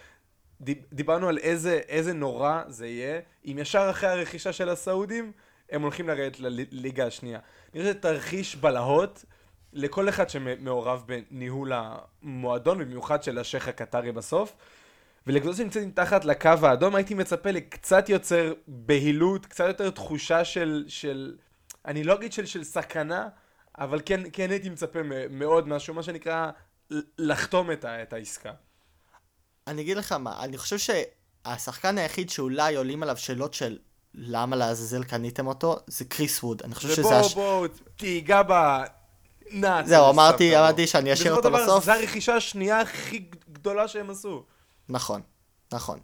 דיברנו 0.92 1.28
על 1.28 1.38
איזה, 1.38 1.80
איזה 1.88 2.12
נורא 2.12 2.62
זה 2.68 2.86
יהיה, 2.86 3.20
אם 3.44 3.58
ישר 3.60 3.88
אחרי 3.90 4.10
הרכישה 4.10 4.52
של 4.52 4.68
הסעודים, 4.68 5.32
הם 5.70 5.82
הולכים 5.82 6.08
לרדת 6.08 6.40
לליגה 6.40 7.06
השנייה. 7.06 7.38
אני 7.74 7.82
שזה 7.82 7.94
תרחיש 7.94 8.56
בלהות 8.56 9.24
לכל 9.72 10.08
אחד 10.08 10.30
שמעורב 10.30 11.04
בניהול 11.06 11.72
המועדון, 11.74 12.78
במיוחד 12.78 13.22
של 13.22 13.38
השייח 13.38 13.68
הקטרי 13.68 14.12
בסוף. 14.12 14.56
ולקבוצות 15.26 15.56
שנמצאת 15.56 15.86
מתחת 15.86 16.24
לקו 16.24 16.50
האדום, 16.62 16.94
הייתי 16.94 17.14
מצפה 17.14 17.50
לקצת 17.50 18.08
יותר 18.08 18.54
בהילות, 18.66 19.46
קצת 19.46 19.66
יותר 19.68 19.90
תחושה 19.90 20.44
של, 20.44 20.84
של 20.88 21.36
אני 21.84 22.04
לא 22.04 22.14
אגיד 22.14 22.32
של, 22.32 22.46
של 22.46 22.64
סכנה, 22.64 23.28
אבל 23.78 24.00
כן, 24.04 24.20
כן 24.32 24.50
הייתי 24.50 24.68
מצפה 24.68 24.98
מאוד 25.30 25.68
משהו, 25.68 25.94
מה 25.94 26.02
שנקרא, 26.02 26.50
לחתום 27.18 27.70
את, 27.70 27.84
את 27.84 28.12
העסקה. 28.12 28.52
אני 29.68 29.82
אגיד 29.82 29.96
לך 29.96 30.12
מה, 30.12 30.44
אני 30.44 30.58
חושב 30.58 30.76
שהשחקן 30.78 31.98
היחיד 31.98 32.30
שאולי 32.30 32.76
עולים 32.76 33.02
עליו 33.02 33.16
שאלות 33.16 33.54
של 33.54 33.78
למה 34.14 34.56
לעזאזל 34.56 35.04
קניתם 35.04 35.46
אותו, 35.46 35.76
זה 35.86 36.04
קריס 36.04 36.42
ווד. 36.42 36.62
אני 36.64 36.74
חושב 36.74 36.88
שזה... 36.88 37.00
ובוא, 37.00 37.14
הש... 37.14 37.34
בוא, 37.34 37.66
תיגע 37.96 38.42
בנאצ. 38.42 39.86
זהו, 39.86 40.10
אמרתי, 40.10 40.58
אמרתי 40.58 40.86
שאני 40.86 41.12
אשאיר 41.12 41.34
אותו 41.34 41.48
דבר, 41.48 41.62
בסוף. 41.62 41.84
זו 41.84 41.92
הרכישה 41.92 42.34
השנייה 42.34 42.80
הכי 42.80 43.24
גדולה 43.52 43.88
שהם 43.88 44.10
עשו. 44.10 44.44
נכון, 44.88 45.20
נכון. 45.72 45.98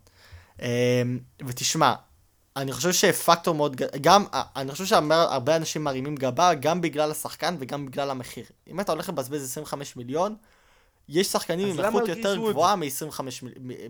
אמ, 0.62 0.66
ותשמע, 1.46 1.94
אני 2.56 2.72
חושב 2.72 2.92
שפקטור 2.92 3.54
מאוד, 3.54 3.82
גם, 4.00 4.24
אני 4.32 4.72
חושב 4.72 4.84
שהרבה 4.84 5.56
אנשים 5.56 5.84
מרימים 5.84 6.14
גבה, 6.14 6.54
גם 6.54 6.80
בגלל 6.80 7.10
השחקן 7.10 7.56
וגם 7.58 7.86
בגלל 7.86 8.10
המחיר. 8.10 8.44
אם 8.68 8.80
אתה 8.80 8.92
הולך 8.92 9.08
לבזבז 9.08 9.44
25 9.44 9.96
מיליון, 9.96 10.36
יש 11.08 11.26
שחקנים 11.26 11.68
עם 11.68 11.80
איכות 11.84 12.08
יותר? 12.08 12.36
גבוהה 12.50 12.76
מ-25, 12.76 13.20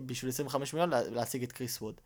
בשביל 0.05 0.29
25 0.31 0.73
מיליון 0.73 0.89
לה- 0.89 1.09
להשיג 1.09 1.43
את 1.43 1.51
קריס 1.51 1.81
ווד. 1.81 2.01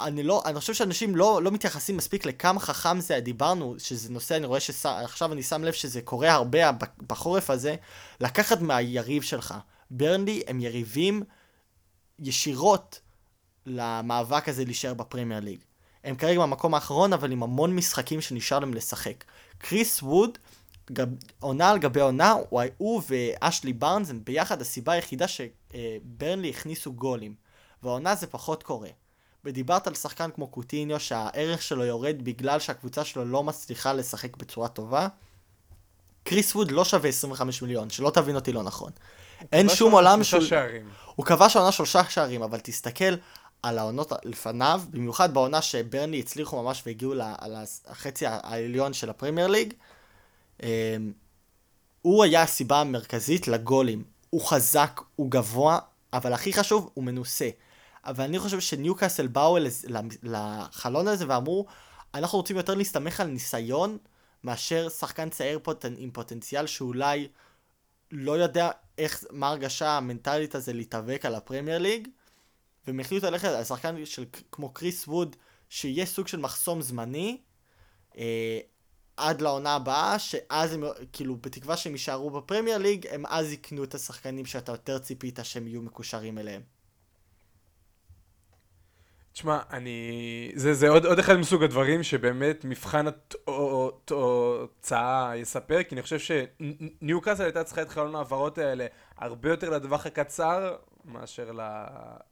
אני 0.00 0.22
לא, 0.22 0.42
אני 0.44 0.60
חושב 0.60 0.74
שאנשים 0.74 1.16
לא, 1.16 1.42
לא 1.42 1.50
מתייחסים 1.50 1.96
מספיק 1.96 2.26
לכמה 2.26 2.60
חכם 2.60 3.00
זה, 3.00 3.20
דיברנו 3.20 3.74
שזה 3.78 4.12
נושא, 4.12 4.36
אני 4.36 4.46
רואה 4.46 4.60
שעכשיו 4.60 5.32
אני 5.32 5.42
שם 5.42 5.64
לב 5.64 5.72
שזה 5.72 6.00
קורה 6.02 6.32
הרבה 6.32 6.70
בחורף 7.06 7.50
הזה, 7.50 7.76
לקחת 8.20 8.60
מהיריב 8.60 9.22
שלך. 9.22 9.54
ברנלי 9.90 10.42
הם 10.46 10.60
יריבים 10.60 11.22
ישירות 12.18 13.00
למאבק 13.66 14.48
הזה 14.48 14.64
להישאר 14.64 14.94
בפרמייר 14.94 15.40
ליג. 15.40 15.58
הם 16.04 16.16
כרגע 16.16 16.40
במקום 16.40 16.74
האחרון, 16.74 17.12
אבל 17.12 17.32
עם 17.32 17.42
המון 17.42 17.76
משחקים 17.76 18.20
שנשאר 18.20 18.58
להם 18.58 18.74
לשחק. 18.74 19.24
קריס 19.58 20.02
ווד, 20.02 20.38
גב, 20.92 21.08
עונה 21.40 21.70
על 21.70 21.78
גבי 21.78 22.00
עונה, 22.00 22.34
הוא, 22.48 22.62
הוא 22.76 23.02
ואשלי 23.08 23.72
בארנס 23.72 24.10
הם 24.10 24.20
ביחד 24.24 24.60
הסיבה 24.60 24.92
היחידה 24.92 25.26
שברנלי 25.28 26.50
הכניסו 26.50 26.92
גולים. 26.92 27.34
והעונה 27.82 28.14
זה 28.14 28.26
פחות 28.26 28.62
קורה. 28.62 28.88
ודיברת 29.44 29.86
על 29.86 29.94
שחקן 29.94 30.30
כמו 30.30 30.46
קוטיניו 30.46 31.00
שהערך 31.00 31.62
שלו 31.62 31.84
יורד 31.84 32.16
בגלל 32.22 32.60
שהקבוצה 32.60 33.04
שלו 33.04 33.24
לא 33.24 33.44
מצליחה 33.44 33.92
לשחק 33.92 34.36
בצורה 34.36 34.68
טובה. 34.68 35.08
קריס 36.24 36.54
ווד 36.54 36.70
לא 36.70 36.84
שווה 36.84 37.08
25 37.08 37.62
מיליון, 37.62 37.90
שלא 37.90 38.10
תבין 38.10 38.34
אותי 38.34 38.52
לא 38.52 38.62
נכון. 38.62 38.92
אין 39.52 39.68
שום 39.68 39.92
עולם 39.92 40.24
שהוא... 40.24 40.42
שערים. 40.42 40.88
הוא 41.14 41.26
כבש 41.26 41.56
העונה 41.56 41.72
שלושה 41.72 42.04
שערים, 42.04 42.42
אבל 42.42 42.60
תסתכל 42.60 43.14
על 43.62 43.78
העונות 43.78 44.12
לפניו, 44.24 44.82
במיוחד 44.90 45.34
בעונה 45.34 45.62
שברני 45.62 46.18
הצליחו 46.20 46.62
ממש 46.62 46.82
והגיעו 46.86 47.14
לחצי 47.90 48.26
העליון 48.26 48.92
של 48.92 49.10
הפרמייר 49.10 49.46
ליג, 49.46 49.74
הוא 52.02 52.24
היה 52.24 52.42
הסיבה 52.42 52.80
המרכזית 52.80 53.48
לגולים. 53.48 54.04
הוא 54.30 54.46
חזק, 54.46 55.00
הוא 55.16 55.30
גבוה, 55.30 55.78
אבל 56.12 56.32
הכי 56.32 56.52
חשוב, 56.52 56.90
הוא 56.94 57.04
מנוסה. 57.04 57.48
אבל 58.04 58.24
אני 58.24 58.38
חושב 58.38 58.60
שניוקאסל 58.60 59.26
באו 59.26 59.58
לחלון 60.22 61.08
הזה 61.08 61.24
ואמרו, 61.28 61.66
אנחנו 62.14 62.38
רוצים 62.38 62.56
יותר 62.56 62.74
להסתמך 62.74 63.20
על 63.20 63.26
ניסיון, 63.26 63.98
מאשר 64.44 64.88
שחקן 64.88 65.30
צעיר 65.30 65.58
פוטנ... 65.62 65.94
עם 65.98 66.10
פוטנציאל 66.10 66.66
שאולי 66.66 67.28
לא 68.10 68.32
יודע 68.32 68.70
איך, 68.98 69.24
מה 69.30 69.48
ההרגשה 69.48 69.90
המנטלית 69.90 70.54
הזה 70.54 70.72
להתאבק 70.72 71.26
על 71.26 71.34
הפרמייר 71.34 71.78
ליג, 71.78 72.08
והם 72.86 73.00
החליטו 73.00 73.26
ללכת 73.26 73.48
על 73.48 73.64
שחקן 73.64 74.04
של, 74.04 74.24
כמו 74.52 74.68
קריס 74.68 75.08
ווד, 75.08 75.36
שיהיה 75.68 76.06
סוג 76.06 76.28
של 76.28 76.38
מחסום 76.38 76.82
זמני, 76.82 77.40
אה, 78.18 78.60
עד 79.18 79.40
לעונה 79.40 79.74
הבאה, 79.74 80.18
שאז 80.18 80.72
הם, 80.72 80.84
כאילו, 81.12 81.36
בתקווה 81.36 81.76
שהם 81.76 81.92
יישארו 81.92 82.30
בפרמייר 82.30 82.78
ליג, 82.78 83.06
הם 83.10 83.26
אז 83.26 83.52
יקנו 83.52 83.84
את 83.84 83.94
השחקנים 83.94 84.46
שאתה 84.46 84.72
יותר 84.72 84.98
ציפית 84.98 85.38
שהם 85.42 85.66
יהיו 85.66 85.82
מקושרים 85.82 86.38
אליהם. 86.38 86.62
תשמע, 89.32 89.58
אני... 89.70 90.52
זה, 90.54 90.74
זה 90.74 90.88
עוד, 90.88 91.06
עוד 91.06 91.18
אחד 91.18 91.36
מסוג 91.36 91.62
הדברים 91.62 92.02
שבאמת 92.02 92.64
מבחן 92.64 93.06
התוצאה 93.48 95.32
יספר, 95.36 95.82
כי 95.82 95.94
אני 95.94 96.02
חושב 96.02 96.18
שניוקאסל 96.18 97.42
הייתה 97.42 97.64
צריכה 97.64 97.82
את 97.82 97.88
חלון 97.88 98.14
ההעברות 98.14 98.58
האלה 98.58 98.86
הרבה 99.18 99.50
יותר 99.50 99.70
לטווח 99.70 100.06
הקצר 100.06 100.76
מאשר 101.04 101.50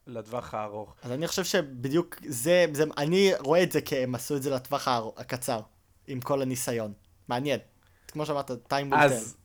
לטווח 0.06 0.54
הארוך. 0.54 0.94
אז 1.02 1.12
אני 1.12 1.28
חושב 1.28 1.44
שבדיוק 1.44 2.16
זה, 2.26 2.66
זה, 2.72 2.84
אני 2.96 3.32
רואה 3.38 3.62
את 3.62 3.72
זה 3.72 3.80
כי 3.80 3.96
הם 3.96 4.14
עשו 4.14 4.36
את 4.36 4.42
זה 4.42 4.50
לטווח 4.50 4.88
הקצר, 5.16 5.60
עם 6.06 6.20
כל 6.20 6.42
הניסיון. 6.42 6.92
מעניין. 7.28 7.60
כמו 8.08 8.26
שאמרת, 8.26 8.50
טיים 8.68 8.88
מולטל. 8.88 9.04
אז 9.04 9.36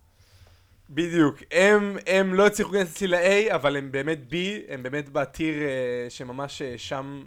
בדיוק, 0.89 1.35
הם, 1.51 1.97
הם 2.07 2.33
לא 2.33 2.47
הצליחו 2.47 2.71
להיכנס 2.71 3.01
ל-A, 3.01 3.55
אבל 3.55 3.77
הם 3.77 3.91
באמת 3.91 4.19
B, 4.29 4.33
הם 4.69 4.83
באמת 4.83 5.09
בטיר 5.09 5.55
אה, 5.63 5.69
שממש 6.09 6.61
אה, 6.61 6.73
שם 6.77 7.23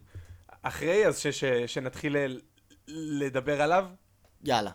אחרי, 0.62 1.06
אז 1.06 1.18
ש, 1.18 1.26
ש, 1.26 1.44
שנתחיל 1.66 2.16
ל- 2.18 2.40
לדבר 2.88 3.62
עליו. 3.62 3.86
יאללה. 4.44 4.70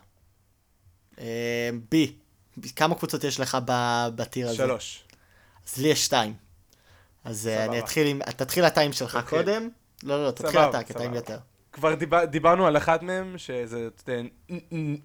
אה, 1.18 1.70
בי. 1.90 2.16
כמה 2.76 2.94
קבוצות 2.94 3.24
יש 3.24 3.40
לך 3.40 3.58
בטיר 4.14 4.48
הזה? 4.48 4.56
שלוש. 4.56 5.04
אז 5.66 5.76
לי 5.82 5.88
יש 5.88 6.04
שתיים. 6.04 6.34
אז 7.24 7.46
אה, 7.46 7.64
אני. 7.64 7.78
אתחיל 7.78 8.06
עם... 8.06 8.20
תתחיל 8.36 8.64
הטיים 8.64 8.92
שלך 8.92 9.16
תתחיל. 9.16 9.38
קודם. 9.38 9.68
לא, 10.02 10.26
לא, 10.26 10.30
תתחיל 10.30 10.50
סבבה, 10.50 10.70
אתה, 10.70 10.82
כי 10.84 10.92
טעים 10.92 11.04
סבבה. 11.06 11.18
יותר. 11.18 11.38
כבר 11.72 11.94
דיבר, 11.94 12.24
דיברנו 12.24 12.66
על 12.66 12.76
אחת 12.76 13.02
מהם, 13.02 13.38
שזה 13.38 13.88
אתה 14.04 14.12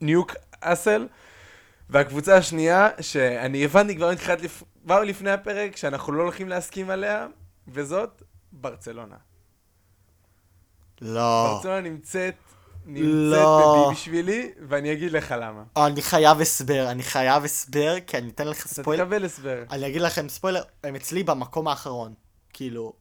ניוק 0.01 0.36
אסל, 0.61 1.07
והקבוצה 1.89 2.38
השנייה, 2.38 2.89
שאני 3.01 3.66
הבנתי 3.66 3.95
כבר 3.95 4.11
מתחילת. 4.11 4.39
כבר 4.86 5.03
לפני 5.03 5.32
הפרק, 5.32 5.76
שאנחנו 5.76 6.13
לא 6.13 6.24
הולכים 6.24 6.49
להסכים 6.49 6.89
עליה, 6.89 7.28
וזאת 7.68 8.22
ברצלונה. 8.51 9.16
לא. 11.01 11.53
ברצלונה 11.53 11.82
נמצאת, 11.82 12.36
נמצאת 12.86 13.41
לא. 13.41 13.84
בבי 13.86 13.95
בשבילי, 13.95 14.51
ואני 14.68 14.93
אגיד 14.93 15.11
לך 15.11 15.36
למה. 15.41 15.63
אני 15.78 16.01
חייב 16.01 16.41
הסבר, 16.41 16.91
אני 16.91 17.03
חייב 17.03 17.43
הסבר, 17.43 17.95
כי 18.07 18.18
אני 18.18 18.30
אתן 18.30 18.47
לך 18.47 18.59
אתה 18.59 18.68
ספוילר. 18.68 19.03
תקבל 19.03 19.26
הסבר. 19.26 19.63
אני 19.72 19.88
אגיד 19.88 20.01
לכם 20.01 20.30
ספוילר, 20.30 20.63
הם 20.84 20.95
אצלי 20.95 21.24
במקום 21.24 21.68
האחרון. 21.68 22.13
כאילו, 22.53 22.93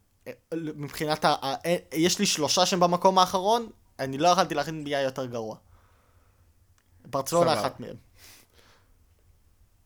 מבחינת 0.55 1.25
ה... 1.25 1.35
אה, 1.43 1.77
יש 1.93 2.19
לי 2.19 2.27
שלושה 2.27 2.67
שהם 2.67 2.81
במקום 2.81 3.19
האחרון, 3.19 3.69
אני 3.99 4.19
לא 4.19 4.29
יכולתי 4.29 4.55
להכין 4.55 4.87
היה 4.87 5.03
יותר 5.03 5.27
גרוע. 5.27 5.57
ברצלונה. 7.05 7.61
אחת 7.61 7.81
מהם. 7.81 7.97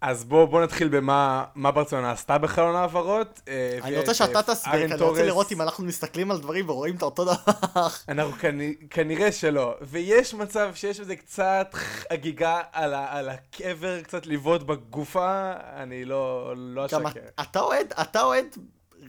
אז 0.01 0.24
בוא, 0.24 0.45
בוא 0.45 0.62
נתחיל 0.62 0.89
במה 0.89 1.45
מה 1.55 1.70
ברצלונה 1.70 2.11
עשתה 2.11 2.39
בחלון 2.39 2.76
ההעברות. 2.76 3.41
אה, 3.49 3.78
אני 3.82 3.99
רוצה 3.99 4.11
את, 4.11 4.16
שאתה 4.16 4.43
תסביר, 4.43 4.89
כי 4.89 4.95
אני 4.95 5.03
רוצה. 5.03 5.22
לראות 5.22 5.53
אם 5.53 5.62
אנחנו 5.62 5.84
מסתכלים 5.84 6.30
על 6.30 6.39
דברים 6.39 6.68
ורואים 6.68 6.97
את 6.97 7.03
אותו 7.03 7.24
דבר. 7.24 7.34
אנחנו 8.09 8.32
כנ... 8.32 8.59
כנראה 8.91 9.32
שלא, 9.32 9.74
ויש 9.80 10.34
מצב 10.34 10.70
שיש 10.74 11.01
בזה 11.01 11.16
קצת 11.16 11.70
חגיגה 11.72 12.61
על, 12.72 12.95
ה... 12.95 13.07
על 13.11 13.28
הקבר, 13.28 14.03
קצת 14.03 14.26
לבעוט 14.26 14.62
בגופה, 14.62 15.53
אני 15.76 16.05
לא, 16.05 16.55
לא 16.57 16.86
אשקר. 16.86 17.20
אתה 17.41 17.61
אוהד, 17.61 17.93
אתה 18.01 18.22
אוהד 18.22 18.57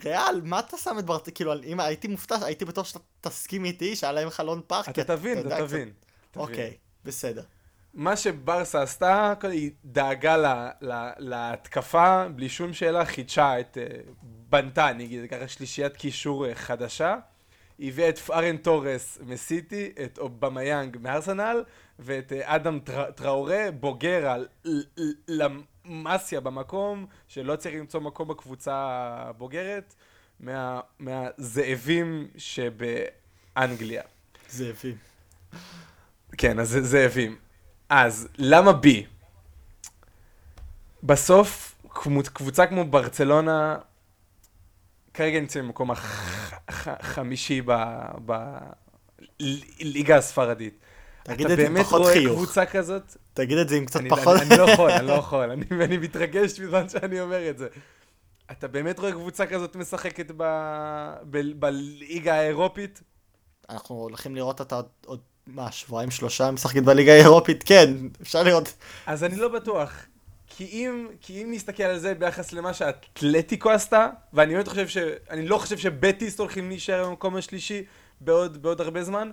ריאל, 0.03 0.41
מה 0.43 0.59
אתה 0.59 0.77
שם 0.77 0.95
את 0.99 1.05
ברצלונה? 1.05 1.31
כאילו, 1.35 1.53
אם 1.63 1.79
הייתי 1.79 2.07
מופתע, 2.07 2.45
הייתי 2.45 2.65
בטוח 2.65 2.85
שאתה 2.85 2.99
תסכים 3.21 3.65
איתי, 3.65 3.95
שהיה 3.95 4.13
להם 4.13 4.29
חלון 4.29 4.61
פח. 4.67 4.89
אתה 4.89 5.03
תבין, 5.03 5.39
אתה 5.39 5.57
תבין. 5.57 5.91
אוקיי, 6.35 6.77
בסדר. 7.05 7.43
מה 7.93 8.17
שברסה 8.17 8.81
עשתה, 8.81 9.33
היא 9.41 9.71
דאגה 9.85 10.37
ל... 10.37 10.45
ל... 10.81 11.09
להתקפה, 11.17 12.25
בלי 12.35 12.49
שום 12.49 12.73
שאלה, 12.73 13.05
חידשה 13.05 13.59
את... 13.59 13.77
אה, 13.77 13.99
בנתה, 14.49 14.89
אני 14.89 15.05
אגיד, 15.05 15.29
ככה 15.29 15.47
שלישיית 15.47 15.97
קישור 15.97 16.45
אה, 16.45 16.55
חדשה. 16.55 17.15
הביאה 17.79 18.09
את 18.09 18.17
פראן 18.17 18.57
טורס 18.57 19.17
מסיטי, 19.25 19.91
את 20.05 20.17
אובמיאנג 20.17 20.97
מארסנל, 21.01 21.63
ואת 21.99 22.33
אה, 22.33 22.55
אדם 22.55 22.79
טר... 22.79 23.11
טראורה, 23.11 23.67
בוגר 23.79 24.29
לה 24.29 24.47
מאסיה 25.89 26.39
במקום, 26.39 27.05
שלא 27.27 27.55
צריך 27.55 27.75
למצוא 27.75 27.99
מקום 27.99 28.27
בקבוצה 28.27 28.73
הבוגרת, 29.19 29.95
מה... 30.39 30.79
מהזאבים 30.99 32.27
שבאנגליה. 32.37 34.03
זאבים. 34.49 34.97
כן, 36.37 36.59
אז 36.59 36.77
זאבים. 36.81 37.37
אז 37.89 38.27
למה 38.37 38.73
בי? 38.73 39.05
בסוף, 41.03 41.75
קבוצה 42.33 42.67
כמו 42.67 42.85
ברצלונה, 42.85 43.77
כרגע 45.13 45.39
נמצאים 45.39 45.65
במקום 45.65 45.91
החמישי 46.67 47.61
בליגה 49.39 50.17
הספרדית. 50.17 50.79
תגיד 51.33 51.45
אתה 51.45 51.53
את 51.53 51.59
זה 51.59 51.65
עם 51.67 51.73
באמת 51.73 51.85
פחות 51.85 52.01
רואה 52.01 52.13
חיוך. 52.13 52.35
קבוצה 52.35 52.65
כזאת? 52.65 53.15
תגיד 53.33 53.57
את 53.57 53.69
זה 53.69 53.75
עם 53.75 53.85
קצת 53.85 53.99
אני, 53.99 54.09
פחות... 54.09 54.41
אני, 54.41 54.49
אני 54.49 54.57
לא 54.57 54.71
יכול, 54.71 54.91
אני 54.91 55.07
לא 55.07 55.13
יכול, 55.23 55.51
אני, 55.51 55.65
אני 55.83 55.97
מתרגש 55.97 56.59
בזמן 56.59 56.89
שאני 56.89 57.21
אומר 57.21 57.49
את 57.49 57.57
זה. 57.57 57.67
אתה 58.51 58.67
באמת 58.67 58.99
רואה 58.99 59.11
קבוצה 59.11 59.45
כזאת 59.45 59.75
משחקת 59.75 60.31
ב, 60.37 60.43
ב, 61.29 61.59
בליגה 61.59 62.33
האירופית? 62.35 63.01
אנחנו 63.69 63.95
הולכים 63.95 64.35
לראות 64.35 64.59
אותה 64.59 64.75
עוד- 64.75 64.85
עוד, 65.05 65.19
מה, 65.47 65.71
שבועיים 65.71 66.11
שלושה 66.11 66.51
משחקת 66.51 66.83
בליגה 66.83 67.11
האירופית? 67.13 67.63
כן, 67.63 67.93
אפשר 68.21 68.43
לראות. 68.43 68.73
אז 69.05 69.23
אני 69.23 69.35
לא 69.35 69.47
בטוח. 69.47 69.93
כי 70.47 70.63
אם, 70.65 71.07
כי 71.21 71.43
אם 71.43 71.51
נסתכל 71.51 71.83
על 71.83 71.99
זה 71.99 72.13
ביחס 72.13 72.53
למה 72.53 72.73
שהאתלטיקו 72.73 73.69
עשתה, 73.71 74.09
ואני 74.33 74.53
באמת 74.53 74.67
חושב 74.67 74.87
ש... 74.87 74.97
אני 75.29 75.47
לא 75.47 75.57
חושב 75.57 75.77
שבטיס 75.77 76.39
הולכים 76.39 76.69
להישאר 76.69 77.09
במקום 77.09 77.35
השלישי 77.35 77.83
בעוד, 78.21 78.61
בעוד 78.61 78.81
הרבה 78.81 79.03
זמן, 79.03 79.31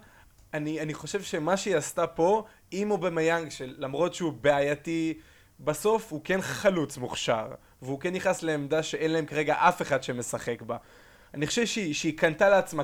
אני, 0.55 0.80
אני 0.80 0.94
חושב 0.94 1.22
שמה 1.22 1.57
שהיא 1.57 1.76
עשתה 1.76 2.07
פה, 2.07 2.44
עם 2.70 2.90
אובמיאנג, 2.90 3.49
שלמרות 3.49 4.14
שהוא 4.14 4.32
בעייתי, 4.32 5.18
בסוף 5.61 6.12
הוא 6.12 6.20
כן 6.24 6.40
חלוץ 6.40 6.99
מוכשר, 6.99 7.47
והוא 7.82 8.01
כן 8.01 8.12
נכנס 8.12 8.42
לעמדה 8.42 8.82
שאין 8.82 9.11
להם 9.11 9.26
כרגע 9.26 9.55
אף 9.59 9.82
אחד 9.82 10.03
שמשחק 10.03 10.62
בה. 10.62 10.76
אני 11.34 11.47
חושב 11.47 11.66
שהיא, 11.66 11.94
שהיא 11.94 12.18
קנתה 12.18 12.49
לעצמה 12.49 12.82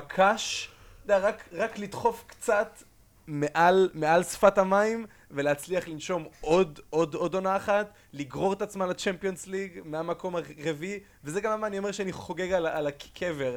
אתה 1.05 1.13
יודע, 1.13 1.27
רק, 1.27 1.43
רק 1.51 1.77
לדחוף 1.77 2.23
קצת 2.27 2.83
מעל, 3.27 3.89
מעל 3.93 4.23
שפת 4.23 4.57
המים 4.57 5.05
ולהצליח 5.31 5.87
לנשום 5.87 6.25
עוד, 6.41 6.79
עוד, 6.89 7.15
עוד 7.15 7.33
עונה 7.33 7.55
אחת, 7.55 7.93
לגרור 8.13 8.53
את 8.53 8.61
עצמה 8.61 8.85
לצ'מפיונס 8.85 9.47
ליג 9.47 9.81
מהמקום 9.85 10.35
הרביעי, 10.35 10.99
וזה 11.23 11.41
גם 11.41 11.51
למה 11.51 11.67
אני 11.67 11.77
אומר 11.77 11.91
שאני 11.91 12.11
חוגג 12.11 12.51
על, 12.51 12.67
על 12.67 12.87
הקבר, 12.87 13.55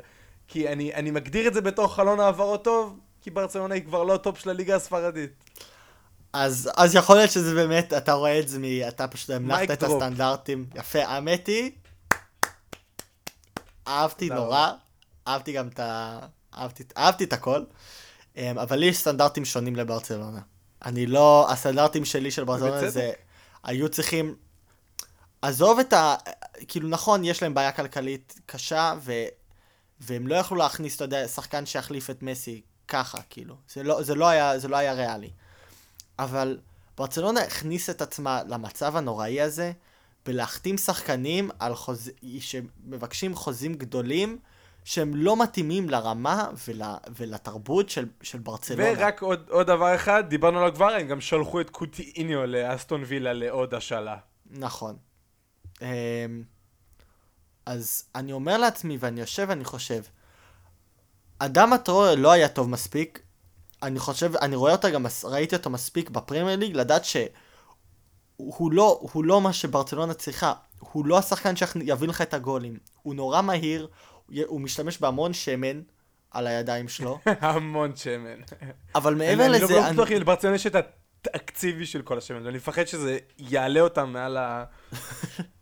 כי 0.49 0.69
אני, 0.69 0.95
אני 0.95 1.11
מגדיר 1.11 1.49
את 1.49 1.55
זה 1.55 1.61
בתור 1.61 1.95
חלון 1.95 2.21
העברות 2.21 2.65
טוב, 2.65 2.99
כי 3.27 3.31
ברצלונה 3.31 3.75
היא 3.75 3.85
כבר 3.85 4.03
לא 4.03 4.15
הטופ 4.15 4.39
של 4.39 4.51
הליגה 4.51 4.77
הספרדית. 4.77 5.31
אז, 6.33 6.71
אז 6.77 6.95
יכול 6.95 7.17
להיות 7.17 7.31
שזה 7.31 7.55
באמת, 7.55 7.93
אתה 7.93 8.13
רואה 8.13 8.41
את 8.41 8.49
זה, 8.49 8.59
מ- 8.59 8.89
אתה 8.89 9.09
פשוט 9.09 9.31
המלכת 9.31 9.71
את 9.71 9.85
drop 9.85 10.03
הסטנדרטים. 10.03 10.67
יפה, 10.75 11.05
האמת 11.05 11.47
היא, 11.47 11.71
אהבתי 13.89 14.31
נורא, 14.31 14.73
אהבתי 15.29 15.53
גם 15.53 15.69
את 15.69 15.81
ה... 15.81 16.19
אהבתי, 16.55 16.85
אהבתי 16.97 17.25
את 17.25 17.33
הכל, 17.33 17.65
אמ, 18.37 18.59
אבל 18.59 18.77
לי 18.77 18.87
יש 18.87 18.99
סטנדרטים 18.99 19.45
שונים 19.45 19.77
לברצלונה. 19.77 20.41
אני 20.85 21.07
לא, 21.07 21.51
הסטנדרטים 21.51 22.05
שלי 22.05 22.31
של 22.31 22.45
ברצלונה. 22.45 22.91
זה, 22.91 23.13
היו 23.65 23.89
צריכים, 23.89 24.35
עזוב 25.43 25.79
את 25.79 25.93
ה... 25.93 26.15
כאילו 26.69 26.89
נכון, 26.89 27.25
יש 27.25 27.43
להם 27.43 27.55
בעיה 27.55 27.73
כלכלית 27.73 28.41
קשה, 28.47 28.95
ו... 29.01 29.13
והם 30.01 30.27
לא 30.27 30.35
יכלו 30.35 30.57
להכניס, 30.57 30.97
אתה 30.97 31.05
יודע, 31.05 31.29
שחקן 31.29 31.67
שיחליף 31.67 32.11
את 32.11 32.23
מסי 32.23 32.63
ככה, 32.89 33.19
כאילו. 33.31 33.57
זה 33.69 33.83
לא, 33.83 34.03
זה 34.03 34.15
לא, 34.15 34.29
היה, 34.29 34.59
זה 34.59 34.69
לא 34.69 34.77
היה 34.77 34.93
ריאלי. 34.93 35.31
אבל 36.19 36.59
ברצלונה 36.97 37.41
הכניס 37.41 37.91
את 37.91 38.03
עצמה 38.03 38.43
למצב 38.49 38.97
הנוראי 38.97 39.41
הזה 39.41 39.73
בלהחתים 40.27 40.79
שחקנים 40.79 41.51
על 41.59 41.75
חוז... 41.75 42.11
שמבקשים 42.41 43.35
חוזים 43.35 43.75
גדולים 43.75 44.39
שהם 44.85 45.15
לא 45.15 45.43
מתאימים 45.43 45.91
לרמה 45.91 46.51
ול... 46.69 46.83
ולתרבות 47.17 47.91
של, 47.91 48.07
של 48.23 48.39
ברצלונה. 48.39 48.91
ורק 48.99 49.23
עוד, 49.23 49.47
עוד 49.51 49.67
דבר 49.67 49.95
אחד, 49.95 50.25
דיברנו 50.29 50.59
עליו 50.59 50.75
כבר, 50.75 50.95
הם 50.95 51.09
גם 51.09 51.21
שלחו 51.21 51.61
את 51.61 51.71
קוטיניו 51.71 52.47
לאסטון 52.47 53.03
וילה 53.07 53.33
לעוד 53.33 53.75
השאלה. 53.75 54.17
נכון. 54.51 54.97
אמ, 55.83 55.87
אז 57.67 58.05
אני 58.15 58.33
אומר 58.33 58.59
לעצמי, 58.59 58.97
ואני 59.01 59.21
יושב 59.21 59.47
ואני 59.49 59.65
חושב, 59.65 60.03
אדם 61.39 61.73
הטרור 61.73 62.07
לא 62.17 62.33
היה 62.33 62.49
טוב 62.49 62.71
מספיק, 62.71 63.23
אני 63.83 63.99
חושב, 63.99 64.37
אני 64.37 64.57
רואה 64.57 64.73
אותה 64.73 64.91
גם, 64.91 65.07
ראיתי 65.25 65.57
אותו 65.57 65.71
מספיק 65.71 66.11
בפרמייר 66.11 66.59
ליג, 66.59 66.77
לדעת 66.77 67.05
שהוא 67.05 68.73
לא, 68.73 68.99
הוא 69.13 69.25
לא 69.25 69.41
מה 69.41 69.53
שברצלונה 69.53 70.15
צריכה, 70.15 70.53
הוא 70.79 71.07
לא 71.07 71.19
השחקן 71.19 71.57
שיביא 71.57 72.09
לך 72.09 72.23
את 72.23 72.35
הגולים, 72.35 72.79
הוא 73.03 73.15
נורא 73.15 73.43
מהיר, 73.43 73.89
הוא, 74.47 74.61
משתמש 74.61 74.99
בהמון 74.99 75.33
שמן 75.33 75.81
על 76.31 76.47
הידיים 76.47 76.89
שלו, 76.89 77.19
המון 77.41 77.97
שמן. 77.97 78.41
אבל 78.95 79.15
מעבר 79.15 79.47
אני 79.47 79.53
לזה, 79.53 79.75
לא 79.75 79.93
בטוח 79.93 80.11
אם 80.13 80.17
לברצלונה 80.17 80.57
יש 80.57 80.67
את 80.67 80.77
התקציב 81.27 81.81
בשביל 81.81 82.03
כל 82.03 82.19
השמן, 82.19 82.47
ואני 82.47 82.57
מפחד 82.57 82.85
שזה 82.85 83.19
יעלה 83.39 83.81
אותם 83.81 84.13
מעל 84.13 84.37
ה... 84.37 84.65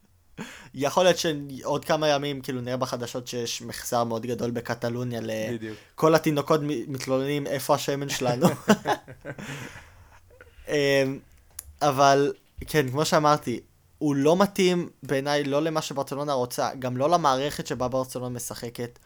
יכול 0.74 1.04
להיות 1.04 1.16
שעוד 1.18 1.84
כמה 1.84 2.08
ימים 2.08 2.40
כאילו 2.40 2.60
נראה 2.60 2.76
בחדשות 2.76 3.28
שיש 3.28 3.62
מחזר 3.62 4.04
מאוד 4.04 4.26
גדול 4.26 4.50
בקטלוניה 4.50 5.20
ל... 5.20 5.30
בדיוק. 5.52 5.78
כל 5.94 6.14
התינוקות 6.14 6.60
מתלוננים 6.88 7.46
איפה 7.46 7.74
השמן 7.74 8.08
שלנו. 8.08 8.46
אמ, 10.68 11.18
אבל 11.82 12.32
כן, 12.66 12.90
כמו 12.90 13.04
שאמרתי, 13.04 13.60
הוא 13.98 14.14
לא 14.14 14.36
מתאים 14.36 14.88
בעיניי 15.02 15.44
לא 15.44 15.62
למה 15.62 15.82
שברצלונה 15.82 16.32
רוצה, 16.32 16.70
גם 16.78 16.96
לא 16.96 17.10
למערכת 17.10 17.66
שבה 17.66 17.88
ברצלונה 17.88 18.28
משחקת. 18.28 18.98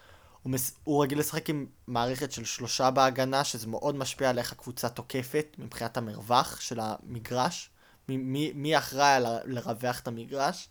הוא, 0.43 0.53
מס... 0.53 0.73
הוא 0.85 1.03
רגיל 1.03 1.19
לשחק 1.19 1.51
עם 1.51 1.67
מערכת 1.87 2.33
של 2.33 2.45
שלושה 2.45 2.91
בהגנה, 2.91 3.45
שזה 3.45 3.67
מאוד 3.67 3.97
משפיע 3.97 4.31
על 4.31 4.39
איך 4.39 4.53
הקבוצה 4.53 4.89
תוקפת 4.89 5.57
מבחינת 5.59 5.97
המרווח 5.97 6.61
של 6.61 6.79
המגרש. 6.83 7.71
מ- 8.09 8.33
מי, 8.33 8.53
מי 8.55 8.79
אחראי 8.79 9.05
ה- 9.07 9.19
לרווח 9.45 10.01
את 10.01 10.09
המגרש. 10.09 10.69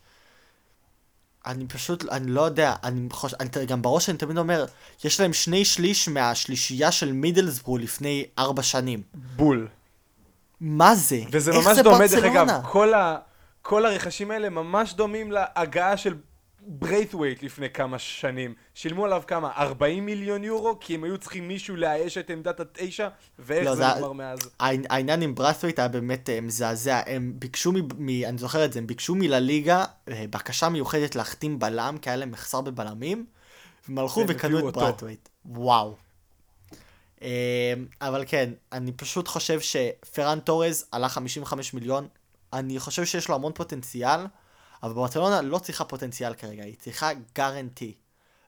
אני 1.47 1.67
פשוט, 1.67 2.09
אני 2.11 2.31
לא 2.31 2.41
יודע, 2.41 2.73
אני 2.83 3.07
חושב, 3.11 3.37
אני, 3.39 3.65
גם 3.65 3.81
בראש 3.81 4.09
אני 4.09 4.17
תמיד 4.17 4.37
אומר, 4.37 4.65
יש 5.03 5.19
להם 5.19 5.33
שני 5.33 5.65
שליש 5.65 6.09
מהשלישייה 6.09 6.91
של 6.91 7.13
מידלסברו 7.13 7.77
לפני 7.77 8.25
ארבע 8.39 8.63
שנים. 8.63 9.01
בול. 9.13 9.67
מה 10.61 10.95
זה? 10.95 11.19
וזה 11.31 11.51
ממש 11.51 11.75
זה 11.75 11.83
דומה, 11.83 11.97
דרך 11.97 12.11
ברצלונה? 12.11 12.41
אגב, 12.41 12.65
כל, 12.65 12.93
ה, 12.93 13.17
כל 13.61 13.85
הרכשים 13.85 14.31
האלה 14.31 14.49
ממש 14.49 14.93
דומים 14.93 15.31
להגעה 15.31 15.97
של 15.97 16.15
ברייתווייט 16.69 17.43
לפני 17.43 17.69
כמה 17.69 17.99
שנים. 17.99 18.53
שילמו 18.73 19.05
עליו 19.05 19.23
כמה? 19.27 19.51
40 19.57 20.05
מיליון 20.05 20.43
יורו? 20.43 20.79
כי 20.79 20.95
הם 20.95 21.03
היו 21.03 21.17
צריכים 21.17 21.47
מישהו 21.47 21.75
לאייש 21.75 22.17
את 22.17 22.29
עמדת 22.29 22.59
התשע, 22.59 23.07
ואיך 23.39 23.65
לא, 23.65 23.75
זה 23.75 23.87
נגמר 23.95 24.11
מאז. 24.13 24.39
העני- 24.59 24.87
העניין 24.89 25.21
עם 25.21 25.35
ברייתווייט 25.35 25.79
היה 25.79 25.87
באמת 25.87 26.29
אה, 26.29 26.41
מזעזע. 26.41 27.01
הם 27.05 27.33
ביקשו, 27.35 27.71
מ, 27.71 27.75
מ, 27.97 28.09
אני 28.25 28.37
זוכר 28.37 28.65
את 28.65 28.73
זה, 28.73 28.79
הם 28.79 28.87
ביקשו 28.87 29.15
מלליגה 29.15 29.85
אה, 30.09 30.25
בקשה 30.29 30.69
מיוחדת 30.69 31.15
להחתים 31.15 31.59
בלם, 31.59 31.97
כי 32.01 32.09
היה 32.09 32.17
להם 32.17 32.31
מחסר 32.31 32.61
בבלמים, 32.61 33.25
והם 33.87 33.97
הלכו 33.97 34.23
וקנו 34.27 34.69
את. 34.69 34.73
ברייתווייט. 34.73 35.29
וואו. 35.45 35.95
אה, 37.21 37.73
אבל 38.01 38.23
כן, 38.27 38.49
אני 38.71 38.91
פשוט 38.91 39.27
חושב 39.27 39.59
שפרן 39.59 40.39
טורז 40.39 40.85
עלה 40.91 41.09
55 41.09 41.73
מיליון, 41.73 42.07
אני 42.53 42.79
חושב 42.79 43.05
שיש 43.05 43.29
לו 43.29 43.35
המון 43.35 43.51
פוטנציאל, 43.53 44.19
אבל 44.83 44.93
ברצלונה 44.93 45.41
לא 45.41 45.59
צריכה 45.59 45.85
פוטנציאל 45.85 46.33
כרגע, 46.33 46.63
היא 46.63 46.75
צריכה 46.79 47.09
guarantee. 47.35 47.93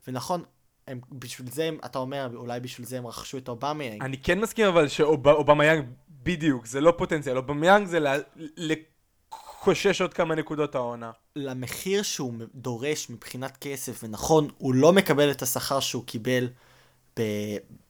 ונכון, 0.07 0.43
הם, 0.87 0.99
בשביל 1.11 1.51
זה, 1.51 1.63
הם- 1.63 1.77
אתה 1.85 1.99
אומר, 1.99 2.29
אולי 2.35 2.59
בשביל 2.59 2.87
זה 2.87 2.97
הם 2.97 3.07
רכשו 3.07 3.37
את 3.37 3.49
אובמה. 3.49 3.83
אני 4.01 4.17
כן 4.17 4.39
מסכים 4.39 4.65
אבל 4.65 4.87
שאובמיאנג, 4.87 5.85
בדיוק, 6.23 6.65
זה 6.65 6.81
לא 6.81 6.93
פוטנציאל, 6.97 7.37
אובמיאנג 7.37 7.87
זה 7.87 7.99
ל- 7.99 8.21
לקושש 8.57 10.01
עוד 10.01 10.13
כמה 10.13 10.35
נקודות 10.35 10.75
העונה. 10.75 11.11
למחיר 11.35 12.03
שהוא 12.03 12.33
דורש 12.55 13.09
מבחינת 13.09 13.57
כסף, 13.57 14.03
ונכון, 14.03 14.47
הוא 14.57 14.73
לא 14.73 14.93
מקבל 14.93 15.31
את 15.31 15.41
השכר 15.41 15.79
שהוא 15.79 16.03
קיבל 16.05 16.49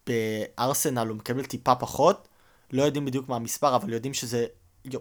בארסנל, 0.07 1.07
הוא 1.07 1.17
מקבל 1.17 1.45
טיפה 1.45 1.75
פחות, 1.75 2.27
לא 2.71 2.83
יודעים 2.83 3.05
בדיוק 3.05 3.29
מה 3.29 3.35
המספר, 3.35 3.75
אבל 3.75 3.93
יודעים 3.93 4.13
שזה 4.13 4.45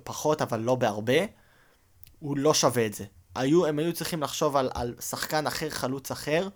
פחות, 0.04 0.42
אבל 0.42 0.60
לא 0.60 0.74
בהרבה, 0.74 1.18
הוא 2.18 2.36
לא 2.38 2.54
שווה 2.54 2.86
את 2.86 2.94
זה. 2.94 3.04
היו, 3.34 3.66
הם 3.66 3.78
היו 3.78 3.92
צריכים 3.92 4.22
לחשוב 4.22 4.56
על, 4.56 4.70
על 4.74 4.94
שחקן 5.00 5.46
אחר, 5.46 5.70
חלוץ 5.70 6.10
אחר, 6.10 6.48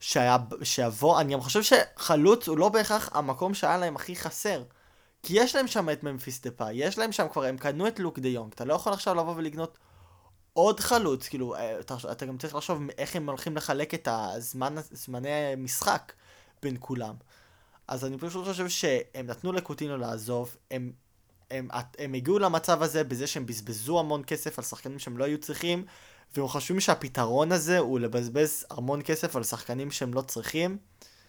שהיה, 0.00 0.36
שיבוא, 0.62 1.20
אני 1.20 1.32
גם 1.32 1.40
חושב 1.40 1.62
שחלוץ 1.62 2.48
הוא 2.48 2.58
לא 2.58 2.68
בהכרח 2.68 3.08
המקום 3.12 3.54
שהיה 3.54 3.78
להם 3.78 3.96
הכי 3.96 4.16
חסר. 4.16 4.62
כי 5.22 5.34
יש 5.36 5.56
להם 5.56 5.66
שם 5.66 5.90
את 5.90 6.02
ממפיס 6.02 6.40
דה-פאי, 6.40 6.74
יש 6.74 6.98
להם 6.98 7.12
שם 7.12 7.26
כבר, 7.32 7.44
הם 7.44 7.56
קנו 7.56 7.88
את 7.88 7.98
לוק 7.98 8.18
דה 8.18 8.28
יונג, 8.28 8.52
אתה 8.52 8.64
לא 8.64 8.74
יכול 8.74 8.92
עכשיו 8.92 9.14
לבוא 9.14 9.34
ולקנות 9.36 9.78
עוד 10.52 10.80
חלוץ, 10.80 11.28
כאילו, 11.28 11.54
אה, 11.54 11.80
אתה, 11.80 11.96
אתה 12.12 12.26
גם 12.26 12.38
צריך 12.38 12.54
לחשוב 12.54 12.82
איך 12.98 13.16
הם 13.16 13.28
הולכים 13.28 13.56
לחלק 13.56 13.94
את 13.94 14.08
הזמן, 14.10 14.74
זמני 14.90 15.28
משחק 15.56 16.12
בין 16.62 16.76
כולם. 16.80 17.14
אז 17.88 18.04
אני 18.04 18.18
פשוט 18.18 18.44
חושב 18.44 18.68
שהם 18.68 19.26
נתנו 19.26 19.52
לקוטינו 19.52 19.96
לעזוב, 19.96 20.56
הם, 20.70 20.92
הם, 21.50 21.68
הם, 21.98 22.14
הגיעו 22.14 22.38
למצב 22.38 22.82
הזה 22.82 23.04
בזה 23.04 23.26
שהם 23.26 23.46
בזבזו 23.46 24.00
המון 24.00 24.22
כסף 24.26 24.58
על 24.58 24.64
שחקנים 24.64 24.98
שהם 24.98 25.18
לא 25.18 25.24
היו 25.24 25.38
צריכים, 25.38 25.84
והם 26.36 26.48
חושבים 26.48 26.80
שהפתרון 26.80 27.52
הזה 27.52 27.78
הוא 27.78 28.00
לבזבז 28.00 28.66
המון 28.70 29.00
כסף 29.04 29.36
על 29.36 29.42
שחקנים 29.44 29.90
שהם 29.90 30.14
לא 30.14 30.20
צריכים. 30.20 30.78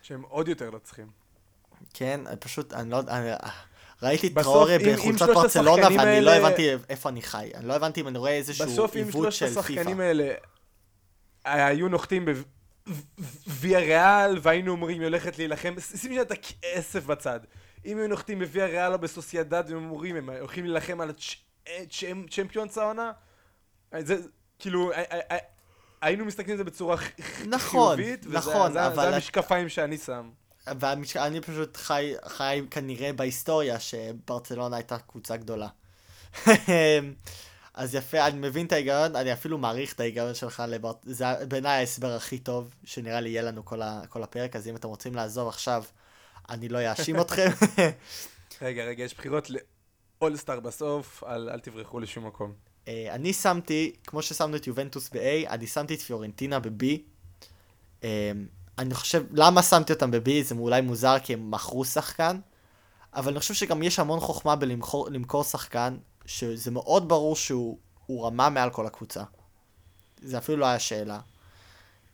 שהם 0.01 0.21
עוד 0.29 0.47
יותר 0.47 0.69
לא 0.69 0.79
צריכים. 0.79 1.07
כן, 1.93 2.19
אני 2.27 2.35
פשוט, 2.37 2.73
אני 2.73 2.89
לא, 2.89 2.99
אני, 3.07 3.29
ראיתי 4.03 4.27
את 4.27 4.33
טראורי 4.33 4.77
בחולצת 4.79 5.27
ברצלונה 5.27 5.81
השחקנים 5.81 5.99
ואני 5.99 6.21
לא 6.21 6.31
האלה- 6.31 6.47
הבנתי 6.47 6.69
איפה 6.89 7.09
אני 7.09 7.21
חי. 7.21 7.51
אני 7.55 7.67
לא 7.67 7.73
הבנתי 7.73 8.01
אם 8.01 8.07
אני 8.07 8.17
רואה 8.17 8.31
איזשהו 8.31 8.65
בסוף 8.67 8.91
אם 8.95 8.97
עיוות 8.97 9.13
שלושת 9.13 9.39
של 9.39 9.45
השחקנים 9.45 9.97
פיפא. 9.97 10.01
האלה 10.01 10.33
היו 11.45 11.87
נוחתים 11.87 12.25
בוויה 13.47 13.79
ריאל 13.79 14.39
והיינו 14.41 14.71
אומרים 14.71 14.99
היא 14.99 15.07
הולכת 15.07 15.37
להילחם, 15.37 15.75
שים 15.79 15.97
שנייה 15.97 16.21
את 16.21 16.31
הכסף 16.31 17.05
בצד. 17.05 17.39
אם 17.85 17.97
היו 17.97 18.07
נוחתים 18.07 18.39
בוויה 18.39 18.65
ריאל 18.65 18.93
או 18.93 18.99
בסוסיידד 18.99 19.63
והם 19.67 19.89
אומרים 19.91 20.15
הם 20.15 20.29
הולכים 20.29 20.65
להילחם 20.65 21.01
על 21.01 21.11
הצ'מפיונס 21.67 22.77
העונה, 22.77 23.11
זה 23.99 24.15
כאילו 24.59 24.91
הי- 24.93 25.37
היינו 26.01 26.25
מסתכלים 26.25 26.51
על 26.51 26.57
זה 26.57 26.63
בצורה 26.63 26.95
נכון, 27.45 27.59
חיובית, 27.97 28.25
וזה- 28.25 28.37
נכון, 28.37 28.77
אבל- 28.77 29.13
המשקפיים 29.13 29.69
שאני 29.69 29.97
שם. 29.97 30.29
ואני 30.79 31.41
פשוט 31.41 31.77
חי, 31.77 32.13
חי 32.27 32.61
כנראה 32.71 33.13
בהיסטוריה 33.13 33.79
שברצלונה 33.79 34.75
הייתה 34.75 34.97
קבוצה 34.99 35.37
גדולה. 35.37 35.67
אז 37.73 37.95
יפה, 37.95 38.27
אני 38.27 38.39
מבין 38.47 38.65
את 38.65 38.71
ההיגיון, 38.71 39.15
אני 39.15 39.33
אפילו 39.33 39.57
מעריך 39.57 39.93
את 39.93 39.99
ההיגיון 39.99 40.33
שלך, 40.35 40.63
לבר... 40.67 40.91
זה 41.03 41.25
בעיניי 41.47 41.71
ההסבר 41.79 42.15
הכי 42.15 42.37
טוב 42.37 42.69
שנראה 42.83 43.19
לי 43.19 43.29
יהיה 43.29 43.41
לנו 43.41 43.65
כל, 43.65 43.81
ה... 43.81 44.01
כל 44.09 44.23
הפרק, 44.23 44.55
אז 44.55 44.67
אם 44.67 44.75
אתם 44.75 44.87
רוצים 44.87 45.15
לעזוב 45.15 45.47
עכשיו, 45.47 45.83
אני 46.49 46.69
לא 46.69 46.91
אאשים 46.91 47.21
אתכם. 47.21 47.49
רגע, 48.61 48.83
רגע, 48.83 49.03
יש 49.03 49.13
בחירות 49.13 49.47
לאולסטאר 50.21 50.59
בסוף, 50.59 51.23
אל 51.23 51.49
אל 51.49 51.59
תברחו 51.59 51.99
לשום 51.99 52.27
מקום. 52.27 52.53
אה, 52.87 53.07
אני 53.15 53.33
שמתי, 53.33 53.95
כמו 54.07 54.21
ששמנו 54.21 54.55
את 54.55 54.67
יובנטוס 54.67 55.09
ב-A, 55.09 55.49
אני 55.49 55.67
שמתי 55.67 55.93
את 55.93 55.99
פיורנטינה 55.99 56.59
ב-B. 56.59 56.85
אה, 58.03 58.31
אני 58.77 58.93
חושב, 58.93 59.23
למה 59.31 59.63
שמתי 59.63 59.93
אותם 59.93 60.11
ב-B? 60.11 60.29
זה 60.43 60.55
אולי 60.55 60.81
מוזר 60.81 61.19
כי 61.23 61.33
הם 61.33 61.51
מכרו 61.51 61.85
שחקן, 61.85 62.39
אבל 63.13 63.31
אני 63.31 63.39
חושב 63.39 63.53
שגם 63.53 63.83
יש 63.83 63.99
המון 63.99 64.19
חוכמה 64.19 64.55
בלמכור 64.55 65.09
למכור 65.09 65.43
שחקן, 65.43 65.97
שזה 66.25 66.71
מאוד 66.71 67.09
ברור 67.09 67.35
שהוא 67.35 67.77
הוא 68.05 68.25
רמה 68.25 68.49
מעל 68.49 68.69
כל 68.69 68.85
הקבוצה. 68.85 69.23
זה 70.21 70.37
אפילו 70.37 70.57
לא 70.57 70.65
היה 70.65 70.79
שאלה. 70.79 71.19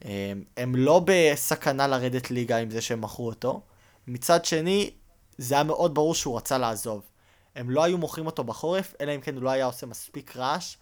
אה, 0.06 0.34
הם 0.58 0.76
לא 0.76 1.02
בסכנה 1.06 1.88
לרדת 1.88 2.32
ליגה 2.32 2.58
עם 2.58 2.70
זה 2.70 2.82
שהם 2.82 3.02
מכרו 3.02 3.28
אותו. 3.28 3.62
מצד 4.08 4.46
שני, 4.46 4.92
זה 5.38 5.56
היה 5.56 5.64
מאוד 5.64 5.94
ברור 5.96 6.16
שהוא 6.16 6.38
רצה 6.38 6.58
לעזוב. 6.58 7.02
הם 7.56 7.70
לא 7.70 7.84
היו 7.84 7.98
מוכרים 7.98 8.26
אותו 8.26 8.44
בחורף, 8.44 8.94
אלא 9.02 9.16
אם 9.16 9.22
כן 9.22 9.36
הוא 9.36 9.44
לא 9.44 9.50
היה 9.50 9.66
עושה 9.66 9.86
מספיק 9.86 10.38
רעש, 10.38 10.78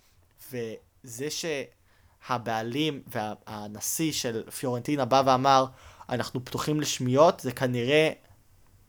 וזה 0.51 1.27
שהבעלים 1.29 3.03
והנשיא 3.07 4.11
של 4.11 4.51
פיורנטינה 4.51 5.05
בא 5.05 5.23
ואמר, 5.25 5.65
אנחנו 6.09 6.45
פתוחים 6.45 6.81
לשמיעות, 6.81 7.39
זה 7.39 7.51
כנראה, 7.51 8.11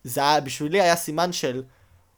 זה 0.04 0.20
היה, 0.20 0.40
בשבילי 0.40 0.80
היה 0.80 0.96
סימן 0.96 1.32
של 1.32 1.62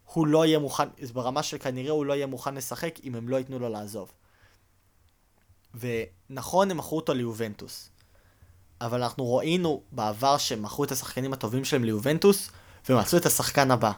הוא 0.04 0.26
לא 0.26 0.46
יהיה 0.46 0.58
מוכן, 0.58 0.88
ברמה 1.12 1.42
של 1.42 1.58
כנראה 1.58 1.90
הוא 1.90 2.06
לא 2.06 2.12
יהיה 2.12 2.26
מוכן 2.26 2.54
לשחק 2.54 2.94
אם 3.04 3.14
הם 3.14 3.28
לא 3.28 3.36
ייתנו 3.36 3.58
לו 3.58 3.68
לעזוב. 3.68 4.12
ונכון, 5.74 6.70
הם 6.70 6.76
מכרו 6.76 6.96
אותו 6.96 7.14
ליובנטוס. 7.14 7.90
אבל 8.85 9.03
אנחנו 9.03 9.37
ראינו 9.37 9.82
בעבר 9.93 10.39
שהם 10.39 10.62
מכרו 10.62 10.85
את 10.85 10.93
השחקנים 10.93 11.32
הטובים 11.32 11.64
שלהם 11.64 11.85
ליובנטוס, 11.85 12.51
ומצאו 12.89 13.18
את 13.18 13.26
השחקן 13.26 13.70
הבא. 13.70 13.93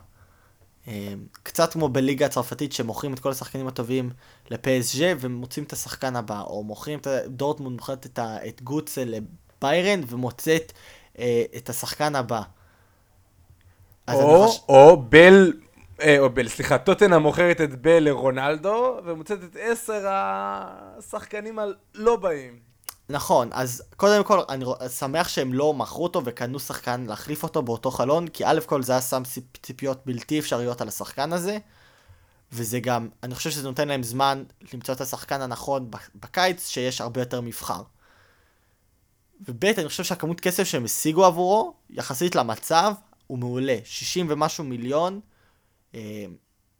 אה, 0.88 1.14
קצת 1.42 1.72
כמו 1.72 1.88
בליגה 1.88 2.26
הצרפתית 2.26 2.72
שמוכרים 2.72 3.14
את 3.14 3.18
כל 3.18 3.30
השחקנים 3.30 3.68
הטובים 3.68 4.10
לפסג' 4.50 5.16
ומוצאים 5.20 5.64
את 5.64 5.72
השחקן 5.72 6.16
הבא, 6.16 6.40
או 6.40 6.62
מוכרים 6.62 6.98
את 6.98 7.06
דורטמונד 7.26 7.76
מוכרת 7.76 8.06
את, 8.06 8.18
ה- 8.18 8.46
את 8.48 8.62
גוטסה 8.62 9.02
לביירן 9.04 10.00
ומוצאת 10.06 10.72
אה, 11.18 11.44
את 11.56 11.68
השחקן 11.70 12.14
הבא. 12.14 12.42
או, 14.08 14.46
חושב... 14.46 14.60
או 14.68 15.02
בל, 15.08 15.52
אה, 16.00 16.18
או 16.18 16.30
בל, 16.30 16.48
סליחה, 16.48 16.78
טוטנה 16.78 17.18
מוכרת 17.18 17.60
את 17.60 17.82
בל 17.82 17.98
לרונלדו, 17.98 18.96
ומוצאת 19.04 19.44
את 19.44 19.56
עשר 19.60 20.04
השחקנים 20.08 21.58
הלא 21.58 22.16
באים. 22.16 22.75
נכון, 23.08 23.48
אז 23.52 23.82
קודם 23.96 24.24
כל, 24.24 24.40
אני 24.48 24.64
שמח 24.98 25.28
שהם 25.28 25.54
לא 25.54 25.74
מכרו 25.74 26.02
אותו 26.02 26.22
וקנו 26.24 26.60
שחקן 26.60 27.06
להחליף 27.06 27.42
אותו 27.42 27.62
באותו 27.62 27.90
חלון, 27.90 28.28
כי 28.28 28.44
א' 28.46 28.60
כל 28.66 28.82
זה 28.82 28.92
היה 28.92 29.00
שם 29.02 29.22
ציפ- 29.24 29.58
ציפיות 29.62 30.06
בלתי 30.06 30.38
אפשריות 30.38 30.80
על 30.80 30.88
השחקן 30.88 31.32
הזה, 31.32 31.58
וזה 32.52 32.80
גם, 32.80 33.08
אני 33.22 33.34
חושב 33.34 33.50
שזה 33.50 33.68
נותן 33.68 33.88
להם 33.88 34.02
זמן 34.02 34.44
למצוא 34.72 34.94
את 34.94 35.00
השחקן 35.00 35.40
הנכון 35.40 35.90
בקיץ, 36.14 36.68
שיש 36.68 37.00
הרבה 37.00 37.20
יותר 37.20 37.40
מבחר. 37.40 37.82
וב' 39.40 39.64
אני 39.64 39.88
חושב 39.88 40.04
שהכמות 40.04 40.40
כסף 40.40 40.64
שהם 40.64 40.84
השיגו 40.84 41.24
עבורו, 41.24 41.74
יחסית 41.90 42.34
למצב, 42.34 42.92
הוא 43.26 43.38
מעולה. 43.38 43.76
60 43.84 44.26
ומשהו 44.30 44.64
מיליון, 44.64 45.20
אה, 45.94 46.24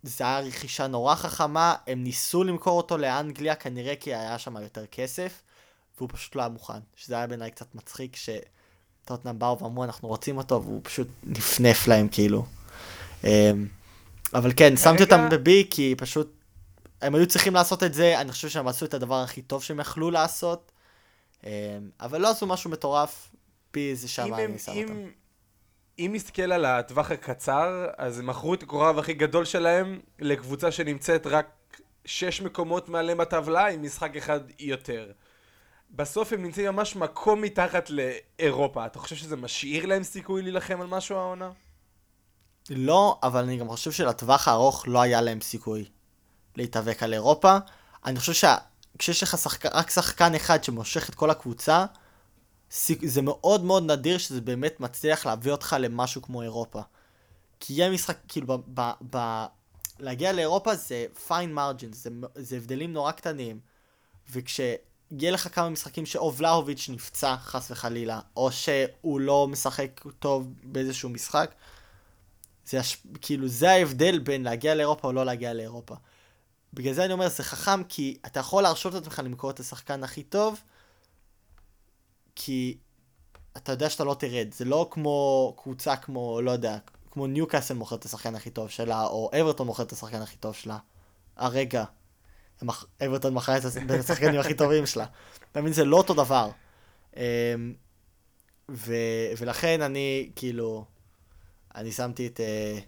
זה 0.02 0.24
היה 0.24 0.40
רכישה 0.40 0.86
נורא 0.86 1.14
חכמה, 1.14 1.74
הם 1.86 2.04
ניסו 2.04 2.44
למכור 2.44 2.76
אותו 2.76 2.98
לאנגליה, 2.98 3.54
כנראה 3.54 3.96
כי 3.96 4.14
היה 4.14 4.38
שם 4.38 4.56
יותר 4.56 4.86
כסף, 4.86 5.42
והוא 5.98 6.08
פשוט 6.12 6.36
לא 6.36 6.40
היה 6.40 6.48
מוכן. 6.48 6.78
שזה 6.96 7.14
היה 7.14 7.26
בעיניי 7.26 7.50
קצת 7.50 7.74
מצחיק, 7.74 8.16
שטוטנאם 8.16 9.38
באו 9.38 9.58
ואמרו 9.58 9.84
אנחנו 9.84 10.08
רוצים 10.08 10.38
אותו, 10.38 10.62
והוא 10.62 10.80
פשוט 10.84 11.08
נפנף 11.24 11.88
להם 11.88 12.08
כאילו. 12.08 12.46
אה, 13.24 13.50
אבל 14.34 14.52
כן, 14.56 14.76
שמתי 14.76 15.02
אותם 15.02 15.28
ב-B, 15.30 15.50
כי 15.70 15.94
פשוט, 15.98 16.32
הם 17.02 17.14
היו 17.14 17.26
צריכים 17.26 17.54
לעשות 17.54 17.82
את 17.82 17.94
זה, 17.94 18.20
אני 18.20 18.32
חושב 18.32 18.48
שהם 18.48 18.68
עשו 18.68 18.84
את 18.84 18.94
הדבר 18.94 19.22
הכי 19.22 19.42
טוב 19.42 19.62
שהם 19.62 19.80
יכלו 19.80 20.10
לעשות, 20.10 20.72
אה, 21.46 21.78
אבל 22.00 22.20
לא 22.20 22.30
עשו 22.30 22.46
משהו 22.46 22.70
מטורף, 22.70 23.30
B 23.74 23.78
זה 23.94 24.08
שם 24.08 24.34
אני 24.34 24.58
שם 24.58 24.72
אותם. 24.72 25.08
אם 25.98 26.10
נסתכל 26.14 26.52
על 26.52 26.64
הטווח 26.64 27.10
הקצר, 27.10 27.86
אז 27.96 28.18
הם 28.18 28.26
מכרו 28.26 28.54
את 28.54 28.62
הכוכב 28.62 28.98
הכי 28.98 29.14
גדול 29.14 29.44
שלהם 29.44 30.00
לקבוצה 30.18 30.72
שנמצאת 30.72 31.26
רק 31.26 31.80
שש 32.04 32.40
מקומות 32.40 32.88
מעליהם 32.88 33.18
בטבלה 33.18 33.66
עם 33.66 33.82
משחק 33.82 34.16
אחד 34.16 34.40
יותר. 34.58 35.12
בסוף 35.90 36.32
הם 36.32 36.42
נמצאים 36.42 36.66
ממש 36.66 36.96
מקום 36.96 37.42
מתחת 37.42 37.90
לאירופה. 37.90 38.86
אתה 38.86 38.98
חושב 38.98 39.16
שזה 39.16 39.36
משאיר 39.36 39.86
להם 39.86 40.02
סיכוי 40.02 40.42
להילחם 40.42 40.80
על 40.80 40.86
משהו 40.86 41.16
העונה? 41.16 41.50
לא, 42.70 43.18
אבל 43.22 43.42
אני 43.42 43.56
גם 43.56 43.68
חושב 43.68 43.92
שלטווח 43.92 44.48
הארוך 44.48 44.88
לא 44.88 45.00
היה 45.02 45.20
להם 45.20 45.40
סיכוי 45.40 45.84
להתאבק 46.56 47.02
על 47.02 47.12
אירופה. 47.12 47.58
אני 48.04 48.18
חושב 48.18 48.32
שכשיש 48.32 49.22
לך 49.22 49.38
שחק... 49.38 49.66
רק 49.66 49.90
שחקן 49.90 50.34
אחד 50.34 50.64
שמושך 50.64 51.08
את 51.08 51.14
כל 51.14 51.30
הקבוצה. 51.30 51.84
זה 53.02 53.22
מאוד 53.22 53.64
מאוד 53.64 53.90
נדיר 53.90 54.18
שזה 54.18 54.40
באמת 54.40 54.80
מצליח 54.80 55.26
להביא 55.26 55.52
אותך 55.52 55.76
למשהו 55.78 56.22
כמו 56.22 56.42
אירופה. 56.42 56.80
כי 57.60 57.72
יהיה 57.72 57.90
משחק, 57.90 58.16
כאילו, 58.28 58.46
ב... 58.46 58.80
ב... 58.80 58.90
ב... 59.16 59.44
להגיע 59.98 60.32
לאירופה 60.32 60.74
זה 60.74 61.06
fine 61.28 61.56
margins, 61.56 61.92
זה, 61.94 62.10
זה 62.34 62.56
הבדלים 62.56 62.92
נורא 62.92 63.12
קטנים. 63.12 63.60
וכשיהיה 65.12 65.32
לך 65.32 65.54
כמה 65.54 65.68
משחקים 65.70 66.06
שאו 66.06 66.34
ולהוביץ' 66.36 66.88
נפצע, 66.88 67.36
חס 67.36 67.70
וחלילה, 67.70 68.20
או 68.36 68.52
שהוא 68.52 69.20
לא 69.20 69.48
משחק 69.48 70.04
טוב 70.18 70.52
באיזשהו 70.62 71.08
משחק, 71.08 71.54
זה 72.66 72.80
הש... 72.80 72.96
כאילו 73.20 73.48
זה 73.48 73.70
ההבדל 73.70 74.18
בין 74.18 74.42
להגיע 74.42 74.74
לאירופה 74.74 75.08
או 75.08 75.12
לא 75.12 75.26
להגיע 75.26 75.54
לאירופה. 75.54 75.94
בגלל 76.74 76.94
זה 76.94 77.04
אני 77.04 77.12
אומר 77.12 77.28
זה 77.28 77.42
חכם 77.42 77.84
כי 77.84 78.18
אתה 78.26 78.40
יכול 78.40 78.62
להרשות 78.62 78.96
את 78.96 79.00
עצמך 79.00 79.22
למכור 79.24 79.50
את 79.50 79.60
השחקן 79.60 80.04
הכי 80.04 80.22
טוב 80.22 80.60
כי 82.34 82.78
אתה 83.56 83.72
יודע 83.72 83.90
שאתה 83.90 84.04
לא 84.04 84.16
תרד 84.18 84.48
זה 84.54 84.64
לא 84.64 84.88
כמו 84.90 85.54
קבוצה 85.62 85.96
כמו 85.96 86.40
לא 86.40 86.50
יודע 86.50 86.78
כמו 87.10 87.26
ניוקאסל 87.26 87.74
מוכרת 87.74 88.00
את 88.00 88.04
השחקן 88.04 88.34
הכי 88.34 88.50
טוב 88.50 88.70
שלה 88.70 89.04
או 89.04 89.30
אברטון 89.40 89.66
מוכרת 89.66 89.86
את 89.86 89.92
השחקן 89.92 90.22
הכי 90.22 90.36
טוב 90.36 90.54
שלה. 90.54 90.78
הרגע. 91.36 91.84
אברטון 93.06 93.34
מכרה 93.34 93.56
את 93.56 93.64
השחקנים 94.00 94.40
הכי 94.40 94.54
טובים 94.54 94.86
שלה. 94.86 95.06
אתה 95.52 95.60
מבין 95.60 95.72
זה 95.72 95.84
לא 95.84 95.96
אותו 95.96 96.14
דבר. 96.14 96.50
אמ, 97.16 97.22
ו... 98.70 98.94
ולכן 99.38 99.82
אני 99.82 100.30
כאילו 100.36 100.84
אני 101.74 101.92
שמתי 101.92 102.26
את, 102.26 102.40
אה, 102.40 102.78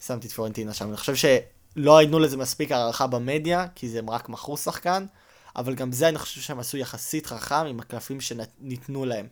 שמתי 0.00 0.26
את 0.26 0.32
פלורנטינה 0.32 0.74
שם. 0.74 0.88
אני 0.88 0.96
חושב 0.96 1.14
שלא 1.14 2.02
ייתנו 2.02 2.18
לזה 2.18 2.36
מספיק 2.36 2.72
הערכה 2.72 3.06
במדיה, 3.06 3.66
כי 3.74 3.88
זה 3.88 4.00
רק 4.08 4.28
מכרו 4.28 4.56
שחקן, 4.56 5.06
אבל 5.56 5.74
גם 5.74 5.92
זה 5.92 6.08
אני 6.08 6.18
חושב 6.18 6.40
שהם 6.40 6.58
עשו 6.58 6.76
יחסית 6.76 7.26
חכם 7.26 7.66
עם 7.68 7.80
הקלפים 7.80 8.20
שניתנו 8.20 9.04
להם. 9.04 9.28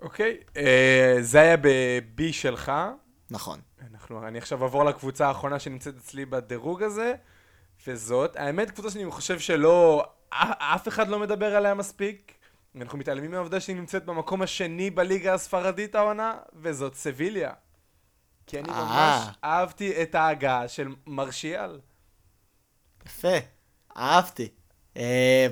אוקיי, 0.00 0.36
אה, 0.56 1.16
זה 1.20 1.40
היה 1.40 1.56
ב-B 1.56 2.32
שלך. 2.32 2.72
נכון. 3.30 3.60
אנחנו, 3.90 4.28
אני 4.28 4.38
עכשיו 4.38 4.62
אעבור 4.62 4.84
לקבוצה 4.84 5.28
האחרונה 5.28 5.58
שנמצאת 5.58 5.94
אצלי 5.96 6.24
בדירוג 6.24 6.82
הזה, 6.82 7.14
וזאת, 7.86 8.36
האמת, 8.36 8.70
קבוצה 8.70 8.90
שאני 8.90 9.10
חושב 9.10 9.38
שלא, 9.38 10.04
אף 10.58 10.88
אחד 10.88 11.08
לא 11.08 11.18
מדבר 11.18 11.56
עליה 11.56 11.74
מספיק. 11.74 12.32
אנחנו 12.80 12.98
מתעלמים 12.98 13.30
מהעובדה 13.30 13.60
שהיא 13.60 13.76
נמצאת 13.76 14.04
במקום 14.04 14.42
השני 14.42 14.90
בליגה 14.90 15.34
הספרדית 15.34 15.94
העונה, 15.94 16.34
וזאת 16.54 16.94
סביליה. 16.94 17.52
כי 18.46 18.58
אני 18.58 18.68
אה. 18.68 18.84
ממש 18.84 19.36
אהבתי 19.44 20.02
את 20.02 20.14
ההגעה 20.14 20.68
של 20.68 20.88
מרשיאל. 21.06 21.80
יפה, 23.06 23.36
אהבתי. 23.96 24.48
אה, 24.96 25.46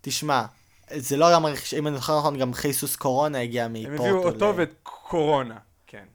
תשמע, 0.00 0.44
זה 0.90 1.16
לא 1.16 1.32
גם, 1.32 1.46
אם 1.78 1.86
אני 1.86 1.96
זוכר 1.96 2.18
נכון, 2.18 2.38
גם 2.38 2.54
חייסוס 2.54 2.96
קורונה 2.96 3.40
הגיע 3.40 3.64
הם 3.64 3.72
מפורטו. 3.72 4.02
הביאו 4.04 4.24
אותו 4.24 4.56
ואת 4.56 4.74
קורונה, 4.82 5.58
כן. 5.86 6.06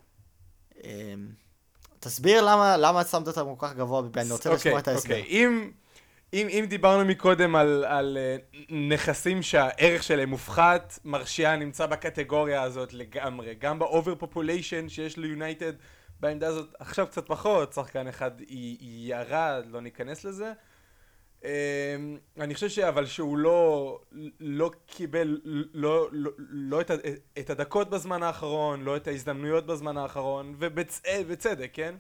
תסביר 2.02 2.42
למה, 2.42 2.78
למה 2.78 3.04
שמת 3.04 3.28
אותם 3.28 3.56
כל 3.56 3.68
כך 3.68 3.74
גבוה, 3.74 4.02
ב- 4.02 4.18
אני 4.18 4.32
רוצה 4.32 4.54
לשמוע 4.54 4.80
את 4.80 4.88
ההסבר. 4.88 5.16
אוקיי, 5.16 5.30
אם, 5.30 5.72
אם, 6.34 6.48
אם 6.50 6.66
דיברנו 6.70 7.06
מקודם 7.06 7.56
על, 7.56 7.86
על 7.88 8.18
אה, 8.18 8.38
נכסים 8.70 9.42
שהערך 9.42 10.04
שלהם 10.04 10.30
מופחת, 10.30 11.00
מרשיאל 11.06 11.56
נמצא 11.56 11.86
בקטגוריה 11.86 12.62
הזאת 12.62 12.94
לגמרי. 12.94 13.56
גם 13.56 13.80
ב 13.80 13.87
over 13.87 14.16
population 14.16 14.90
שיש 14.90 15.18
ליונייטד 15.18 15.74
בעמדה 16.20 16.48
הזאת, 16.48 16.76
עכשיו 16.80 17.08
קצת 17.08 17.28
פחות, 17.28 17.74
שחקן 17.74 18.08
אחד 18.08 18.32
ירד, 18.80 19.64
לא 19.70 19.82
ניכנס 19.82 20.24
לזה. 20.24 20.54
אמ, 21.44 21.50
אני 22.40 22.56
חושב 22.56 22.82
אבל 22.82 23.06
שהוא 23.06 23.38
לא, 23.38 24.00
לא 24.40 24.72
קיבל 24.86 25.42
לא, 25.74 26.08
לא, 26.12 26.32
לא 26.38 26.82
את, 26.82 26.92
את 27.40 27.50
הדקות 27.50 27.90
בזמן 27.90 28.24
האחרון, 28.24 28.84
לא 28.84 28.98
את 28.98 29.08
ההזדמנויות 29.08 29.66
בזמן 29.66 29.98
האחרון, 29.98 30.56
ובצדק, 30.60 31.70
כן? 31.74 31.96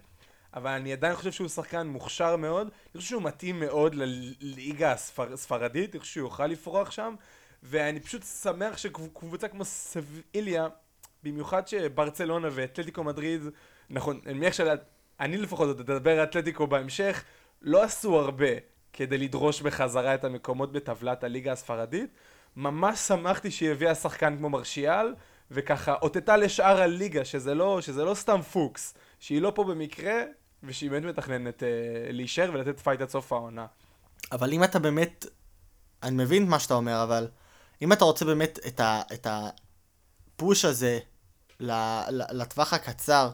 אבל 0.53 0.71
אני 0.71 0.93
עדיין 0.93 1.15
חושב 1.15 1.31
שהוא 1.31 1.47
שחקן 1.47 1.87
מוכשר 1.87 2.35
מאוד, 2.35 2.67
אני 2.67 3.01
חושב 3.01 3.09
שהוא 3.09 3.21
מתאים 3.21 3.59
מאוד 3.59 3.95
לליגה 3.95 4.91
הספר, 4.91 5.33
הספרדית, 5.33 5.95
אני 5.95 5.99
חושב 5.99 6.13
שהוא 6.13 6.25
יוכל 6.27 6.47
לפרוח 6.47 6.91
שם, 6.91 7.15
ואני 7.63 7.99
פשוט 7.99 8.23
שמח 8.23 8.77
שקבוצה 8.77 9.47
כמו 9.47 9.65
סביליה, 9.65 10.67
במיוחד 11.23 11.67
שברצלונה 11.67 12.47
ואתלטיקו 12.51 13.03
מדריד, 13.03 13.41
נכון, 13.89 14.19
אני 14.25 14.33
מניח 14.33 14.53
שאני 14.53 15.37
לפחות 15.37 15.67
עוד 15.67 15.89
אדבר 15.89 16.19
על 16.19 16.23
אתלטיקו 16.23 16.67
בהמשך, 16.67 17.23
לא 17.61 17.83
עשו 17.83 18.19
הרבה 18.19 18.70
כדי 18.93 19.17
לדרוש 19.17 19.61
בחזרה 19.61 20.15
את 20.15 20.23
המקומות 20.23 20.71
בטבלת 20.71 21.23
הליגה 21.23 21.51
הספרדית. 21.51 22.09
ממש 22.55 22.99
שמחתי 22.99 23.51
שהיא 23.51 23.71
הביאה 23.71 23.95
שחקן 23.95 24.37
כמו 24.37 24.49
מרשיאל, 24.49 25.13
וככה 25.51 25.95
אותתה 26.01 26.37
לשאר 26.37 26.81
הליגה, 26.81 27.25
שזה 27.25 27.53
לא, 27.53 27.81
שזה 27.81 28.03
לא 28.03 28.13
סתם 28.13 28.41
פוקס, 28.41 28.93
שהיא 29.19 29.41
לא 29.41 29.51
פה 29.55 29.63
במקרה, 29.63 30.21
ושהיא 30.63 30.89
באמת 30.89 31.05
מתכננת 31.05 31.63
אה, 31.63 31.69
להישאר 32.11 32.49
ולתת 32.53 32.79
fight 32.79 33.01
עד 33.01 33.09
סוף 33.09 33.33
העונה. 33.33 33.65
אבל 34.31 34.53
אם 34.53 34.63
אתה 34.63 34.79
באמת, 34.79 35.25
אני 36.03 36.15
מבין 36.23 36.49
מה 36.49 36.59
שאתה 36.59 36.73
אומר, 36.73 37.03
אבל 37.03 37.27
אם 37.81 37.93
אתה 37.93 38.05
רוצה 38.05 38.25
באמת 38.25 38.59
את, 38.67 38.79
ה, 38.79 39.01
את 39.13 39.27
ה 39.29 39.56
push 39.56 40.65
הזה 40.65 40.99
לטווח 42.31 42.73
הקצר, 42.73 43.29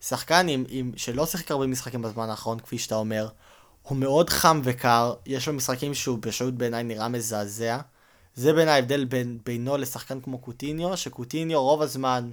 שחקן 0.00 0.48
עם, 0.48 0.64
עם, 0.68 0.92
שלא 0.96 1.26
שיחק 1.26 1.50
הרבה 1.50 1.66
משחקים 1.66 2.02
בזמן 2.02 2.30
האחרון, 2.30 2.60
כפי 2.60 2.78
שאתה 2.78 2.94
אומר, 2.94 3.28
הוא 3.90 3.98
מאוד 3.98 4.30
חם 4.30 4.60
וקר, 4.64 5.14
יש 5.26 5.48
לו 5.48 5.54
משחקים 5.54 5.94
שהוא 5.94 6.18
פשוט 6.20 6.54
בעיניי 6.54 6.82
נראה 6.82 7.08
מזעזע. 7.08 7.78
זה 8.34 8.52
בעיניי 8.52 8.74
ההבדל 8.74 9.04
בין, 9.04 9.38
בינו 9.44 9.76
לשחקן 9.76 10.20
כמו 10.20 10.38
קוטיניו, 10.38 10.96
שקוטיניו 10.96 11.62
רוב 11.62 11.82
הזמן, 11.82 12.32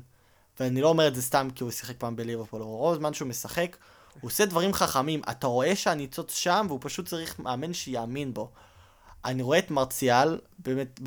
ואני 0.60 0.82
לא 0.82 0.90
אומר 0.90 1.08
את 1.08 1.16
זה 1.16 1.22
סתם 1.22 1.48
כי 1.56 1.64
הוא 1.64 1.72
שיחק 1.72 1.96
פעם 1.98 2.16
בליברפול, 2.16 2.62
רוב 2.62 2.94
הזמן 2.94 3.14
שהוא 3.14 3.28
משחק, 3.28 3.78
הוא 4.22 4.28
עושה 4.28 4.46
דברים 4.46 4.74
חכמים, 4.74 5.22
אתה 5.32 5.48
רואה 5.48 5.76
שהניצוץ 5.76 6.34
שם, 6.34 6.66
והוא 6.70 6.80
פשוט 6.82 7.08
צריך 7.08 7.40
מאמן 7.40 7.74
שיאמין 7.74 8.34
בו. 8.34 8.52
אני 9.26 9.42
רואה 9.42 9.60
את 9.60 9.72
מרציאל, 9.72 10.40
באמת, 10.60 11.00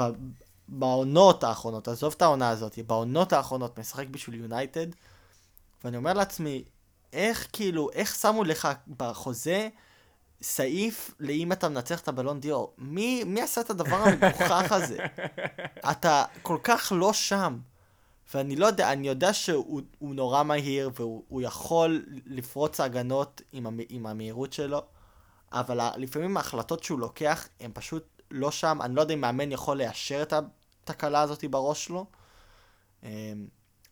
בעונות 0.68 1.44
האחרונות, 1.44 1.88
עזוב 1.88 2.14
את 2.16 2.22
העונה 2.22 2.48
הזאת, 2.48 2.78
בעונות 2.86 3.32
האחרונות 3.32 3.78
משחק 3.78 4.06
בשביל 4.06 4.40
יונייטד, 4.40 4.86
ואני 5.84 5.96
אומר 5.96 6.12
לעצמי, 6.12 6.64
איך 7.12 7.48
כאילו, 7.52 7.90
איך 7.92 8.14
שמו 8.14 8.44
לך 8.44 8.68
בחוזה 8.96 9.68
סעיף 10.42 11.14
לאם 11.20 11.52
אתה 11.52 11.68
מנצח 11.68 12.00
את 12.00 12.08
הבלון 12.08 12.40
דיור? 12.40 12.74
מי, 12.78 13.24
מי 13.24 13.42
עשה 13.42 13.60
את 13.60 13.70
הדבר 13.70 13.96
המגוחך 13.96 14.72
הזה? 14.72 14.98
אתה 15.90 16.24
כל 16.42 16.58
כך 16.62 16.92
לא 16.96 17.12
שם. 17.12 17.58
ואני 18.34 18.56
לא 18.56 18.66
יודע, 18.66 18.92
אני 18.92 19.08
יודע 19.08 19.32
שהוא 19.32 19.82
הוא 19.98 20.14
נורא 20.14 20.42
מהיר 20.42 20.90
והוא 20.94 21.24
הוא 21.28 21.42
יכול 21.42 22.04
לפרוץ 22.26 22.80
הגנות 22.80 23.42
עם, 23.52 23.66
המ, 23.66 23.78
עם 23.88 24.06
המהירות 24.06 24.52
שלו, 24.52 24.82
אבל 25.52 25.80
לפעמים 25.96 26.36
ההחלטות 26.36 26.84
שהוא 26.84 27.00
לוקח 27.00 27.48
הן 27.60 27.70
פשוט 27.74 28.22
לא 28.30 28.50
שם, 28.50 28.78
אני 28.82 28.94
לא 28.94 29.00
יודע 29.00 29.14
אם 29.14 29.20
מאמן 29.20 29.52
יכול 29.52 29.78
לאשר 29.78 30.22
את 30.22 30.32
התקלה 30.84 31.20
הזאת 31.20 31.44
בראש 31.44 31.84
שלו. 31.84 32.06
אמ, 33.02 33.08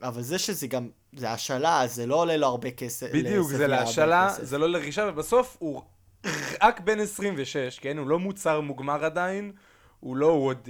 אבל 0.02 0.22
זה 0.22 0.38
שזה 0.38 0.66
גם, 0.66 0.88
זה 1.16 1.30
השאלה, 1.30 1.86
זה 1.86 2.06
לא 2.06 2.16
עולה 2.16 2.36
לו 2.36 2.46
הרבה 2.46 2.70
כסף. 2.70 3.10
בדיוק, 3.12 3.48
זה 3.48 3.66
להשאלה. 3.66 4.34
זה 4.40 4.58
לא 4.58 4.68
לרכישה, 4.68 5.08
ובסוף 5.08 5.56
הוא 5.58 5.82
רק 6.62 6.80
בן 6.80 7.00
26, 7.00 7.78
כן? 7.78 7.98
הוא 7.98 8.08
לא 8.08 8.18
מוצר 8.18 8.60
מוגמר 8.60 9.04
עדיין, 9.04 9.52
הוא 10.00 10.16
לא, 10.16 10.26
הוא 10.26 10.46
עוד... 10.46 10.68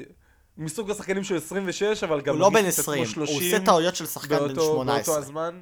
מסוג 0.56 0.90
השחקנים 0.90 1.24
של 1.24 1.36
26, 1.36 2.04
אבל 2.04 2.20
גם 2.20 2.34
הוא 2.34 2.40
לא 2.40 2.48
בן 2.48 2.54
מרגיש 2.54 2.74
קצת 2.74 2.84
כמו 2.84 2.92
20, 2.92 3.04
הוא 3.04 3.26
30 3.26 3.36
עושה 3.54 3.64
טעויות 3.66 3.96
של 3.96 4.06
שחקן 4.06 4.28
בן 4.38 4.48
באותו- 4.48 4.72
18. 4.74 4.94
באותו 5.14 5.18
הזמן. 5.18 5.60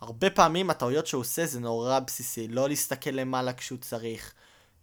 הרבה 0.00 0.30
פעמים 0.30 0.70
הטעויות 0.70 1.06
שהוא 1.06 1.20
עושה 1.20 1.46
זה 1.46 1.60
נורא 1.60 1.98
בסיסי, 1.98 2.48
לא 2.48 2.68
להסתכל 2.68 3.10
למעלה 3.10 3.52
כשהוא 3.52 3.78
צריך, 3.78 4.32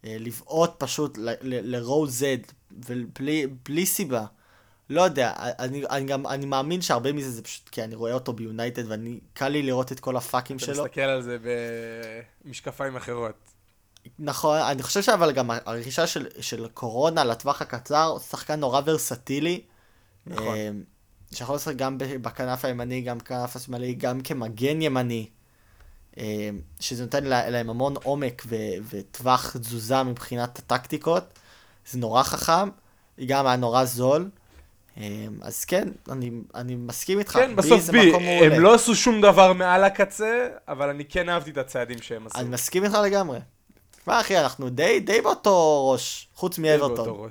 אה, 0.06 0.16
לבעוט 0.20 0.72
פשוט 0.78 1.18
ל-row 1.42 2.08
Z, 2.22 2.52
ובלי 2.72 3.48
בלי 3.66 3.86
סיבה. 3.86 4.26
לא 4.90 5.02
יודע, 5.02 5.34
אני, 5.38 5.84
אני 5.90 6.06
גם, 6.06 6.28
אני 6.28 6.46
מאמין 6.46 6.82
שהרבה 6.82 7.14
מזה 7.14 7.32
זה 7.32 7.42
פשוט 7.44 7.70
כי 7.70 7.84
אני 7.84 7.96
רואה 7.96 8.14
אותו 8.14 8.34
ביונייטד 8.34 8.92
ואני, 8.92 9.20
קל 9.34 9.48
לי 9.50 9.62
לראות 9.64 9.92
את 9.92 10.00
כל 10.00 10.18
הפאקים 10.18 10.58
אתה 10.58 10.66
שלו. 10.66 10.84
מסתכל 10.84 11.02
על 11.02 11.22
זה 11.22 11.38
במשקפיים 12.46 12.96
אחרות. 12.96 13.47
נכון, 14.20 14.60
אני 14.60 14.84
חושב 14.84 15.02
שאבל 15.02 15.32
גם 15.32 15.52
הרכישה 15.66 16.08
של, 16.08 16.28
של 16.40 16.68
קורונה 16.74 17.24
לטווח 17.24 17.62
הקצר, 17.62 18.04
הוא 18.04 18.20
שחקן 18.20 18.60
נורא 18.60 18.82
ורסטילי. 18.86 19.62
נכון. 20.28 20.48
אה, 20.56 20.70
שיכול 21.34 21.56
לשחק 21.56 21.76
גם 21.76 21.98
בכנף 21.98 22.66
הימני, 22.66 23.02
גם 23.02 23.18
בכנף 23.18 23.56
השמאלי, 23.56 23.94
גם 23.94 24.22
כמגן 24.22 24.82
ימני. 24.82 25.28
אה, 26.18 26.50
שזה 26.80 27.04
נותן 27.04 27.24
לה- 27.24 27.50
להם 27.50 27.70
המון 27.70 27.94
עומק 28.04 28.44
ו- 28.48 28.56
וטווח 28.90 29.58
תזוזה 29.58 30.04
מבחינת 30.04 30.60
הטקטיקות. 30.60 31.24
זה 31.92 32.00
נורא 32.00 32.24
חכם, 32.24 32.70
גם 33.26 33.48
היה 33.48 33.56
נורא 33.56 33.86
זול. 33.86 34.30
אה, 34.98 35.04
אז 35.42 35.66
כן, 35.66 35.88
אני, 36.12 36.32
אני 36.56 36.76
מסכים 36.76 37.20
איתך. 37.20 37.32
כן, 37.34 37.56
בסוף 37.56 37.90
בי. 37.90 38.14
הם 38.46 38.60
לא 38.62 38.74
עשו 38.76 38.96
שום 38.96 39.22
דבר 39.22 39.54
מעל 39.54 39.84
הקצה, 39.84 40.48
אבל 40.68 40.90
אני 40.90 41.06
כן 41.06 41.30
אהבתי 41.30 41.50
את 41.52 41.58
הצעדים 41.58 42.02
שהם 42.02 42.28
עשו. 42.28 42.40
אני 42.40 42.50
מסכים 42.50 42.84
איתך 42.84 42.98
לגמרי. 43.06 43.40
תשמע 44.08 44.22
אחי, 44.22 44.38
אנחנו 44.38 44.70
די, 44.70 45.00
די 45.00 45.22
באותו 45.22 45.90
ראש, 45.92 46.28
חוץ 46.34 46.58
מאברטון. 46.58 47.30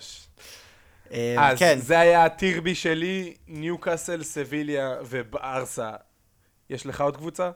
אה, 1.13 1.51
אז 1.51 1.59
כן, 1.59 1.79
זה 1.81 1.99
היה 1.99 2.25
הטירבי 2.25 2.75
שלי, 2.75 3.35
ניוקאסל, 3.49 4.23
סביליה 4.23 4.97
וברסה. 5.05 5.91
יש 6.71 6.87
לך 6.87 7.01
עוד 7.01 7.17
קבוצה? 7.17 7.51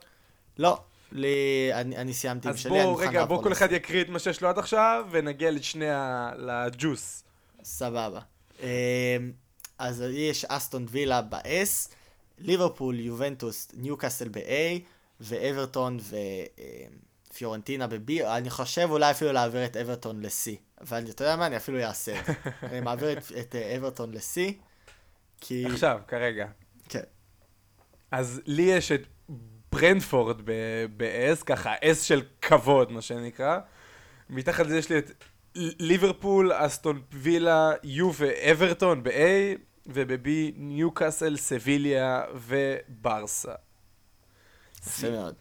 לא, 0.59 0.79
לי, 1.13 1.29
אני, 1.73 1.97
אני 1.97 2.15
סיימתי 2.15 2.49
עם 2.49 2.55
אז 2.55 2.61
שלי, 2.61 2.81
אני 2.81 2.91
מוכן 2.91 3.09
רגע, 3.09 3.21
לעבור 3.21 3.37
בוא 3.37 3.45
כל. 3.45 3.53
אחד 3.53 3.73
יקריא 3.73 4.03
את 4.03 4.09
מה 4.09 4.19
שיש 4.19 4.43
לו 4.43 4.49
עד 4.49 4.59
עכשיו, 4.59 5.07
ונגיע 5.11 5.51
לשני 5.51 5.91
ה... 5.91 6.31
לג'וס. 6.37 7.25
סבבה. 7.65 8.21
אה, 8.63 9.17
אז 9.79 10.01
לי 10.01 10.21
יש 10.21 10.45
אסטון 10.45 10.87
וילה 10.89 11.23
ב-S, 11.23 11.89
ליברפול, 12.39 13.01
יובנטוס, 13.01 13.69
ניוקאסל 13.75 14.29
ב-A, 14.29 14.81
ואברטון 15.21 15.99
ופיורנטינה 17.41 17.87
ב-B. 17.87 18.25
אני 18.27 18.51
חושב 18.51 18.89
אולי 18.91 19.11
אפילו 19.11 19.33
להעביר 19.33 19.65
את 19.65 19.77
אברטון 19.77 20.23
ל-C. 20.23 20.51
אבל 20.81 21.05
אתה 21.11 21.25
יודע 21.25 21.37
מה? 21.37 21.47
אני 21.47 21.57
אפילו 21.57 21.81
אעשה 21.81 22.21
את 22.21 22.27
זה. 22.27 22.33
אני 22.71 22.81
מעביר 22.81 23.13
את, 23.13 23.33
את 23.41 23.55
אה, 23.55 23.77
אברטון 23.77 24.15
ל-C, 24.15 24.53
כי... 25.41 25.67
עכשיו, 25.67 26.01
כרגע. 26.09 26.47
כן. 26.89 27.03
אז 28.11 28.41
לי 28.47 28.63
יש 28.63 28.93
את 28.93 29.07
ברנדפורד 29.73 30.43
ב-S, 30.97 31.45
ככה, 31.45 31.75
S 31.77 32.03
של 32.03 32.23
כבוד, 32.43 32.93
מה 32.93 33.03
שנקרא. 33.03 33.59
מתחת 34.31 34.67
לזה 34.67 34.79
יש 34.79 34.91
לי 34.91 34.99
את 34.99 35.25
ליברפול, 35.55 36.53
אסטון 36.55 37.03
וילה, 37.13 37.73
יו 37.83 38.11
ואברטון 38.15 39.03
ב-A, 39.03 39.59
וב-B 39.87 40.29
ניוקאסל, 40.57 41.37
סביליה 41.37 42.23
וברסה. 42.35 43.55
יפה 44.87 45.11
מאוד. 45.11 45.35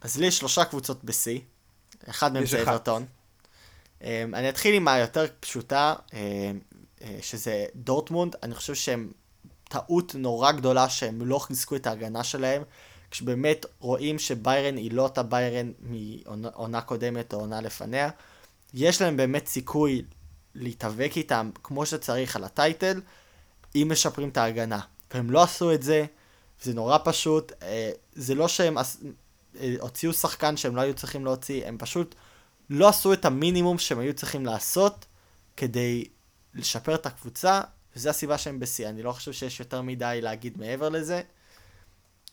אז 0.00 0.16
לי 0.18 0.26
יש 0.26 0.38
שלושה 0.38 0.64
קבוצות 0.64 1.04
ב-C, 1.04 1.40
אחד 2.10 2.32
מהם 2.32 2.46
זה. 2.46 2.62
אברטון. 2.62 3.06
Um, 4.00 4.04
אני 4.34 4.48
אתחיל 4.48 4.74
עם 4.74 4.88
היותר 4.88 5.24
פשוטה, 5.40 5.94
um, 6.08 6.12
uh, 6.98 7.04
שזה 7.22 7.66
דורטמונד, 7.74 8.36
אני 8.42 8.54
חושב 8.54 8.74
שהם 8.74 9.12
טעות 9.68 10.14
נורא 10.14 10.52
גדולה 10.52 10.88
שהם 10.88 11.26
לא 11.26 11.38
חיזקו 11.38 11.76
את 11.76 11.86
ההגנה 11.86 12.24
שלהם, 12.24 12.62
כשבאמת 13.10 13.66
רואים 13.80 14.18
שביירן 14.18 14.76
היא 14.76 14.92
לא 14.92 15.02
אותה 15.02 15.22
ביירן 15.22 15.72
מעונה 15.80 16.80
קודמת 16.80 17.34
או 17.34 17.40
עונה 17.40 17.60
לפניה. 17.60 18.10
יש 18.74 19.02
להם 19.02 19.16
באמת 19.16 19.46
סיכוי 19.46 20.02
להתאבק 20.54 21.12
איתם 21.16 21.50
כמו 21.62 21.86
שצריך 21.86 22.36
על 22.36 22.44
הטייטל, 22.44 23.00
אם 23.74 23.88
משפרים 23.90 24.28
את 24.28 24.36
ההגנה. 24.36 24.80
והם 25.14 25.30
לא 25.30 25.42
עשו 25.42 25.72
את 25.72 25.82
זה, 25.82 26.04
זה 26.62 26.74
נורא 26.74 26.98
פשוט, 27.04 27.52
אה, 27.62 27.90
זה 28.12 28.34
לא 28.34 28.48
שהם 28.48 28.78
אה, 28.78 28.82
הוציאו 29.80 30.12
שחקן 30.12 30.56
שהם 30.56 30.76
לא 30.76 30.80
היו 30.80 30.94
צריכים 30.94 31.24
להוציא, 31.24 31.66
הם 31.66 31.78
פשוט 31.78 32.14
לא 32.70 32.88
עשו 32.88 33.12
את 33.12 33.24
המינימום 33.24 33.78
שהם 33.78 33.98
היו 33.98 34.14
צריכים 34.14 34.46
לעשות 34.46 35.06
כדי 35.56 36.04
לשפר 36.54 36.94
את 36.94 37.06
הקבוצה, 37.06 37.60
וזו 37.96 38.10
הסיבה 38.10 38.38
שהם 38.38 38.60
בשיא. 38.60 38.88
אני 38.88 39.02
לא 39.02 39.12
חושב 39.12 39.32
שיש 39.32 39.60
יותר 39.60 39.82
מדי 39.82 40.18
להגיד 40.22 40.58
מעבר 40.58 40.88
לזה. 40.88 41.22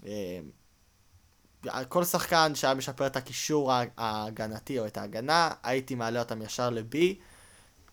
אה, 0.06 0.40
כל 1.90 2.04
שחקן 2.04 2.56
שהיה 2.56 2.74
משפר 2.74 3.08
את 3.08 3.16
הקישור 3.16 3.72
הה- 3.72 3.84
ההגנתי 3.98 4.80
או 4.80 4.88
את 4.88 4.98
ההגנה, 4.98 5.52
הייתי 5.64 5.96
מעלה 5.96 6.20
אותם 6.20 6.42
ישר 6.42 6.70
ל-B, 6.70 6.96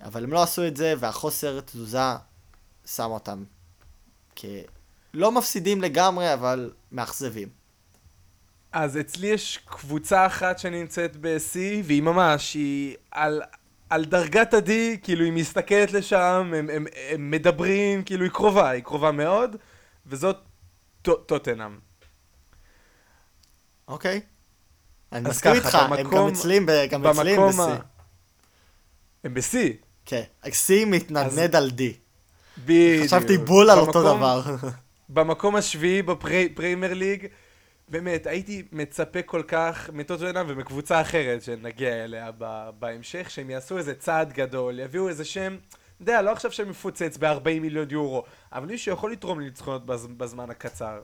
אבל 0.01 0.25
הם 0.25 0.33
לא 0.33 0.43
עשו 0.43 0.67
את 0.67 0.77
זה, 0.77 0.95
והחוסר 0.99 1.61
תזוזה 1.61 1.99
שם 2.87 3.11
אותם 3.11 3.45
כלא 4.37 5.33
מפסידים 5.33 5.83
לגמרי, 5.83 6.35
אבל 6.35 6.73
מאכזבים. 6.93 7.60
אז 8.73 8.99
אצלי 8.99 9.27
יש 9.27 9.59
קבוצה 9.65 10.27
אחת 10.27 10.59
שנמצאת 10.59 11.17
ב-C, 11.17 11.57
והיא 11.85 12.03
ממש, 12.03 12.55
היא 12.55 12.97
על, 13.11 13.43
על 13.91 14.05
דרגת 14.05 14.55
ה-D, 14.55 14.71
כאילו 15.03 15.25
היא 15.25 15.33
מסתכלת 15.33 15.93
לשם, 15.93 16.53
הם, 16.57 16.71
הם, 16.73 16.87
הם 17.11 17.31
מדברים, 17.31 18.03
כאילו 18.03 18.25
היא 18.25 18.31
קרובה, 18.33 18.71
היא 18.71 18.83
קרובה 18.83 19.11
מאוד, 19.13 19.57
וזאת 20.07 20.37
טו- 21.03 21.17
טוטנאם. 21.17 21.79
אוקיי? 23.89 24.21
אני 25.13 25.29
מסכים 25.29 25.53
איתך, 25.55 25.75
הם 25.75 25.91
גם 25.97 26.05
במקום- 26.05 26.29
אצלי, 26.33 26.61
ב- 26.61 26.85
גם 26.91 27.07
אצלי 27.07 27.35
הם 27.35 27.41
במקום 27.41 27.67
בשיא. 27.67 27.83
הם 29.25 29.35
ב-C. 29.35 29.57
כן, 30.05 30.23
C 30.45 30.73
מתנדנד 30.87 31.57
על 31.57 31.71
D. 31.71 31.83
בדיוק. 32.65 33.07
חשבתי 33.07 33.39
בול 33.39 33.71
על 33.71 33.79
אותו 33.79 34.03
דבר. 34.03 34.43
במקום 35.09 35.57
השביעי 35.57 36.03
בפריימר 36.03 36.95
ליג, 36.95 37.27
באמת, 37.91 38.27
הייתי 38.27 38.63
מצפה 38.73 39.23
כל 39.23 39.43
כך 39.49 39.91
מטוטנאם 39.93 40.47
ומקבוצה 40.49 41.01
אחרת 41.01 41.43
שנגיע 41.43 42.05
אליה 42.05 42.31
בהמשך, 42.79 43.31
שהם 43.31 43.51
יעשו 43.51 43.79
איזה 43.79 43.95
צעד 43.95 44.33
גדול, 44.33 44.79
יביאו 44.79 45.09
איזה 45.09 45.25
שם, 45.25 45.57
אתה 45.97 46.03
יודע, 46.03 46.23
לא 46.23 46.33
עכשיו 46.33 46.53
שהם 46.53 46.69
מפוצץ 46.69 47.17
ב-40 47.17 47.61
מיליון 47.61 47.87
יורו, 47.91 48.25
אבל 48.53 48.67
מישהו 48.67 48.93
יכול 48.93 49.13
לתרום 49.13 49.41
לניצחונות 49.41 49.87
בז, 49.87 50.07
בזמן 50.07 50.51
הקצר. 50.51 51.03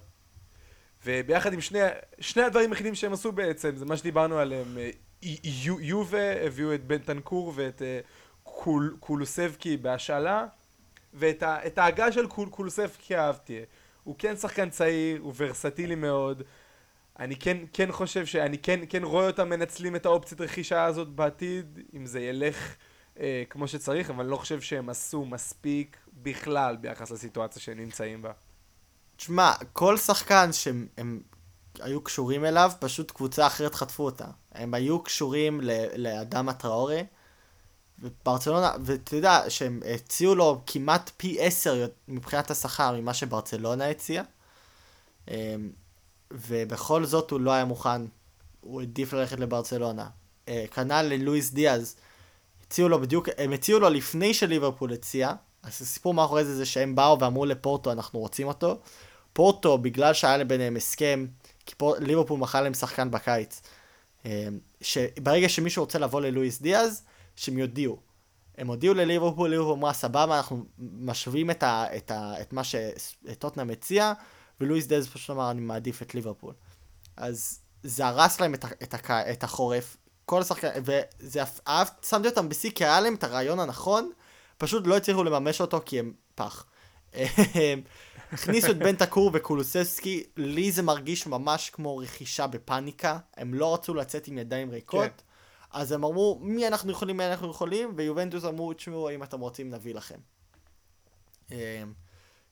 וביחד 1.05 1.53
עם 1.53 1.61
שני, 1.61 1.79
שני 2.21 2.43
הדברים 2.43 2.73
היחידים 2.73 2.95
שהם 2.95 3.13
עשו 3.13 3.33
בעצם, 3.33 3.77
זה 3.77 3.85
מה 3.85 3.97
שדיברנו 3.97 4.39
עליהם, 4.39 4.79
אה, 4.79 4.91
יו- 5.45 5.81
יובה 5.81 6.47
הביאו 6.47 6.75
את 6.75 6.85
בנטנקור 6.85 7.53
ואת 7.57 7.83
אה, 7.83 8.01
קול, 8.43 8.97
קולוסבקי 9.01 9.77
בהשאלה, 9.77 10.47
ואת 11.15 11.79
ההגעה 11.79 12.13
של 12.13 12.27
קול, 12.27 12.49
קולוסבקי 12.49 13.17
אהבתי. 13.17 13.61
הוא 14.05 14.15
כן 14.19 14.37
שחקן 14.37 14.71
צעיר, 14.71 15.21
הוא 15.21 15.33
ורסטילי 15.37 15.95
מאוד. 15.95 16.43
אני 17.19 17.37
כן, 17.37 17.57
כן 17.73 17.93
חושב 17.93 18.27
שאני 18.27 18.59
כן, 18.59 18.81
כן 18.89 19.05
רואה 19.05 19.27
אותם 19.27 19.49
מנצלים 19.49 19.97
את 19.97 20.07
האופציית 20.07 20.41
רכישה 20.41 20.85
הזאת 20.85 21.09
בעתיד, 21.09 21.79
אם 21.95 22.07
זה 22.07 22.21
ילך 22.21 22.75
אה, 23.21 23.43
כמו 23.51 23.69
שצריך, 23.69 24.11
אבל 24.11 24.21
אני 24.21 24.31
לא 24.31 24.37
חושב 24.37 24.61
שהם 24.61 24.89
עשו 24.89 25.25
מספיק 25.25 25.97
בכלל 26.13 26.77
ביחס 26.77 27.11
לסיטואציה 27.11 27.63
שהם 27.63 27.79
נמצאים 27.79 28.23
בה. 28.23 28.33
תשמע, 29.17 29.53
כל 29.73 29.97
שחקן 29.97 30.53
שהם 30.53 30.87
הם 30.99 31.21
היו 31.81 32.01
קשורים 32.01 32.45
אליו, 32.45 32.73
פשוט 32.79 33.11
קבוצה 33.11 33.47
אחרת 33.47 33.75
חטפו 33.75 34.05
אותה. 34.05 34.27
הם 34.53 34.75
היו 34.75 35.03
קשורים 35.03 35.61
ל- 35.61 35.87
לאדם 35.97 36.49
הטראורי, 36.49 37.05
וברצלונה, 37.99 38.73
ואתה 38.85 39.17
יודע 39.17 39.51
שהם 39.51 39.81
הציעו 39.95 40.35
לו 40.35 40.63
כמעט 40.67 41.11
פי 41.17 41.37
עשר 41.41 41.87
מבחינת 42.09 42.51
השכר 42.51 43.01
ממה 43.01 43.15
שברצלונה 43.15 43.89
הציעה, 43.91 44.25
אמ, 45.29 45.35
ובכל 46.31 47.05
זאת 47.05 47.31
הוא 47.31 47.41
לא 47.41 47.51
היה 47.51 47.65
מוכן, 47.65 48.03
הוא 48.61 48.81
העדיף 48.81 49.13
ללכת 49.13 49.41
לברצלונה. 49.41 50.09
אה, 50.49 50.65
כנ"ל 50.75 51.03
ללואיס 51.03 51.51
דיאז, 51.51 51.97
הציעו 52.67 52.89
לו 52.89 53.01
בדיוק, 53.01 53.29
הם 53.39 53.53
הציעו 53.53 53.81
לו 53.81 53.89
לפני 53.89 54.35
שליברפול 54.35 54.93
הציע, 54.93 55.33
אז 55.63 55.83
הסיפור 55.83 56.15
מאחורי 56.15 56.45
זה 56.45 56.57
זה 56.57 56.67
שהם 56.67 56.95
באו 56.95 57.21
ואמרו 57.21 57.47
לפורטו 57.47 57.93
אנחנו 57.93 58.19
רוצים 58.19 58.47
אותו. 58.47 58.79
פורטו, 59.33 59.79
בגלל 59.79 60.15
שהיה 60.15 60.45
ביניהם 60.45 60.77
הסכם, 60.77 61.27
כי 61.67 61.75
פור... 61.75 61.97
ליברפול 61.99 62.39
מכר 62.39 62.63
להם 62.63 62.75
שחקן 62.75 63.11
בקיץ, 63.11 63.63
אה, 64.27 64.49
שברגע 64.81 65.49
שמישהו 65.49 65.83
רוצה 65.83 65.99
לבוא 65.99 66.21
ללואיס 66.21 66.63
דיאז, 66.63 67.03
שהם 67.37 67.59
יודיעו. 67.59 67.99
הם 68.59 68.67
הודיעו 68.67 68.95
לליברפול, 68.95 69.51
ליברפול 69.51 69.73
אמרה, 69.73 69.93
סבבה, 69.93 70.37
אנחנו 70.37 70.65
משווים 70.79 71.51
את, 71.51 71.63
ה, 71.63 71.97
את, 71.97 72.11
ה, 72.11 72.41
את 72.41 72.53
מה 72.53 72.63
שטוטנאם 72.65 73.71
הציע, 73.71 74.13
ולואיס 74.61 74.87
דז 74.87 75.09
פשוט 75.09 75.31
אמר, 75.31 75.51
אני 75.51 75.61
מעדיף 75.61 76.03
את 76.03 76.15
ליברפול. 76.15 76.55
אז 77.17 77.61
זה 77.83 78.07
הרס 78.07 78.41
להם 78.41 78.55
את, 78.55 78.65
את, 78.83 78.95
ה, 79.11 79.33
את 79.33 79.45
החורף, 79.45 79.97
כל 80.25 80.41
השחקנים, 80.41 80.83
וזה 80.85 81.43
אף, 81.43 81.61
אהב, 81.69 81.89
שמתי 82.03 82.29
אותם 82.29 82.49
בשיא, 82.49 82.71
כי 82.71 82.85
היה 82.85 83.01
להם 83.01 83.15
את 83.15 83.25
הרעיון 83.25 83.61
הנכון, 83.61 84.11
פשוט 84.59 84.87
לא 84.87 84.97
הצליחו 84.97 85.25
לממש 85.25 85.61
אותו 85.61 85.81
כי 85.85 85.99
הם 85.99 86.13
פח. 86.35 86.67
הכניסו 88.33 88.71
את 88.71 88.79
בן 88.79 88.97
תקור 88.97 89.31
וקולוססקי, 89.35 90.25
לי 90.37 90.73
זה 90.73 90.83
מרגיש 90.83 91.27
ממש 91.27 91.71
כמו 91.71 91.97
רכישה 91.97 92.47
בפאניקה, 92.47 93.19
הם 93.37 93.55
לא 93.55 93.75
רצו 93.75 93.95
לצאת 93.95 94.29
עם 94.29 94.39
ידיים 94.39 94.71
ריקות, 94.71 95.03
כן. 95.03 95.79
אז 95.79 95.93
הם 95.93 96.05
אמרו, 96.05 96.39
מי 96.43 96.67
אנחנו 96.67 96.93
יכולים, 96.93 97.17
מי 97.17 97.27
אנחנו 97.27 97.51
יכולים, 97.51 97.93
ויובנטוס 97.97 98.45
אמרו, 98.45 98.73
תשמעו, 98.73 99.11
אם 99.11 99.23
אתם 99.23 99.41
רוצים, 99.41 99.71
נביא 99.71 99.95
לכם. 99.95 100.19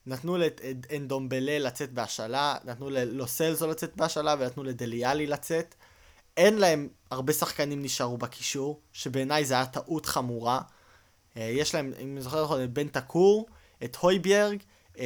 נתנו 0.06 0.36
לאנדומבלה 0.36 1.58
לצאת 1.58 1.92
בהשאלה, 1.92 2.56
נתנו 2.64 2.90
ללו 2.90 3.23
סלסו 3.23 3.66
לצאת 3.66 3.96
בהשאלה, 3.96 4.34
ונתנו 4.38 4.64
לדלה 4.64 5.00
אלי 5.00 5.26
לצאת. 5.26 5.74
אין 6.36 6.58
להם 6.58 6.88
הרבה 7.10 7.32
שחקנים 7.32 7.82
נשארו 7.82 8.18
בקישור, 8.18 8.80
שבעיניי 8.92 9.44
זה 9.44 9.54
היה 9.54 9.66
טעות 9.66 10.06
חמורה. 10.06 10.60
אה, 11.36 11.42
יש 11.42 11.74
להם, 11.74 11.92
אם 12.00 12.12
אני 12.12 12.22
זוכר 12.22 12.44
נכון, 12.44 12.64
את 12.64 12.72
בנטנקור, 12.72 13.46
את 13.84 13.96
הויבירג, 13.96 14.58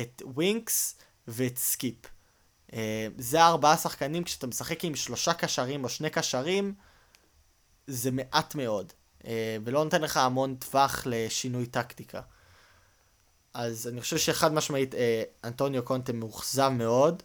את 0.02 0.22
ווינקס 0.26 0.94
ואת 1.28 1.58
סקיפ. 1.58 1.96
אה, 2.72 3.06
זה 3.18 3.42
ארבעה 3.42 3.76
שחקנים, 3.76 4.24
כשאתה 4.24 4.46
משחק 4.46 4.84
עם 4.84 4.94
שלושה 4.94 5.34
קשרים 5.34 5.84
או 5.84 5.88
שני 5.88 6.10
קשרים, 6.10 6.74
זה 7.86 8.10
מעט 8.10 8.54
מאוד, 8.54 8.92
אה, 9.26 9.56
ולא 9.64 9.84
נותן 9.84 10.02
לך 10.02 10.16
המון 10.16 10.54
טווח 10.54 11.02
לשינוי 11.06 11.66
טקטיקה. 11.66 12.20
אז 13.58 13.88
אני 13.92 14.00
חושב 14.00 14.16
שחד 14.18 14.54
משמעית 14.54 14.94
אה, 14.94 15.22
אנטוניו 15.44 15.82
קונטה 15.82 16.12
מאוכזב 16.12 16.68
מאוד. 16.68 17.22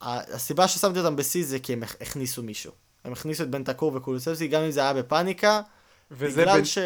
הסיבה 0.00 0.68
ששמתי 0.68 0.98
אותם 0.98 1.16
בשיא 1.16 1.44
זה 1.46 1.58
כי 1.58 1.72
הם 1.72 1.82
הכניסו 1.82 2.42
מישהו. 2.42 2.72
הם 3.04 3.12
הכניסו 3.12 3.42
את 3.42 3.50
בן 3.50 3.64
תקור 3.64 3.92
וקולוסבסקי, 3.94 4.48
גם 4.48 4.62
אם 4.62 4.70
זה 4.70 4.80
היה 4.80 4.94
בפאניקה, 4.94 5.60
וזה 6.10 6.44
בין- 6.44 6.64
ש- 6.64 6.78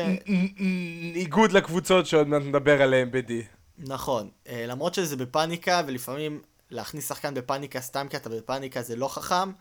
לקבוצות 1.53 2.07
שעוד 2.07 2.29
מעט 2.29 2.43
נדבר 2.43 2.83
עליהן 2.83 3.11
ב-D. 3.11 3.33
נכון, 3.79 4.31
אה, 4.49 4.65
למרות 4.67 4.95
שזה 4.95 5.17
בפאניקה, 5.17 5.83
ולפעמים 5.87 6.43
להכניס 6.71 7.09
שחקן 7.09 7.35
בפאניקה 7.35 7.81
סתם 7.81 8.07
כי 8.11 8.17
אתה 8.17 8.29
בפאניקה 8.29 8.83
זה 8.83 8.97
לא 8.97 9.09
חכם. 9.09 9.53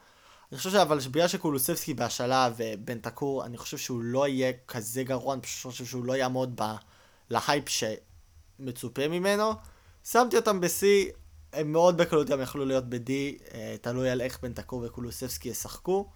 אני 0.51 0.57
חושב 0.57 0.76
אבל 0.76 0.99
בגלל 1.12 1.28
שקולוסבסקי 1.28 1.93
בהשאלה 1.93 2.49
ובן 2.57 2.97
תקור, 2.99 3.45
אני 3.45 3.57
חושב 3.57 3.78
שהוא 3.78 4.01
לא 4.01 4.28
יהיה 4.28 4.51
כזה 4.68 5.03
גרוע, 5.03 5.34
אני 5.34 5.41
פשוט 5.41 5.72
חושב 5.72 5.86
שהוא 5.86 6.05
לא 6.05 6.14
יעמוד 6.14 6.62
ב... 6.62 6.76
להייפ 7.30 7.70
שמצופה 8.62 9.07
ממנו. 9.07 9.53
שמתי 10.03 10.36
אותם 10.38 10.62
ב-C, 10.62 10.84
הם 11.53 11.72
מאוד 11.72 11.97
בקלות 11.97 12.28
גם 12.30 12.41
יכלו 12.41 12.66
להיות 12.66 12.89
ב-D, 12.89 13.09
אה, 13.53 13.76
תלוי 13.82 14.09
על 14.09 14.22
איך 14.22 14.39
בן 14.41 14.53
תקור 14.53 14.84
וקולוסבסקי 14.86 15.49
ישחקו. 15.49 16.09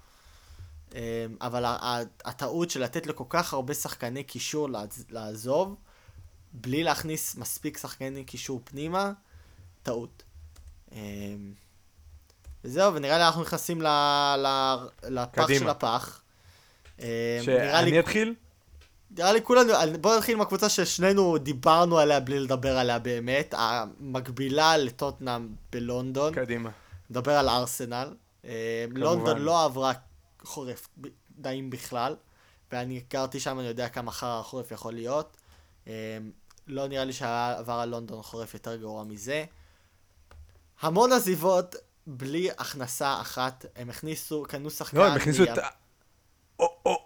אה, 0.95 0.99
אבל 1.41 1.63
הטעות 2.25 2.69
של 2.69 2.83
לתת 2.83 3.07
לכל 3.07 3.23
כך 3.29 3.53
הרבה 3.53 3.73
שחקני 3.73 4.23
קישור 4.23 4.69
לעז- 4.69 5.05
לעזוב, 5.09 5.75
בלי 6.53 6.83
להכניס 6.83 7.35
מספיק 7.35 7.77
שחקני 7.77 8.23
קישור 8.23 8.61
פנימה, 8.63 9.11
טעות. 9.83 10.23
אמ, 10.91 10.97
וזהו, 12.63 12.93
ונראה 12.93 13.17
לי 13.17 13.23
אנחנו 13.25 13.41
נכנסים 13.41 13.81
ל, 13.81 13.87
ל, 14.37 14.75
לפח 15.03 15.43
קדימה. 15.45 15.59
של 15.59 15.69
הפח. 15.69 16.21
נראה 16.99 17.81
לי, 17.81 17.89
שאני 17.89 17.99
אתחיל? 17.99 18.33
נראה 19.11 19.33
לי 19.33 19.41
כולנו, 19.43 19.73
בואו 20.01 20.17
נתחיל 20.17 20.35
עם 20.35 20.41
הקבוצה 20.41 20.69
ששנינו 20.69 21.37
דיברנו 21.37 21.97
עליה 21.99 22.19
בלי 22.19 22.39
לדבר 22.39 22.77
עליה 22.77 22.99
באמת, 22.99 23.53
המקבילה 23.57 24.77
לטוטנאם 24.77 25.49
בלונדון, 25.71 26.33
קדימה. 26.33 26.69
נדבר 27.09 27.31
על 27.31 27.49
ארסנל. 27.49 28.13
אמ, 28.43 28.49
לונדון 28.91 29.37
לא 29.37 29.65
עברה 29.65 29.93
חורף 30.43 30.87
נעים 31.37 31.69
בכלל, 31.69 32.15
ואני 32.71 33.03
גרתי 33.09 33.39
שם, 33.39 33.59
אני 33.59 33.67
יודע 33.67 33.89
כמה 33.89 34.11
חרא 34.11 34.39
החורף 34.39 34.71
יכול 34.71 34.93
להיות. 34.93 35.37
אמ, 35.87 35.91
לא 36.67 36.87
נראה 36.87 37.05
לי 37.05 37.13
שעבר 37.13 37.73
על 37.73 37.89
לונדון 37.89 38.21
חורף 38.21 38.53
יותר 38.53 38.75
גרוע 38.75 39.03
מזה. 39.03 39.45
המון 40.81 41.11
עזיבות 41.11 41.75
בלי 42.07 42.51
הכנסה 42.51 43.21
אחת, 43.21 43.65
הם 43.75 43.89
הכניסו, 43.89 44.43
קנו 44.47 44.69
שחקן. 44.69 44.97
לא, 44.97 45.05
הם 45.05 45.13
הכניסו 45.13 45.43
את... 45.43 45.49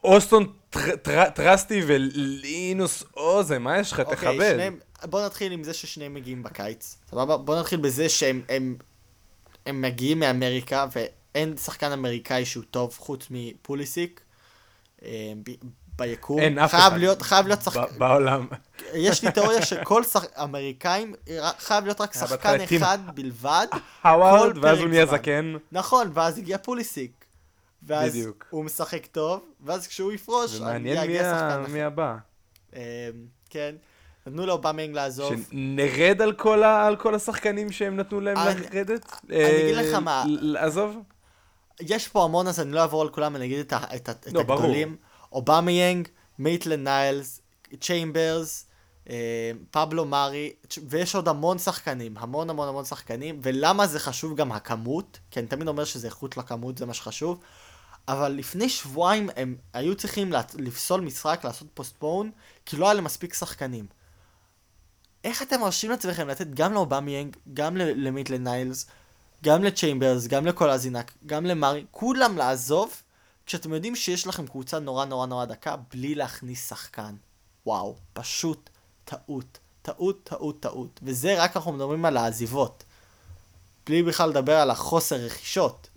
אוסטון 0.03 0.53
טר- 0.69 0.95
טר- 0.95 1.29
טרסטי 1.29 1.81
ולינוס 1.87 3.03
אוזה, 3.17 3.59
מה 3.59 3.77
יש 3.79 3.91
לך? 3.91 3.99
אוקיי, 3.99 4.15
תכבד. 4.15 4.69
בוא 5.03 5.25
נתחיל 5.25 5.51
עם 5.51 5.63
זה 5.63 5.73
ששניהם 5.73 6.13
מגיעים 6.13 6.43
בקיץ, 6.43 6.97
סבבה? 7.11 7.37
בוא 7.37 7.59
נתחיל 7.59 7.79
בזה 7.79 8.09
שהם 8.09 8.41
הם, 8.49 8.75
הם 9.65 9.81
מגיעים 9.81 10.19
מאמריקה 10.19 10.85
ואין 10.95 11.57
שחקן 11.57 11.91
אמריקאי 11.91 12.45
שהוא 12.45 12.63
טוב 12.71 12.95
חוץ 12.97 13.27
מפוליסיק. 13.29 14.21
אה, 15.05 15.33
ביקום. 15.97 16.39
אין 16.39 16.59
אף 16.59 16.75
אחד. 16.75 16.91
להיות, 16.97 17.21
חייב 17.21 17.47
להיות 17.47 17.61
שחקן, 17.61 17.81
בעולם. 17.97 18.47
יש 18.93 19.23
לי 19.23 19.31
תיאוריה 19.31 19.61
שכל 19.61 20.03
שח... 20.03 20.25
אמריקאים, 20.43 21.13
חייב 21.59 21.83
להיות 21.83 22.01
רק 22.01 22.15
היה 22.15 22.27
שחקן 22.27 22.57
אחד 22.77 22.97
בלבד. 23.15 23.67
האווארד, 24.03 24.53
כל 24.53 24.59
ואז 24.65 24.79
הוא 24.79 24.87
נהיה. 24.87 25.05
זקן. 25.05 25.53
נכון, 25.71 26.11
ואז 26.13 26.37
הגיע 26.37 26.57
פוליסיק. 26.57 27.18
ואז 27.83 28.11
בדיוק. 28.11 28.45
הוא 28.49 28.65
משחק 28.65 29.05
טוב, 29.05 29.39
ואז 29.61 29.87
כשהוא 29.87 30.11
יפרוש, 30.11 30.55
ומעניין 30.59 31.07
מי 31.07 31.19
ה-. 31.19 31.65
מי 31.69 31.81
הבא. 31.83 32.15
אמ, 32.75 32.79
כן. 33.49 33.75
נתנו 34.27 34.45
לאובמיינג 34.45 34.95
לעזוב. 34.95 35.33
שנרד 35.51 36.21
על 36.21 36.33
כל 36.33 36.63
ה- 36.63 36.87
על 36.87 36.95
כל 36.95 37.15
השחקנים 37.15 37.71
שהם 37.71 37.95
נתנו 37.97 38.21
להם 38.21 38.37
אני- 38.37 38.61
לרדת? 38.61 39.05
אני 39.29 39.61
אגיד 39.61 39.75
אה, 39.77 39.81
לך 39.81 39.93
מה. 39.93 40.23
לעזוב? 40.27 40.97
יש 41.81 42.07
פה 42.07 42.23
המון, 42.23 42.47
אז 42.47 42.59
אני 42.59 42.71
לא 42.71 42.79
אעבור 42.81 43.01
על 43.01 43.09
כולם, 43.09 43.35
אני 43.35 43.45
אגיד 43.45 43.59
את, 43.59 43.73
ה- 43.73 43.95
את, 43.95 44.09
ה- 44.09 44.11
את 44.11 44.33
לא. 44.33 44.39
הגדולים. 44.39 44.95
אובמיינג, 45.31 46.07
מייטלן 46.39 46.83
ניילס, 46.83 47.41
צ'יימברס, 47.81 48.65
אה, 49.09 49.15
פבלו 49.71 50.05
מארי, 50.05 50.53
ויש 50.87 51.15
עוד 51.15 51.27
המון 51.27 51.57
שחקנים, 51.57 52.17
המון 52.17 52.49
המון 52.49 52.67
המון 52.67 52.85
שחקנים, 52.85 53.39
ולמה 53.43 53.87
זה 53.87 53.99
חשוב 53.99 54.35
גם 54.35 54.51
הכמות, 54.51 55.19
כי 55.31 55.39
אני 55.39 55.47
תמיד 55.47 55.67
אומר 55.67 55.83
שזה 55.85 56.07
איכות 56.07 56.37
לכמות, 56.37 56.77
זה 56.77 56.85
מה 56.85 56.93
שחשוב, 56.93 57.39
אבל 58.09 58.31
לפני 58.31 58.69
שבועיים 58.69 59.29
הם 59.35 59.55
היו 59.73 59.95
צריכים 59.95 60.33
לפסול 60.57 61.01
משחק, 61.01 61.41
לעשות 61.43 61.67
postpone, 61.73 62.31
כי 62.65 62.77
לא 62.77 62.85
היה 62.85 62.93
להם 62.93 63.03
מספיק 63.03 63.33
שחקנים. 63.33 63.85
איך 65.23 65.41
אתם 65.41 65.59
מרשים 65.59 65.91
לעצמכם 65.91 66.27
לתת 66.27 66.47
גם 66.47 66.73
לאובמיינג, 66.73 67.37
גם 67.53 67.77
למייטלנד 67.77 68.43
ניילס, 68.43 68.85
גם 69.43 69.63
לצ'יימברס, 69.63 70.27
גם 70.27 70.45
לקולשינאץ, 70.45 71.11
גם 71.25 71.45
למרי, 71.45 71.85
כולם 71.91 72.37
לעזוב, 72.37 73.01
כשאתם 73.45 73.73
יודעים 73.73 73.95
שיש 73.95 74.27
לכם 74.27 74.47
קבוצה 74.47 74.79
נורא 74.79 75.05
נורא 75.05 75.25
נורא 75.25 75.45
דקה, 75.45 75.75
בלי 75.91 76.15
להכניס 76.15 76.69
שחקן. 76.69 77.15
וואו, 77.65 77.95
פשוט 78.13 78.69
טעות. 79.05 79.59
טעות, 79.81 80.23
טעות, 80.23 80.59
טעות. 80.59 80.99
וזה 81.03 81.43
רק 81.43 81.55
אנחנו 81.55 81.71
מדברים 81.71 82.05
על 82.05 82.17
העזיבות. 82.17 82.83
בלי 83.85 84.03
בכלל 84.03 84.29
לדבר 84.29 84.55
על 84.55 84.71
החוסר 84.71 85.15
רכישות. 85.15 85.88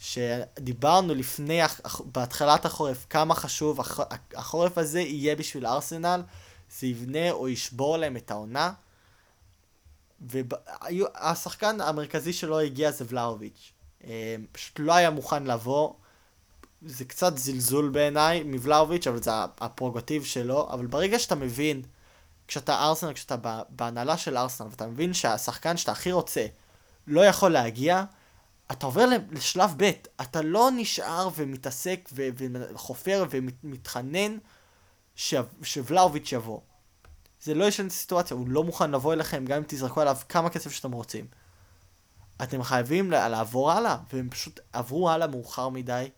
שדיברנו 0.00 1.14
לפני, 1.14 1.60
בהתחלת 2.04 2.64
החורף, 2.64 3.06
כמה 3.10 3.34
חשוב 3.34 3.80
הח- 3.80 4.00
החורף 4.34 4.78
הזה 4.78 5.00
יהיה 5.00 5.36
בשביל 5.36 5.66
ארסנל, 5.66 6.22
זה 6.78 6.86
יבנה 6.86 7.30
או 7.30 7.48
ישבור 7.48 7.96
להם 7.96 8.16
את 8.16 8.30
העונה. 8.30 8.72
והשחקן 10.20 11.80
המרכזי 11.80 12.32
שלו 12.32 12.60
הגיע 12.60 12.90
זה 12.90 13.04
ולאוביץ'. 13.08 13.72
אה, 14.04 14.36
פשוט 14.52 14.78
לא 14.78 14.94
היה 14.94 15.10
מוכן 15.10 15.44
לבוא. 15.44 15.92
זה 16.82 17.04
קצת 17.04 17.38
זלזול 17.38 17.88
בעיניי 17.88 18.42
מוולאוביץ', 18.42 19.06
אבל 19.06 19.22
זה 19.22 19.30
הפרוגטיב 19.60 20.24
שלו. 20.24 20.68
אבל 20.70 20.86
ברגע 20.86 21.18
שאתה 21.18 21.34
מבין, 21.34 21.82
כשאתה 22.48 22.78
ארסנל, 22.84 23.12
כשאתה 23.12 23.36
בהנהלה 23.68 24.16
של 24.16 24.36
ארסנל, 24.36 24.66
ואתה 24.70 24.86
מבין 24.86 25.14
שהשחקן 25.14 25.76
שאתה 25.76 25.92
הכי 25.92 26.12
רוצה 26.12 26.46
לא 27.06 27.20
יכול 27.20 27.52
להגיע, 27.52 28.04
אתה 28.72 28.86
עובר 28.86 29.06
לשלב 29.30 29.74
ב', 29.76 29.90
אתה 30.20 30.42
לא 30.42 30.70
נשאר 30.76 31.28
ומתעסק 31.36 32.08
ו- 32.12 32.28
וחופר 32.74 33.24
ומתחנן 33.30 34.38
ש- 35.16 35.34
שוולאוביץ' 35.62 36.32
יבוא. 36.32 36.60
זה 37.42 37.54
לא 37.54 37.64
ישנה 37.64 37.86
את 37.86 37.92
הסיטואציה, 37.92 38.36
הוא 38.36 38.48
לא 38.48 38.64
מוכן 38.64 38.90
לבוא 38.90 39.12
אליכם 39.12 39.44
גם 39.44 39.56
אם 39.56 39.62
תזרקו 39.66 40.00
עליו 40.00 40.16
כמה 40.28 40.50
כסף 40.50 40.72
שאתם 40.72 40.92
רוצים. 40.92 41.26
אתם 42.42 42.62
חייבים 42.62 43.10
לעבור 43.10 43.72
הלאה, 43.72 43.96
והם 44.12 44.28
פשוט 44.30 44.60
עברו 44.72 45.10
הלאה 45.10 45.26
מאוחר 45.26 45.68
מדי 45.68 46.10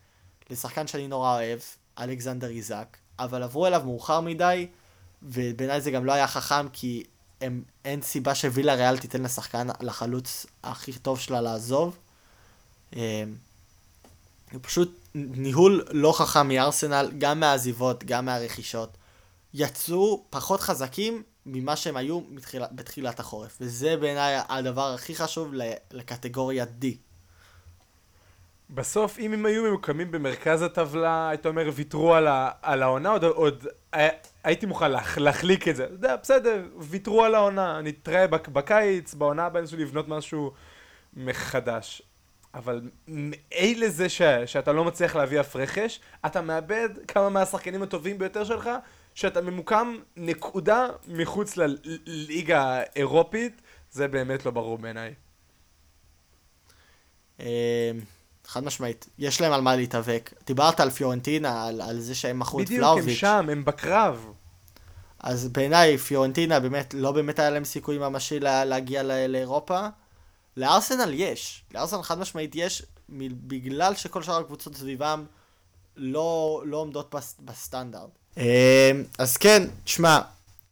לשחקן 0.50 0.86
שאני 0.86 1.08
נורא 1.08 1.34
אוהב, 1.34 1.60
אלכסנדר 1.98 2.48
איזק, 2.48 2.96
אבל 3.18 3.42
עברו 3.42 3.66
אליו 3.66 3.82
מאוחר 3.84 4.20
מדי, 4.20 4.66
ובעיניי 5.22 5.80
זה 5.80 5.90
גם 5.90 6.04
לא 6.04 6.12
היה 6.12 6.26
חכם, 6.26 6.68
כי 6.68 7.04
הם, 7.40 7.62
אין 7.84 8.02
סיבה 8.02 8.34
שווילה 8.34 8.74
ריאל 8.74 8.98
תיתן 8.98 9.22
לשחקן, 9.22 9.66
לחלוץ 9.80 10.46
הכי 10.62 10.92
טוב 10.92 11.20
שלה 11.20 11.40
לעזוב. 11.40 11.98
אה, 12.96 13.24
זה 14.52 14.58
פשוט 14.58 14.98
ניהול 15.14 15.84
לא 15.90 16.12
חכם 16.18 16.48
מארסנל, 16.48 17.10
גם 17.18 17.40
מהעזיבות, 17.40 18.04
גם 18.04 18.24
מהרכישות. 18.24 18.96
יצאו 19.54 20.24
פחות 20.30 20.60
חזקים 20.60 21.22
ממה 21.46 21.76
שהם 21.76 21.96
היו 21.96 22.20
מתחילה, 22.30 22.66
בתחילת 22.72 23.20
החורף. 23.20 23.58
וזה 23.60 23.96
בעיניי 23.96 24.38
הדבר 24.48 24.94
הכי 24.94 25.14
חשוב 25.14 25.52
לקטגוריה 25.92 26.64
D. 26.82 26.84
בסוף, 28.70 29.18
אם 29.18 29.32
הם 29.32 29.46
היו 29.46 29.62
ממוקמים 29.62 30.10
במרכז 30.10 30.62
הטבלה, 30.62 31.28
היית 31.28 31.46
אומר, 31.46 31.70
ויתרו 31.74 32.14
על, 32.14 32.26
ה, 32.26 32.50
על 32.62 32.82
העונה, 32.82 33.08
עוד, 33.10 33.24
עוד 33.24 33.66
הי- 33.92 34.08
הייתי 34.44 34.66
מוכן 34.66 34.90
להח, 34.90 35.18
להחליק 35.18 35.68
את 35.68 35.76
זה. 35.76 35.84
אתה 35.84 35.92
יודע, 35.92 36.16
בסדר, 36.16 36.64
ויתרו 36.78 37.24
על 37.24 37.34
העונה, 37.34 37.80
נתראה 37.80 38.26
בק, 38.26 38.48
בקיץ, 38.48 39.14
בעונה 39.14 39.46
הבאה 39.46 39.62
ניסו 39.62 39.76
לבנות 39.76 40.08
משהו 40.08 40.52
מחדש. 41.16 42.02
אבל 42.54 42.90
אלה 43.52 43.88
זה 43.90 44.08
ש, 44.08 44.22
שאתה 44.46 44.72
לא 44.72 44.84
מצליח 44.84 45.16
להביא 45.16 45.40
אף 45.40 45.56
רכש, 45.56 46.00
אתה 46.26 46.40
מאבד 46.40 46.88
כמה 47.08 47.28
מהשחקנים 47.28 47.82
הטובים 47.82 48.18
ביותר 48.18 48.44
שלך, 48.44 48.70
שאתה 49.14 49.40
ממוקם 49.40 49.96
נקודה 50.16 50.86
מחוץ 51.08 51.54
לליגה 51.56 52.62
האירופית, 52.64 53.62
זה 53.90 54.08
באמת 54.08 54.44
לא 54.46 54.50
ברור 54.50 54.78
בעיניי. 54.78 55.14
אה, 57.40 57.90
חד 58.46 58.64
משמעית, 58.64 59.08
יש 59.18 59.40
להם 59.40 59.52
על 59.52 59.60
מה 59.60 59.76
להתאבק. 59.76 60.30
דיברת 60.46 60.80
על 60.80 60.90
פיורנטינה, 60.90 61.66
על, 61.66 61.80
על 61.80 62.00
זה 62.00 62.14
שהם 62.14 62.38
מכרו 62.38 62.60
את 62.60 62.64
בדיוק, 62.64 62.84
הם 62.84 62.94
פלאוביץ'. 62.94 63.18
שם, 63.18 63.46
הם 63.52 63.64
בקרב. 63.64 64.32
אז 65.20 65.48
בעיניי 65.48 65.98
פיורנטינה 65.98 66.60
באמת, 66.60 66.94
לא 66.94 67.12
באמת 67.12 67.38
היה 67.38 67.50
להם 67.50 67.64
סיכוי 67.64 67.98
ממשי 67.98 68.40
לה, 68.40 68.64
להגיע 68.64 69.02
ל- 69.02 69.26
לאירופה. 69.26 69.86
לארסנל 70.56 71.14
יש, 71.14 71.64
לארסנל 71.74 72.02
חד 72.02 72.18
משמעית 72.18 72.54
יש, 72.54 72.82
בגלל 73.18 73.94
שכל 73.94 74.22
שאר 74.22 74.40
הקבוצות 74.40 74.74
סביבם 74.76 75.24
לא, 75.96 76.62
לא 76.66 76.76
עומדות 76.76 77.14
בס, 77.14 77.36
בסטנדרט. 77.40 78.10
אה, 78.38 78.90
אז 79.18 79.36
כן, 79.36 79.62
תשמע, 79.84 80.20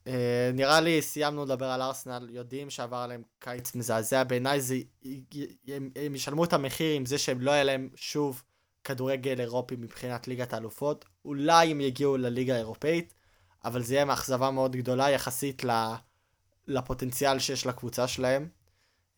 אה, 0.07 0.51
נראה 0.55 0.81
לי 0.81 1.03
סיימנו 1.03 1.45
לדבר 1.45 1.67
על 1.67 1.83
ארסנל, 1.83 2.29
יודעים 2.31 2.71
שעבר 2.71 2.97
עליהם 2.97 3.23
קיץ 3.39 3.75
מזעזע, 3.75 4.25
בעיניי 4.25 4.61
זה, 4.61 4.77
הם, 5.69 5.91
הם 5.97 6.15
ישלמו 6.15 6.45
את 6.45 6.53
המחיר 6.53 6.97
עם 6.97 7.07
זה 7.07 7.19
שהם 7.19 7.41
לא 7.41 7.51
היה 7.51 7.65
להם 7.65 7.89
שוב 7.95 8.43
כדורגל 8.85 9.41
אירופי 9.41 9.77
מבחינת 9.77 10.29
ליגת 10.29 10.53
האלופות, 10.53 11.05
אולי 11.25 11.71
הם 11.71 11.81
יגיעו 11.81 12.17
לליגה 12.17 12.55
האירופאית, 12.55 13.15
אבל 13.65 13.83
זה 13.83 13.95
יהיה 13.95 14.05
מאכזבה 14.05 14.51
מאוד 14.51 14.77
גדולה 14.77 15.11
יחסית 15.11 15.65
ל, 15.65 15.71
לפוטנציאל 16.67 17.39
שיש 17.39 17.67
לקבוצה 17.67 18.09
שלהם. 18.09 18.49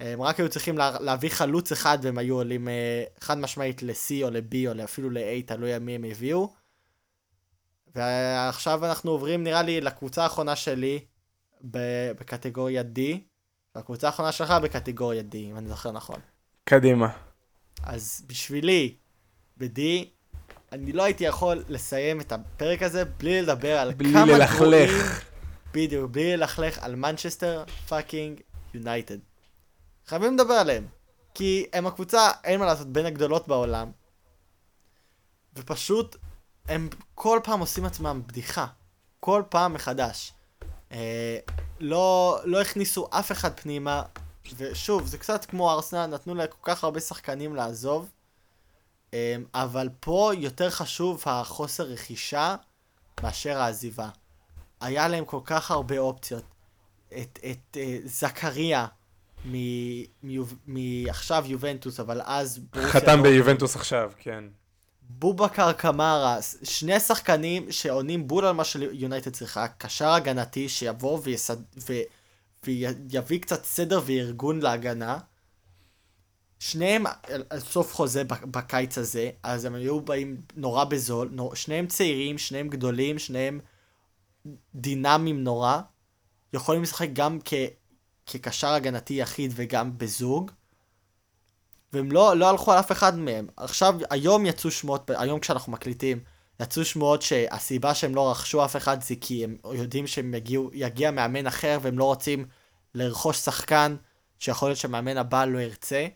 הם 0.03 0.23
רק 0.23 0.41
היו 0.41 0.49
צריכים 0.49 0.79
לה, 0.79 1.01
להביא 1.01 1.31
חלוץ 1.31 1.73
אחד 1.73 1.99
והם 2.03 2.19
היו 2.19 2.35
עולים 2.35 2.69
אה, 2.69 3.05
חד 3.21 3.39
משמעית 3.39 3.83
ל-C 3.83 4.11
או 4.23 4.31
ל-B 4.31 4.55
או 4.67 4.85
אפילו 4.85 5.11
ל-A, 5.11 5.47
תלוי 5.47 5.79
מי 5.79 5.95
הם 5.95 6.05
הביאו. 6.05 6.53
ועכשיו 7.95 8.87
אנחנו 8.87 9.11
עוברים 9.11 9.45
נראה 9.45 9.63
לי 9.63 9.81
לקבוצה 9.81 10.23
האחרונה 10.23 10.57
שלי 10.57 11.05
בקטגוריה 12.19 12.83
D, 12.83 13.01
והקבוצה 13.75 14.07
האחרונה 14.07 14.33
שלך 14.33 14.51
בקטגוריה 14.51 15.23
D, 15.33 15.37
אם 15.37 15.57
אני 15.57 15.69
זוכר 15.69 15.93
נכון. 15.93 16.21
קדימה. 16.65 17.09
אז 17.83 18.25
בשבילי, 18.27 18.95
ב-D, 19.57 19.81
אני 20.73 20.93
לא 20.93 21.03
הייתי 21.03 21.25
יכול 21.25 21.65
לסיים 21.69 22.21
את 22.21 22.33
הפרק 22.33 22.83
הזה 22.83 23.05
בלי 23.05 23.43
לדבר 23.43 23.79
על 23.79 23.93
בלי 23.95 24.13
כמה 24.13 24.27
ללכלך. 24.27 24.59
גרועים, 24.59 24.91
בדיוק, 25.73 26.11
בלי 26.11 26.37
ללכלך 26.37 26.79
על 26.79 26.97
מנצ'סטר 26.97 27.65
fucking 27.89 28.41
יונייטד. 28.75 29.19
חייבים 30.07 30.35
לדבר 30.35 30.55
עליהם. 30.55 30.87
כי 31.35 31.67
הם 31.73 31.87
הקבוצה, 31.87 32.31
אין 32.45 32.61
מה 32.61 32.67
לעשות, 32.67 32.87
בין 32.87 33.07
הגדולות 33.07 33.49
בעולם. 33.49 33.91
ופשוט, 35.57 36.17
הם 36.69 36.89
כל 37.15 37.41
פעם 37.45 37.61
עושים 37.61 37.85
עצמם 37.85 38.23
בדיחה. 38.27 38.67
כל 39.21 39.43
פעם 39.49 39.75
מחדש. 39.75 40.33
אה, 40.93 41.39
לא, 41.81 42.39
לא 42.45 42.61
הכניסו 42.61 43.09
אף 43.11 43.33
אחד 43.33 43.61
פנימה, 43.61 44.03
ושוב, 44.57 45.07
זה 45.07 45.19
קצת 45.19 45.45
כמו 45.45 45.73
ארסנל, 45.73 46.07
נתנו 46.07 46.35
להם 46.35 46.49
כל 46.49 46.73
כך 46.73 46.85
הרבה 46.85 47.01
שחקנים 47.01 47.57
לעזוב. 47.57 48.11
אה, 49.15 49.37
אבל 49.55 49.89
פה 50.01 50.31
יותר 50.37 50.71
חשוב 50.71 51.23
החוסר 51.27 51.85
רכישה 51.85 52.57
מאשר 53.23 53.59
העזיבה. 53.61 54.09
היה 54.81 55.09
להם 55.09 55.25
כל 55.25 55.41
כך 55.45 55.71
הרבה 55.71 55.99
אופציות. 55.99 56.45
את, 57.09 57.39
את 57.51 57.77
אה, 57.77 57.99
זכריה, 58.05 58.87
מעכשיו 60.67 61.45
יובנטוס, 61.47 62.01
אבל 62.01 62.21
אז... 62.25 62.61
חתם 62.77 62.99
דורטמונד. 62.99 63.23
ביובנטוס 63.23 63.77
עכשיו, 63.77 64.13
כן. 64.19 64.45
בובקר 65.01 65.73
קמארה, 65.73 66.39
שני 66.63 67.01
שחקנים 67.01 67.73
שעונים 67.73 68.29
בול 68.29 68.45
על 68.45 68.55
מה 68.55 68.65
שיונייטד 68.65 69.31
צריכה, 69.31 69.69
קשר 69.69 70.09
הגנתי 70.09 70.69
שיבוא 70.69 71.21
ויסד... 71.23 71.57
ו... 71.77 71.93
ויביא 72.67 73.41
קצת 73.41 73.65
סדר 73.65 74.01
וארגון 74.07 74.61
להגנה. 74.61 75.19
שניהם 76.59 77.07
על 77.07 77.45
על 77.51 77.61
סוף 77.61 77.95
חוזה 77.95 78.25
בק- 78.25 78.45
בקיץ 78.45 78.99
הזה, 78.99 79.31
אז 79.43 79.65
הם 79.65 79.75
היו 79.75 80.01
באים 80.01 80.37
נורא 80.57 80.85
בזול, 80.85 81.29
נור... 81.33 81.55
שניהם 81.55 81.87
צעירים, 81.87 82.39
שניהם 82.39 82.69
גדולים, 82.69 83.19
שניהם 83.19 83.61
דינמיים 84.75 85.45
נורא, 85.45 85.81
יכולים 86.53 86.83
לשחק 86.83 87.09
גם 87.13 87.39
כ... 87.45 87.55
כקשר 88.27 88.69
הגנתי 88.69 89.15
יחיד 89.15 89.53
וגם 89.55 89.99
בזוג. 89.99 90.51
והם 91.93 92.13
לא, 92.13 92.37
לא 92.37 92.51
הלכו 92.51 92.73
על 92.73 92.79
אף 92.79 92.93
אחד 92.93 93.19
מהם. 93.19 93.47
עכשיו, 93.57 93.95
היום 94.11 94.47
יצאו 94.47 94.71
שמועות, 94.71 95.11
היום 95.11 95.41
כשאנחנו 95.41 95.73
מקליטים, 95.73 96.21
יצאו 96.61 96.85
שמועות 96.85 97.23
שהסיבה 97.23 97.95
שהם 97.95 98.15
לא 98.15 98.31
רכשו 98.31 98.65
אף 98.65 98.77
אחד 98.77 99.03
זה 99.03 99.15
כי 99.21 99.45
הם 99.45 99.57
יודעים 99.75 100.07
שהם 100.07 100.35
יגיעו, 100.35 100.71
יגיע 100.73 101.11
מאמן 101.11 101.47
אחר 101.47 101.79
והם 101.83 101.99
לא 101.99 102.05
רוצים 102.05 102.47
לרכוש 102.95 103.37
שחקן 103.37 103.97
שיכול 104.39 104.69
להיות 104.69 104.79
שהמאמן 104.79 105.17
הבא 105.17 105.45
לא 105.45 105.59
ירצה. 105.59 106.07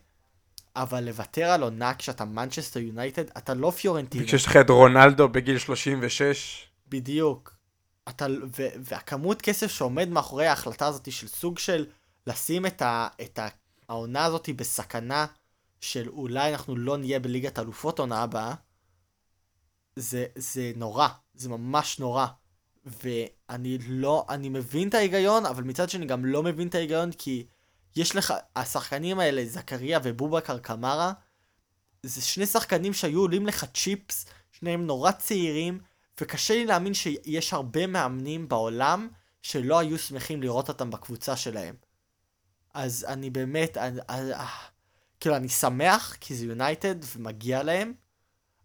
אבל 0.75 1.03
לוותר 1.03 1.43
על 1.43 1.63
עונה 1.63 1.93
כשאתה 1.93 2.25
מנצ'סטר 2.25 2.79
יונייטד, 2.79 3.23
אתה 3.37 3.53
לא 3.53 3.71
פיורנטינה. 3.71 4.23
וכשיש 4.23 4.45
לך 4.45 4.57
את 4.57 4.69
רונלדו 4.69 5.29
בגיל 5.29 5.57
36, 5.57 6.67
בדיוק. 6.89 7.56
אתה, 8.09 8.25
ו, 8.57 8.67
והכמות 8.83 9.41
כסף 9.41 9.67
שעומד 9.67 10.09
מאחורי 10.09 10.47
ההחלטה 10.47 10.87
הזאת 10.87 11.11
של 11.11 11.27
סוג 11.27 11.59
של 11.59 11.85
לשים 12.27 12.65
את, 12.65 12.81
ה, 12.81 13.07
את 13.21 13.39
העונה 13.89 14.25
הזאת 14.25 14.49
בסכנה 14.55 15.25
של 15.81 16.09
אולי 16.09 16.51
אנחנו 16.51 16.75
לא 16.75 16.97
נהיה 16.97 17.19
בליגת 17.19 17.59
אלופות 17.59 17.99
עונה 17.99 18.21
הבאה, 18.21 18.53
זה, 19.95 20.25
זה 20.35 20.71
נורא, 20.75 21.07
זה 21.33 21.49
ממש 21.49 21.99
נורא. 21.99 22.27
ואני 22.85 23.77
לא, 23.87 24.25
אני 24.29 24.49
מבין 24.49 24.89
את 24.89 24.93
ההיגיון, 24.93 25.45
אבל 25.45 25.63
מצד 25.63 25.89
שני 25.89 26.05
גם 26.05 26.25
לא 26.25 26.43
מבין 26.43 26.67
את 26.67 26.75
ההיגיון 26.75 27.11
כי 27.11 27.47
יש 27.95 28.15
לך, 28.15 28.33
השחקנים 28.55 29.19
האלה, 29.19 29.45
זכריה 29.45 29.99
ובובקר 30.03 30.57
קמרה, 30.57 31.13
זה 32.03 32.21
שני 32.21 32.45
שחקנים 32.45 32.93
שהיו 32.93 33.19
עולים 33.19 33.47
לך 33.47 33.65
צ'יפס, 33.73 34.25
שניהם 34.51 34.85
נורא 34.85 35.11
צעירים, 35.11 35.79
וקשה 36.21 36.53
לי 36.53 36.65
להאמין 36.65 36.93
שיש 36.93 37.53
הרבה 37.53 37.87
מאמנים 37.87 38.49
בעולם 38.49 39.07
שלא 39.41 39.79
היו 39.79 39.99
שמחים 39.99 40.41
לראות 40.41 40.69
אותם 40.69 40.89
בקבוצה 40.89 41.35
שלהם. 41.35 41.75
אז 42.73 43.05
אני 43.09 43.29
באמת, 43.29 43.77
אני, 43.77 43.99
אני, 44.09 44.33
אה, 44.33 44.47
כאילו 45.19 45.35
אני 45.35 45.49
שמח 45.49 46.17
כי 46.21 46.35
זה 46.35 46.45
יונייטד 46.45 46.95
ומגיע 47.15 47.63
להם, 47.63 47.93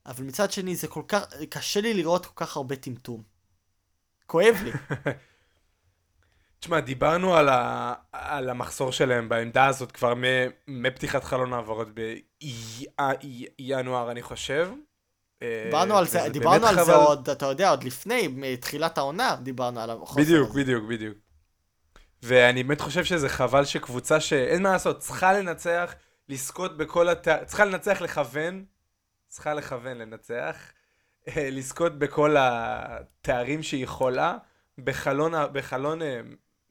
אבל 0.06 0.24
מצד 0.24 0.52
שני 0.52 0.76
זה 0.76 0.88
כל 0.88 1.02
כך, 1.08 1.24
קשה 1.50 1.80
לי 1.80 1.94
לראות 1.94 2.26
כל 2.26 2.32
כך 2.44 2.56
הרבה 2.56 2.76
טמטום. 2.76 3.22
כואב 4.26 4.56
לי. 4.64 4.72
תשמע, 6.60 6.80
דיברנו 6.80 7.34
על, 7.34 7.48
ה... 7.48 7.94
על 8.12 8.50
המחסור 8.50 8.92
שלהם 8.92 9.28
בעמדה 9.28 9.66
הזאת 9.66 9.92
כבר. 9.92 10.14
מפתיחת 10.68 11.24
חלון 11.24 11.52
העברות 11.52 11.88
בינואר, 13.58 14.10
אני 14.10 14.22
חושב. 14.22 14.70
אה, 15.42 15.62
דיברנו 15.64 15.98
על 15.98 16.06
זה, 16.06 16.28
דיברנו 16.28 16.66
על 16.66 16.74
זה 16.74 16.82
חבל. 16.84 16.94
עוד, 16.94 17.30
אתה 17.30 17.46
יודע, 17.46 17.70
עוד 17.70 17.84
לפני, 17.84 18.28
מתחילת 18.28 18.98
העונה, 18.98 19.36
דיברנו 19.42 19.80
על 19.80 19.90
החוסר 19.90 20.20
בדיוק, 20.20 20.50
הזה. 20.50 20.60
בדיוק, 20.60 20.84
בדיוק. 20.84 21.18
ואני 22.22 22.62
באמת 22.62 22.80
חושב 22.80 23.04
שזה 23.04 23.28
חבל 23.28 23.64
שקבוצה 23.64 24.20
שאין 24.20 24.62
מה 24.62 24.72
לעשות, 24.72 24.98
צריכה 24.98 25.32
לנצח, 25.32 25.94
לזכות 26.28 26.76
בכל 26.76 27.08
התאר... 27.08 27.44
צריכה 27.44 27.64
לנצח 27.64 28.00
לכוון, 28.00 28.64
צריכה 29.28 29.54
לכוון 29.54 29.98
לנצח, 29.98 30.56
אה, 31.28 31.50
לזכות 31.50 31.98
בכל 31.98 32.36
התארים 32.38 33.62
שהיא 33.62 33.84
יכולה, 33.84 34.36
בחלון, 34.78 35.32
בחלון 35.52 36.02
אה, 36.02 36.20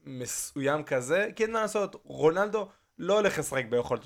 מסוים 0.06 0.84
כזה, 0.84 1.28
כי 1.36 1.44
אין 1.44 1.52
מה 1.52 1.62
לעשות, 1.62 2.02
רונלדו 2.04 2.70
לא 2.98 3.20
הולך 3.20 3.40
לשחק 3.40 3.66
ביכולת 3.70 4.02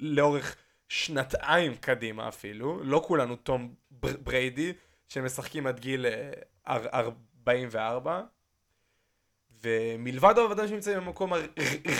לאורך 0.00 0.56
שנתיים 0.94 1.74
קדימה 1.74 2.28
אפילו, 2.28 2.80
לא 2.84 3.02
כולנו 3.06 3.36
תום 3.36 3.74
בר- 3.90 4.16
בריידי, 4.24 4.72
שמשחקים 5.08 5.66
עד 5.66 5.80
גיל 5.80 6.06
אה, 6.06 6.30
אר- 6.68 6.86
44. 6.94 8.20
ומלבד 9.62 10.34
העובדה 10.38 10.68
שנמצאים 10.68 10.98
במקום 10.98 11.32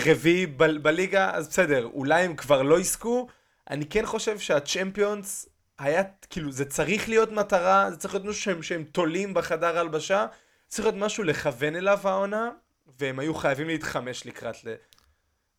הרביעי 0.05 0.45
ב- 0.45 0.63
בליגה, 0.63 1.31
אז 1.33 1.47
בסדר, 1.47 1.85
אולי 1.85 2.23
הם 2.23 2.35
כבר 2.35 2.61
לא 2.61 2.79
יזכו. 2.79 3.27
אני 3.69 3.85
כן 3.85 4.05
חושב 4.05 4.39
שהצ'מפיונס 4.39 5.49
היה, 5.79 6.03
כאילו, 6.29 6.51
זה 6.51 6.65
צריך 6.65 7.09
להיות 7.09 7.31
מטרה, 7.31 7.91
זה 7.91 7.97
צריך 7.97 8.13
להיות 8.13 8.25
משהו 8.27 8.41
שהם, 8.41 8.63
שהם 8.63 8.83
תולים 8.83 9.33
בחדר 9.33 9.77
הלבשה. 9.79 10.25
צריך 10.67 10.85
להיות 10.87 10.99
משהו 10.99 11.23
לכוון 11.23 11.75
אליו 11.75 11.99
העונה, 12.03 12.49
והם 12.99 13.19
היו 13.19 13.33
חייבים 13.33 13.67
להתחמש 13.67 14.25
לקראת. 14.25 14.55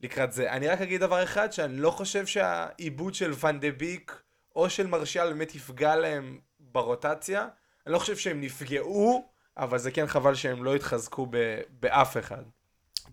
לקראת 0.05 0.33
זה. 0.33 0.53
אני 0.53 0.69
רק 0.69 0.81
אגיד 0.81 1.01
דבר 1.01 1.23
אחד, 1.23 1.53
שאני 1.53 1.77
לא 1.77 1.91
חושב 1.91 2.27
שהעיבוד 2.27 3.15
של 3.15 3.33
ואן 3.37 3.61
דה 3.61 3.71
ביק 3.71 4.23
או 4.57 4.71
של 4.71 4.87
מרשיאל 4.87 5.33
באמת 5.33 5.55
יפגע 5.55 5.97
להם 5.97 6.39
ברוטציה. 6.61 7.49
אני 7.87 7.93
לא 7.93 7.99
חושב 7.99 8.17
שהם 8.17 8.41
נפגעו, 8.41 9.29
אבל 9.57 9.79
זה 9.79 9.91
כן 9.91 10.07
חבל 10.07 10.35
שהם 10.35 10.65
לא 10.65 10.75
התחזקו 10.75 11.27
ב... 11.31 11.61
באף 11.81 12.17
אחד. 12.17 12.43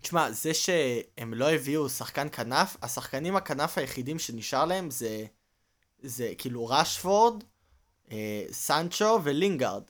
תשמע, 0.00 0.30
זה 0.30 0.54
שהם 0.54 1.34
לא 1.34 1.50
הביאו 1.50 1.88
שחקן 1.88 2.28
כנף, 2.28 2.76
השחקנים 2.82 3.36
הכנף 3.36 3.78
היחידים 3.78 4.18
שנשאר 4.18 4.64
להם 4.64 4.90
זה, 4.90 5.24
זה 6.02 6.32
כאילו 6.38 6.66
ראשפורד, 6.66 7.44
אה, 8.12 8.44
סנצ'ו 8.50 9.20
ולינגארד. 9.22 9.82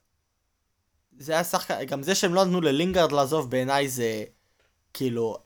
זה 1.18 1.32
היה 1.32 1.44
שחקן, 1.44 1.84
גם 1.84 2.02
זה 2.02 2.14
שהם 2.14 2.34
לא 2.34 2.44
נתנו 2.44 2.60
ללינגארד 2.60 3.12
לעזוב 3.12 3.50
בעיניי 3.50 3.88
זה 3.88 4.24
כאילו, 4.94 5.38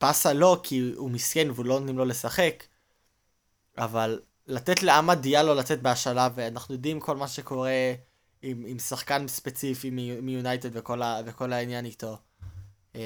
פסה 0.00 0.32
לו 0.32 0.60
כי 0.62 0.92
הוא 0.96 1.10
מסכן 1.10 1.48
והוא 1.50 1.66
לא 1.66 1.78
נותנים 1.78 1.98
לו 1.98 2.04
לשחק, 2.04 2.64
אבל 3.78 4.20
לתת 4.46 4.82
לאמד 4.82 5.18
דיאלו 5.18 5.54
לצאת 5.54 5.82
בהשאלה, 5.82 6.28
ואנחנו 6.34 6.74
יודעים 6.74 7.00
כל 7.00 7.16
מה 7.16 7.28
שקורה 7.28 7.70
עם, 8.42 8.64
עם 8.66 8.78
שחקן 8.78 9.28
ספציפי 9.28 9.90
מיונייטד 10.22 10.70
וכל, 10.72 11.00
וכל 11.26 11.52
העניין 11.52 11.84
איתו. 11.84 12.18
אמ, 12.94 13.00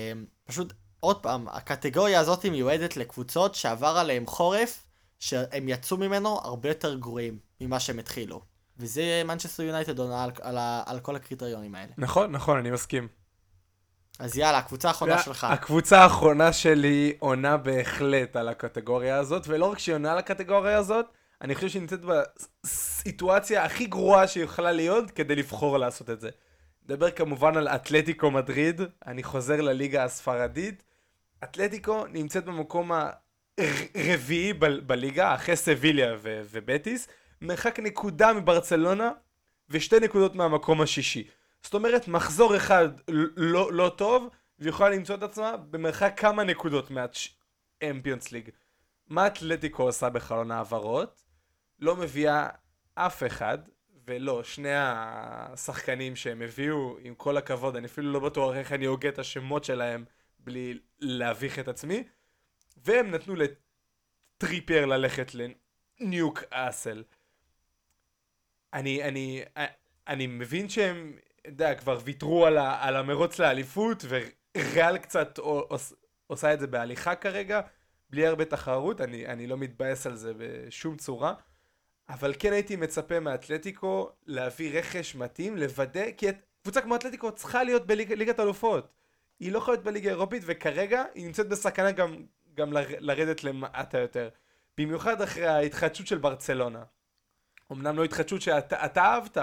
פשוט, 0.44 0.72
עוד 1.00 1.22
פעם, 1.22 1.48
הקטגוריה 1.48 2.20
הזאת 2.20 2.46
מיועדת 2.46 2.96
לקבוצות 2.96 3.54
שעבר 3.54 3.96
עליהם 3.98 4.26
חורף, 4.26 4.86
שהם 5.18 5.68
יצאו 5.68 5.96
ממנו 5.96 6.40
הרבה 6.42 6.68
יותר 6.68 6.94
גרועים 6.94 7.38
ממה 7.60 7.80
שהם 7.80 7.98
התחילו. 7.98 8.40
וזה 8.78 9.22
מנצ'סטר 9.24 9.62
יונייטד 9.62 9.98
עונה 9.98 10.24
על, 10.24 10.30
על, 10.40 10.56
על 10.86 11.00
כל 11.00 11.16
הקריטריונים 11.16 11.74
האלה. 11.74 11.92
נכון, 11.98 12.32
נכון, 12.32 12.58
אני 12.58 12.70
מסכים. 12.70 13.23
אז 14.18 14.38
יאללה, 14.38 14.58
הקבוצה 14.58 14.88
האחרונה 14.88 15.22
שלך. 15.22 15.44
הקבוצה 15.44 15.98
האחרונה 16.02 16.52
שלי 16.52 17.16
עונה 17.18 17.56
בהחלט 17.56 18.36
על 18.36 18.48
הקטגוריה 18.48 19.16
הזאת, 19.16 19.48
ולא 19.48 19.66
רק 19.66 19.78
שהיא 19.78 19.94
עונה 19.94 20.12
על 20.12 20.18
הקטגוריה 20.18 20.78
הזאת, 20.78 21.06
אני 21.42 21.54
חושב 21.54 21.68
שהיא 21.68 21.80
נמצאת 21.80 22.00
בסיטואציה 22.64 23.64
הכי 23.64 23.86
גרועה 23.86 24.26
שיכולה 24.26 24.72
להיות 24.72 25.10
כדי 25.10 25.36
לבחור 25.36 25.78
לעשות 25.78 26.10
את 26.10 26.20
זה. 26.20 26.30
נדבר 26.84 27.10
כמובן 27.10 27.56
על 27.56 27.68
אתלטיקו 27.68 28.30
מדריד, 28.30 28.80
אני 29.06 29.22
חוזר 29.22 29.60
לליגה 29.60 30.04
הספרדית. 30.04 30.82
אתלטיקו 31.44 32.06
נמצאת 32.06 32.44
במקום 32.44 32.90
הרביעי 33.94 34.52
ב- 34.52 34.66
בליגה, 34.66 35.34
אחרי 35.34 35.56
סביליה 35.56 36.14
ו- 36.22 36.42
ובטיס, 36.50 37.08
מרחק 37.42 37.80
נקודה 37.80 38.32
מברצלונה 38.32 39.10
ושתי 39.70 40.00
נקודות 40.00 40.34
מהמקום 40.34 40.80
השישי. 40.80 41.28
זאת 41.64 41.74
אומרת, 41.74 42.08
מחזור 42.08 42.56
אחד 42.56 42.88
לא, 43.36 43.72
לא 43.72 43.92
טוב, 43.96 44.28
והיא 44.58 44.68
יכולה 44.68 44.90
למצוא 44.90 45.14
את 45.14 45.22
עצמה 45.22 45.56
במרחק 45.56 46.14
כמה 46.16 46.44
נקודות 46.44 46.90
מהצ'מפיונס 46.90 48.32
ליג. 48.32 48.50
מה 49.06 49.26
אתלטיקו 49.26 49.82
עושה 49.82 50.10
בחלון 50.10 50.50
העברות? 50.50 51.22
לא 51.78 51.96
מביאה 51.96 52.48
אף 52.94 53.22
אחד, 53.26 53.58
ולא, 54.06 54.44
שני 54.44 54.72
השחקנים 54.74 56.16
שהם 56.16 56.42
הביאו, 56.42 56.96
עם 57.00 57.14
כל 57.14 57.36
הכבוד, 57.36 57.76
אני 57.76 57.86
אפילו 57.86 58.12
לא 58.12 58.20
בטוח 58.20 58.54
איך 58.54 58.72
אני 58.72 58.84
הוגה 58.84 59.08
את 59.08 59.18
השמות 59.18 59.64
שלהם 59.64 60.04
בלי 60.38 60.78
להביך 61.00 61.58
את 61.58 61.68
עצמי, 61.68 62.04
והם 62.76 63.10
נתנו 63.10 63.34
לטריפייר 63.36 64.86
ללכת 64.86 65.32
לניוק 66.00 66.42
אסל. 66.50 67.02
אני, 68.72 69.02
אני, 69.02 69.42
אני 70.08 70.26
מבין 70.26 70.68
שהם, 70.68 71.16
יודע, 71.46 71.74
כבר 71.74 71.98
ויתרו 72.04 72.46
על, 72.46 72.58
ה, 72.58 72.86
על 72.86 72.96
המרוץ 72.96 73.38
לאליפות, 73.38 74.04
וריאל 74.08 74.98
קצת 74.98 75.38
עוש, 75.38 75.92
עושה 76.26 76.54
את 76.54 76.60
זה 76.60 76.66
בהליכה 76.66 77.14
כרגע, 77.14 77.60
בלי 78.10 78.26
הרבה 78.26 78.44
תחרות, 78.44 79.00
אני, 79.00 79.26
אני 79.26 79.46
לא 79.46 79.56
מתבאס 79.56 80.06
על 80.06 80.16
זה 80.16 80.32
בשום 80.38 80.96
צורה. 80.96 81.34
אבל 82.08 82.34
כן 82.38 82.52
הייתי 82.52 82.76
מצפה 82.76 83.20
מאתלטיקו 83.20 84.10
להביא 84.26 84.78
רכש 84.78 85.14
מתאים, 85.14 85.56
לוודא, 85.56 86.10
כי 86.16 86.26
קבוצה 86.62 86.80
כמו 86.80 86.96
אתלטיקו 86.96 87.32
צריכה 87.32 87.64
להיות 87.64 87.86
בליגת 87.86 88.40
אלופות. 88.40 88.88
היא 89.40 89.52
לא 89.52 89.58
יכולה 89.58 89.74
להיות 89.74 89.84
בליגה 89.84 90.10
האירופית, 90.10 90.42
וכרגע 90.46 91.04
היא 91.14 91.26
נמצאת 91.26 91.48
בסכנה 91.48 91.92
גם, 91.92 92.16
גם 92.54 92.72
ל, 92.72 92.78
לרדת 92.98 93.44
למטה 93.44 93.98
יותר. 93.98 94.28
במיוחד 94.78 95.22
אחרי 95.22 95.46
ההתחדשות 95.46 96.06
של 96.06 96.18
ברצלונה. 96.18 96.82
אמנם 97.72 97.96
לא 97.96 98.04
התחדשות 98.04 98.42
שאתה 98.42 99.04
אהבת, 99.04 99.38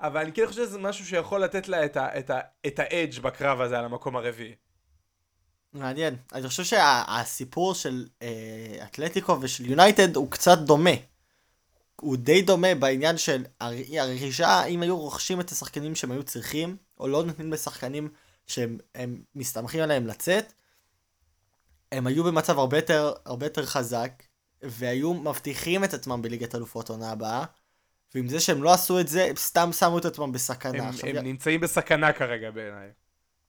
אבל 0.00 0.20
אני 0.20 0.32
כן 0.32 0.46
חושב 0.46 0.64
שזה 0.66 0.78
משהו 0.78 1.06
שיכול 1.06 1.40
לתת 1.40 1.68
לה 1.68 1.84
את, 1.84 1.96
ה, 1.96 2.18
את, 2.18 2.30
ה, 2.30 2.40
את 2.66 2.78
האדג' 2.78 3.20
בקרב 3.20 3.60
הזה 3.60 3.78
על 3.78 3.84
המקום 3.84 4.16
הרביעי. 4.16 4.54
מעניין. 5.72 6.16
אני 6.32 6.48
חושב 6.48 6.64
שהסיפור 6.64 7.74
של 7.74 8.06
אה, 8.22 8.84
אתלטיקו 8.84 9.40
ושל 9.40 9.66
יונייטד 9.66 10.16
הוא 10.16 10.30
קצת 10.30 10.58
דומה. 10.58 10.90
הוא 12.00 12.16
די 12.16 12.42
דומה 12.42 12.74
בעניין 12.74 13.18
של 13.18 13.44
הרכישה, 13.60 14.64
אם 14.64 14.82
היו 14.82 14.98
רוכשים 14.98 15.40
את 15.40 15.50
השחקנים 15.50 15.94
שהם 15.94 16.10
היו 16.10 16.22
צריכים, 16.22 16.76
או 17.00 17.08
לא 17.08 17.24
נותנים 17.24 17.52
לשחקנים 17.52 18.08
שהם 18.46 18.78
מסתמכים 19.34 19.80
עליהם 19.80 20.06
לצאת, 20.06 20.52
הם 21.92 22.06
היו 22.06 22.24
במצב 22.24 22.58
הרבה 22.58 22.78
יותר, 22.78 23.12
הרבה 23.24 23.46
יותר 23.46 23.66
חזק, 23.66 24.22
והיו 24.62 25.14
מבטיחים 25.14 25.84
את 25.84 25.94
עצמם 25.94 26.22
בליגת 26.22 26.54
אלופות 26.54 26.88
עונה 26.88 27.10
הבאה, 27.10 27.44
ועם 28.14 28.28
זה 28.28 28.40
שהם 28.40 28.62
לא 28.62 28.72
עשו 28.72 29.00
את 29.00 29.08
זה, 29.08 29.24
הם 29.24 29.36
סתם 29.36 29.70
שמו 29.72 29.98
את 29.98 30.04
עצמם 30.04 30.32
בסכנה. 30.32 30.82
הם, 30.82 30.88
עכשיו, 30.88 31.08
הם 31.08 31.16
י... 31.16 31.22
נמצאים 31.22 31.60
בסכנה 31.60 32.12
כרגע 32.12 32.50
בעיניי. 32.50 32.88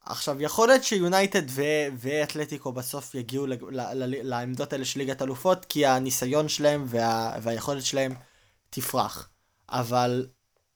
עכשיו, 0.02 0.42
יכול 0.42 0.68
להיות 0.68 0.84
שיונייטד 0.84 1.42
ו- 1.50 1.88
ואתלטיקו 1.98 2.72
בסוף 2.72 3.16
יגיעו 3.16 3.48
ל- 3.48 3.54
ל- 3.54 4.04
ל- 4.04 4.30
לעמדות 4.30 4.74
האלה 4.74 4.86
של 4.86 5.00
ליגת 5.00 5.22
אלופות, 5.22 5.66
כי 5.66 5.86
הניסיון 5.86 6.48
שלהם 6.50 6.84
וה- 6.88 7.36
והיכולת 7.42 7.84
שלהם 7.84 8.14
תפרח. 8.70 9.30
אבל 9.70 10.28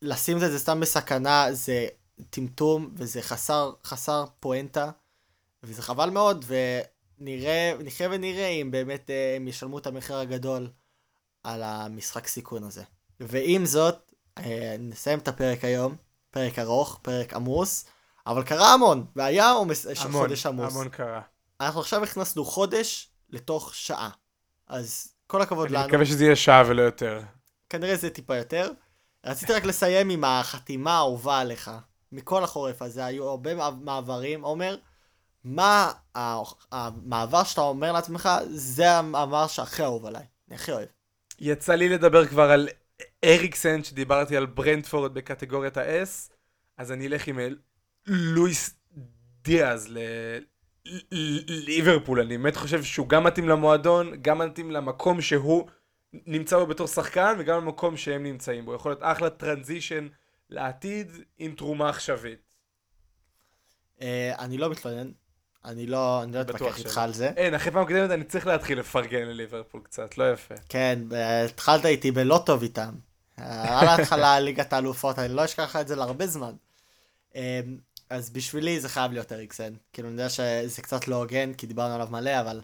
לשים 0.01 0.37
את 0.37 0.41
זה 0.41 0.59
סתם 0.59 0.79
בסכנה 0.79 1.47
זה 1.51 1.87
טמטום, 2.29 2.89
וזה 2.95 3.21
חסר, 3.21 3.71
חסר 3.83 4.25
פואנטה, 4.39 4.91
וזה 5.63 5.81
חבל 5.81 6.09
מאוד, 6.09 6.45
ונראה, 6.47 7.73
נחיה 7.83 8.09
ונראה 8.11 8.47
אם 8.47 8.71
באמת 8.71 9.09
אה, 9.09 9.35
הם 9.35 9.47
ישלמו 9.47 9.77
את 9.77 9.87
המחיר 9.87 10.15
הגדול 10.15 10.69
על 11.43 11.63
המשחק 11.63 12.27
סיכון 12.27 12.63
הזה. 12.63 12.83
ועם 13.19 13.65
זאת, 13.65 14.11
אה, 14.37 14.75
נסיים 14.79 15.19
את 15.19 15.27
הפרק 15.27 15.63
היום, 15.63 15.95
פרק 16.31 16.59
ארוך, 16.59 16.99
פרק 17.01 17.33
עמוס. 17.33 17.85
אבל 18.27 18.43
קרה 18.43 18.73
המון, 18.73 19.05
והיה 19.15 19.51
עומס 19.51 19.87
של 19.93 20.07
המון, 20.07 20.21
חודש 20.21 20.45
עמוס. 20.45 20.73
המון 20.73 20.89
קרה. 20.89 21.21
אנחנו 21.61 21.79
עכשיו 21.79 22.03
הכנסנו 22.03 22.45
חודש 22.45 23.09
לתוך 23.29 23.75
שעה. 23.75 24.09
אז 24.67 25.13
כל 25.27 25.41
הכבוד 25.41 25.65
אני 25.67 25.75
לנו. 25.75 25.87
מקווה 25.87 26.05
שזה 26.05 26.23
יהיה 26.23 26.35
שעה 26.35 26.63
ולא 26.67 26.81
יותר. 26.81 27.21
כנראה 27.69 27.95
זה 27.95 28.09
טיפה 28.09 28.35
יותר. 28.35 28.71
רציתי 29.25 29.53
רק 29.53 29.65
לסיים 29.65 30.09
עם 30.09 30.23
החתימה 30.23 30.93
האהובה 30.93 31.39
עליך. 31.39 31.71
מכל 32.11 32.43
החורף 32.43 32.81
הזה 32.81 33.05
היו 33.05 33.29
הרבה 33.29 33.51
מעברים. 33.81 34.41
עומר, 34.41 34.77
מה 35.43 35.91
המעבר 36.71 37.43
שאתה 37.43 37.61
אומר 37.61 37.91
לעצמך, 37.91 38.29
זה 38.49 38.91
המעבר 38.91 39.47
שהכי 39.47 39.83
אהוב 39.83 40.05
עליי. 40.05 40.23
אני 40.47 40.55
הכי 40.55 40.71
אוהב. 40.71 40.87
יצא 41.39 41.73
לי 41.73 41.89
לדבר 41.89 42.25
כבר 42.25 42.51
על 42.51 42.69
אריקסן, 43.23 43.83
שדיברתי 43.83 44.37
על 44.37 44.45
ברנדפורד 44.45 45.13
בקטגוריית 45.13 45.77
ה-S, 45.77 46.31
אז 46.77 46.91
אני 46.91 47.07
אלך 47.07 47.27
עם 47.27 47.39
לואיס 48.07 48.75
דיאז 49.43 49.89
לליברפול. 51.11 52.19
אני 52.19 52.37
באמת 52.37 52.55
חושב 52.55 52.83
שהוא 52.83 53.09
גם 53.09 53.23
מתאים 53.23 53.49
למועדון, 53.49 54.13
גם 54.21 54.37
מתאים 54.37 54.71
למקום 54.71 55.21
שהוא 55.21 55.67
נמצא 56.13 56.57
בו 56.57 56.65
בתור 56.65 56.87
שחקן, 56.87 57.35
וגם 57.39 57.57
למקום 57.57 57.97
שהם 57.97 58.23
נמצאים 58.23 58.65
בו. 58.65 58.75
יכול 58.75 58.91
להיות 58.91 59.03
אחלה 59.03 59.29
טרנזישן 59.29 60.07
לעתיד 60.49 61.11
עם 61.37 61.55
תרומה 61.55 61.89
עכשווית. 61.89 62.55
אני 64.01 64.57
לא 64.57 64.69
מתלונן. 64.69 65.11
אני 65.65 65.87
לא, 65.87 66.23
אני 66.23 66.33
לא 66.33 66.41
אתווכח 66.41 66.77
איתך 66.77 66.97
על 66.97 67.13
זה. 67.13 67.29
אין, 67.29 67.53
אחרי 67.53 67.71
פעם 67.71 67.87
קודמת 67.87 68.11
אני 68.11 68.23
צריך 68.23 68.47
להתחיל 68.47 68.79
לפרגן 68.79 69.27
לליברפול 69.27 69.81
קצת, 69.83 70.17
לא 70.17 70.31
יפה. 70.31 70.55
כן, 70.69 70.99
התחלת 71.45 71.85
איתי 71.85 72.11
בלא 72.11 72.43
טוב 72.45 72.61
איתם. 72.61 72.93
על 73.39 73.87
ההתחלה 73.87 74.39
ליגת 74.39 74.73
האלופות, 74.73 75.19
אני 75.19 75.33
לא 75.33 75.45
אשכח 75.45 75.75
את 75.75 75.87
זה 75.87 75.95
להרבה 75.95 76.27
זמן. 76.27 76.53
אז 78.09 78.29
בשבילי 78.29 78.79
זה 78.79 78.89
חייב 78.89 79.11
להיות 79.11 79.31
אריקסן. 79.31 79.73
כאילו, 79.93 80.07
אני 80.09 80.15
יודע 80.15 80.29
שזה 80.29 80.81
קצת 80.81 81.07
לא 81.07 81.15
הוגן, 81.15 81.53
כי 81.53 81.67
דיברנו 81.67 81.93
עליו 81.93 82.07
מלא, 82.11 82.39
אבל 82.39 82.61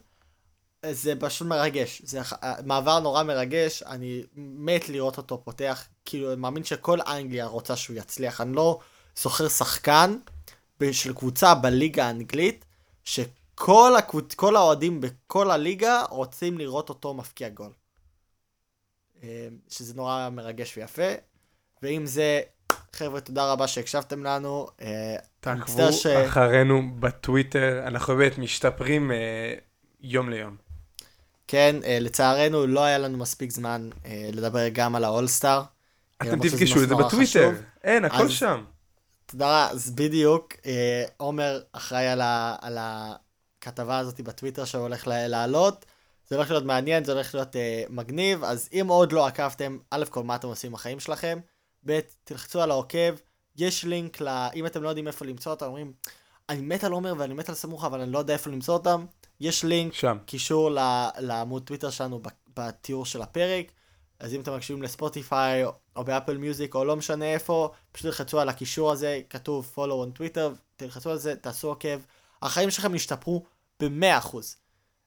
זה 0.92 1.14
פשוט 1.20 1.48
מרגש. 1.48 2.02
זה 2.06 2.22
מעבר 2.66 3.00
נורא 3.00 3.24
מרגש, 3.24 3.84
אני 3.84 4.24
מת 4.36 4.90
לראות 4.90 5.18
אותו 5.18 5.42
פותח. 5.44 5.88
כאילו, 6.06 6.34
אני 6.34 6.42
מאמין 6.42 6.64
שכל 6.64 7.02
אנגליה 7.02 7.46
רוצה 7.46 7.76
שהוא 7.76 7.98
יצליח. 7.98 8.42
אני 8.42 8.56
לא 8.56 8.80
זוכר 9.18 9.48
שחקן 9.50 10.18
של 10.92 11.14
קבוצה 11.14 11.56
בליגה 11.56 12.06
האנגלית, 12.06 12.66
שכל 13.04 13.96
הקבוצ... 13.98 14.36
האוהדים 14.44 15.02
בכל 15.02 15.52
הליגה 15.52 16.04
רוצים 16.10 16.58
לראות 16.58 16.90
אותו 16.90 17.14
מפקיע 17.14 17.50
גול. 17.50 17.72
שזה 19.70 19.94
נורא 19.94 20.30
מרגש 20.32 20.78
ויפה. 20.78 21.12
ואם 21.82 22.06
זה 22.06 22.42
חבר'ה, 22.94 23.22
תודה 23.22 23.52
רבה 23.52 23.68
שהקשבתם 23.68 24.24
לנו. 24.24 24.68
אה, 24.82 25.16
תעקבו 25.40 25.92
ש- 25.94 26.06
אחרינו 26.06 26.82
בטוויטר, 27.00 27.84
אנחנו 27.88 28.16
באמת 28.16 28.38
משתפרים 28.38 29.12
אה, 29.12 29.54
יום 30.02 30.30
ליום. 30.30 30.56
כן, 31.48 31.76
אה, 31.86 31.98
לצערנו 32.02 32.68
לא 32.68 32.84
היה 32.84 32.98
לנו 32.98 33.18
מספיק 33.18 33.52
זמן 33.52 33.90
אה, 34.06 34.30
לדבר 34.34 34.68
גם 34.70 34.96
על 34.96 35.04
האולסטאר. 35.04 35.62
אתם 36.22 36.44
שזה 36.44 36.58
תפגשו 36.58 36.84
את 36.84 36.90
זה 36.90 36.96
בטוויטר. 36.96 37.24
חשוב. 37.52 37.56
אין, 37.84 38.06
הכל 38.06 38.24
אז- 38.24 38.32
שם. 38.32 38.64
תודה, 39.26 39.68
אז 39.72 39.92
בדיוק, 39.92 40.54
אה, 40.66 41.04
עומר 41.18 41.62
אחראי 41.72 42.08
על, 42.08 42.22
ה, 42.22 42.56
על 42.62 42.78
הכתבה 42.80 43.98
הזאת 43.98 44.22
בטוויטר 44.22 44.66
שהולך 44.66 45.04
לעלות. 45.08 45.86
זה 46.28 46.36
הולך 46.36 46.52
להיות 46.52 46.64
מעניין, 46.66 47.04
זה 47.04 47.12
הולך 47.14 47.36
להיות 47.36 47.56
אה, 47.56 47.84
מגניב, 47.90 48.44
אז 48.44 48.70
אם 48.74 48.86
עוד 48.90 49.12
לא 49.12 49.28
עקבתם, 49.28 49.78
א' 49.92 50.06
כל 50.10 50.24
מה 50.24 50.36
אתם 50.36 50.48
עושים 50.48 50.72
בחיים 50.72 51.00
שלכם, 51.00 51.40
ב' 51.86 52.00
תלחצו 52.24 52.62
על 52.62 52.72
העוקב, 52.72 53.16
יש 53.56 53.84
לינק, 53.84 54.22
ל... 54.22 54.28
אם 54.56 54.66
אתם 54.66 54.84
לא 54.84 54.90
יודעים 54.90 55.08
איפה 55.08 55.26
למצוא 55.26 55.52
אותם, 55.52 55.66
אומרים, 55.66 55.94
אני 56.50 56.62
מת 56.62 56.84
על 56.84 56.92
עומר 56.92 57.14
ואני 57.18 57.34
מת 57.34 57.50
על 57.50 57.56
סמוכה, 57.56 57.88
אבל 57.88 58.02
אני 58.02 58.12
לא 58.12 58.20
יודע 58.20 58.34
איפה 58.34 58.50
למצוא 58.50 58.74
אותם, 58.74 59.06
יש 59.40 59.64
לינק, 59.64 59.94
שם. 59.94 60.18
קישור 60.26 60.72
ל- 60.72 61.08
לעמוד 61.20 61.64
טוויטר 61.64 61.90
שלנו 61.90 62.22
בתיאור 62.58 63.06
של 63.06 63.22
הפרק. 63.22 63.72
אז 64.20 64.34
אם 64.34 64.42
אתם 64.42 64.56
מקשיבים 64.56 64.84
לספוטיפיי 64.84 65.64
או- 65.66 66.04
באפל 66.04 66.38
מיוזיק 66.38 66.76
או 66.76 66.86
לא 66.86 66.96
משנה 66.96 67.26
איפה, 67.26 67.72
פשוט 67.92 68.06
תלחצו 68.08 68.40
על 68.40 68.50
הקישור 68.50 68.92
הזה, 68.92 69.22
כתוב 69.30 69.74
follow 69.76 70.08
on 70.08 70.16
Twitter, 70.18 70.54
תלחצו 70.76 71.10
על 71.12 71.18
זה, 71.18 71.36
תעשו 71.36 71.68
עוקב. 71.68 72.00
החיים 72.42 72.72
שלכם 72.72 72.96
ישתפרו 72.96 73.44
ב-100%. 73.80 74.36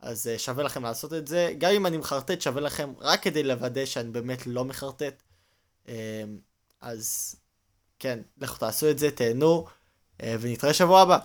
אז 0.00 0.30
uh, 0.34 0.38
שווה 0.38 0.64
לכם 0.64 0.82
לעשות 0.82 1.12
את 1.14 1.26
זה. 1.26 1.54
גם 1.58 1.70
אם 1.72 1.86
אני 1.86 1.96
מחרטט, 1.96 2.40
שווה 2.40 2.60
לכם 2.60 2.92
רק 3.00 3.22
כדי 3.22 3.42
לוודא 3.42 3.84
שאני 3.84 4.10
באמת 4.10 4.46
לא 4.46 4.64
מחרטט. 4.64 5.22
Um, 5.86 5.90
אז 6.80 7.36
כן, 7.98 8.20
לכו 8.38 8.56
תעשו 8.56 8.90
את 8.90 8.98
זה, 8.98 9.10
תהנו, 9.10 9.66
uh, 10.18 10.24
ונתראה 10.40 10.74
שבוע 10.74 11.00
הבא. 11.00 11.18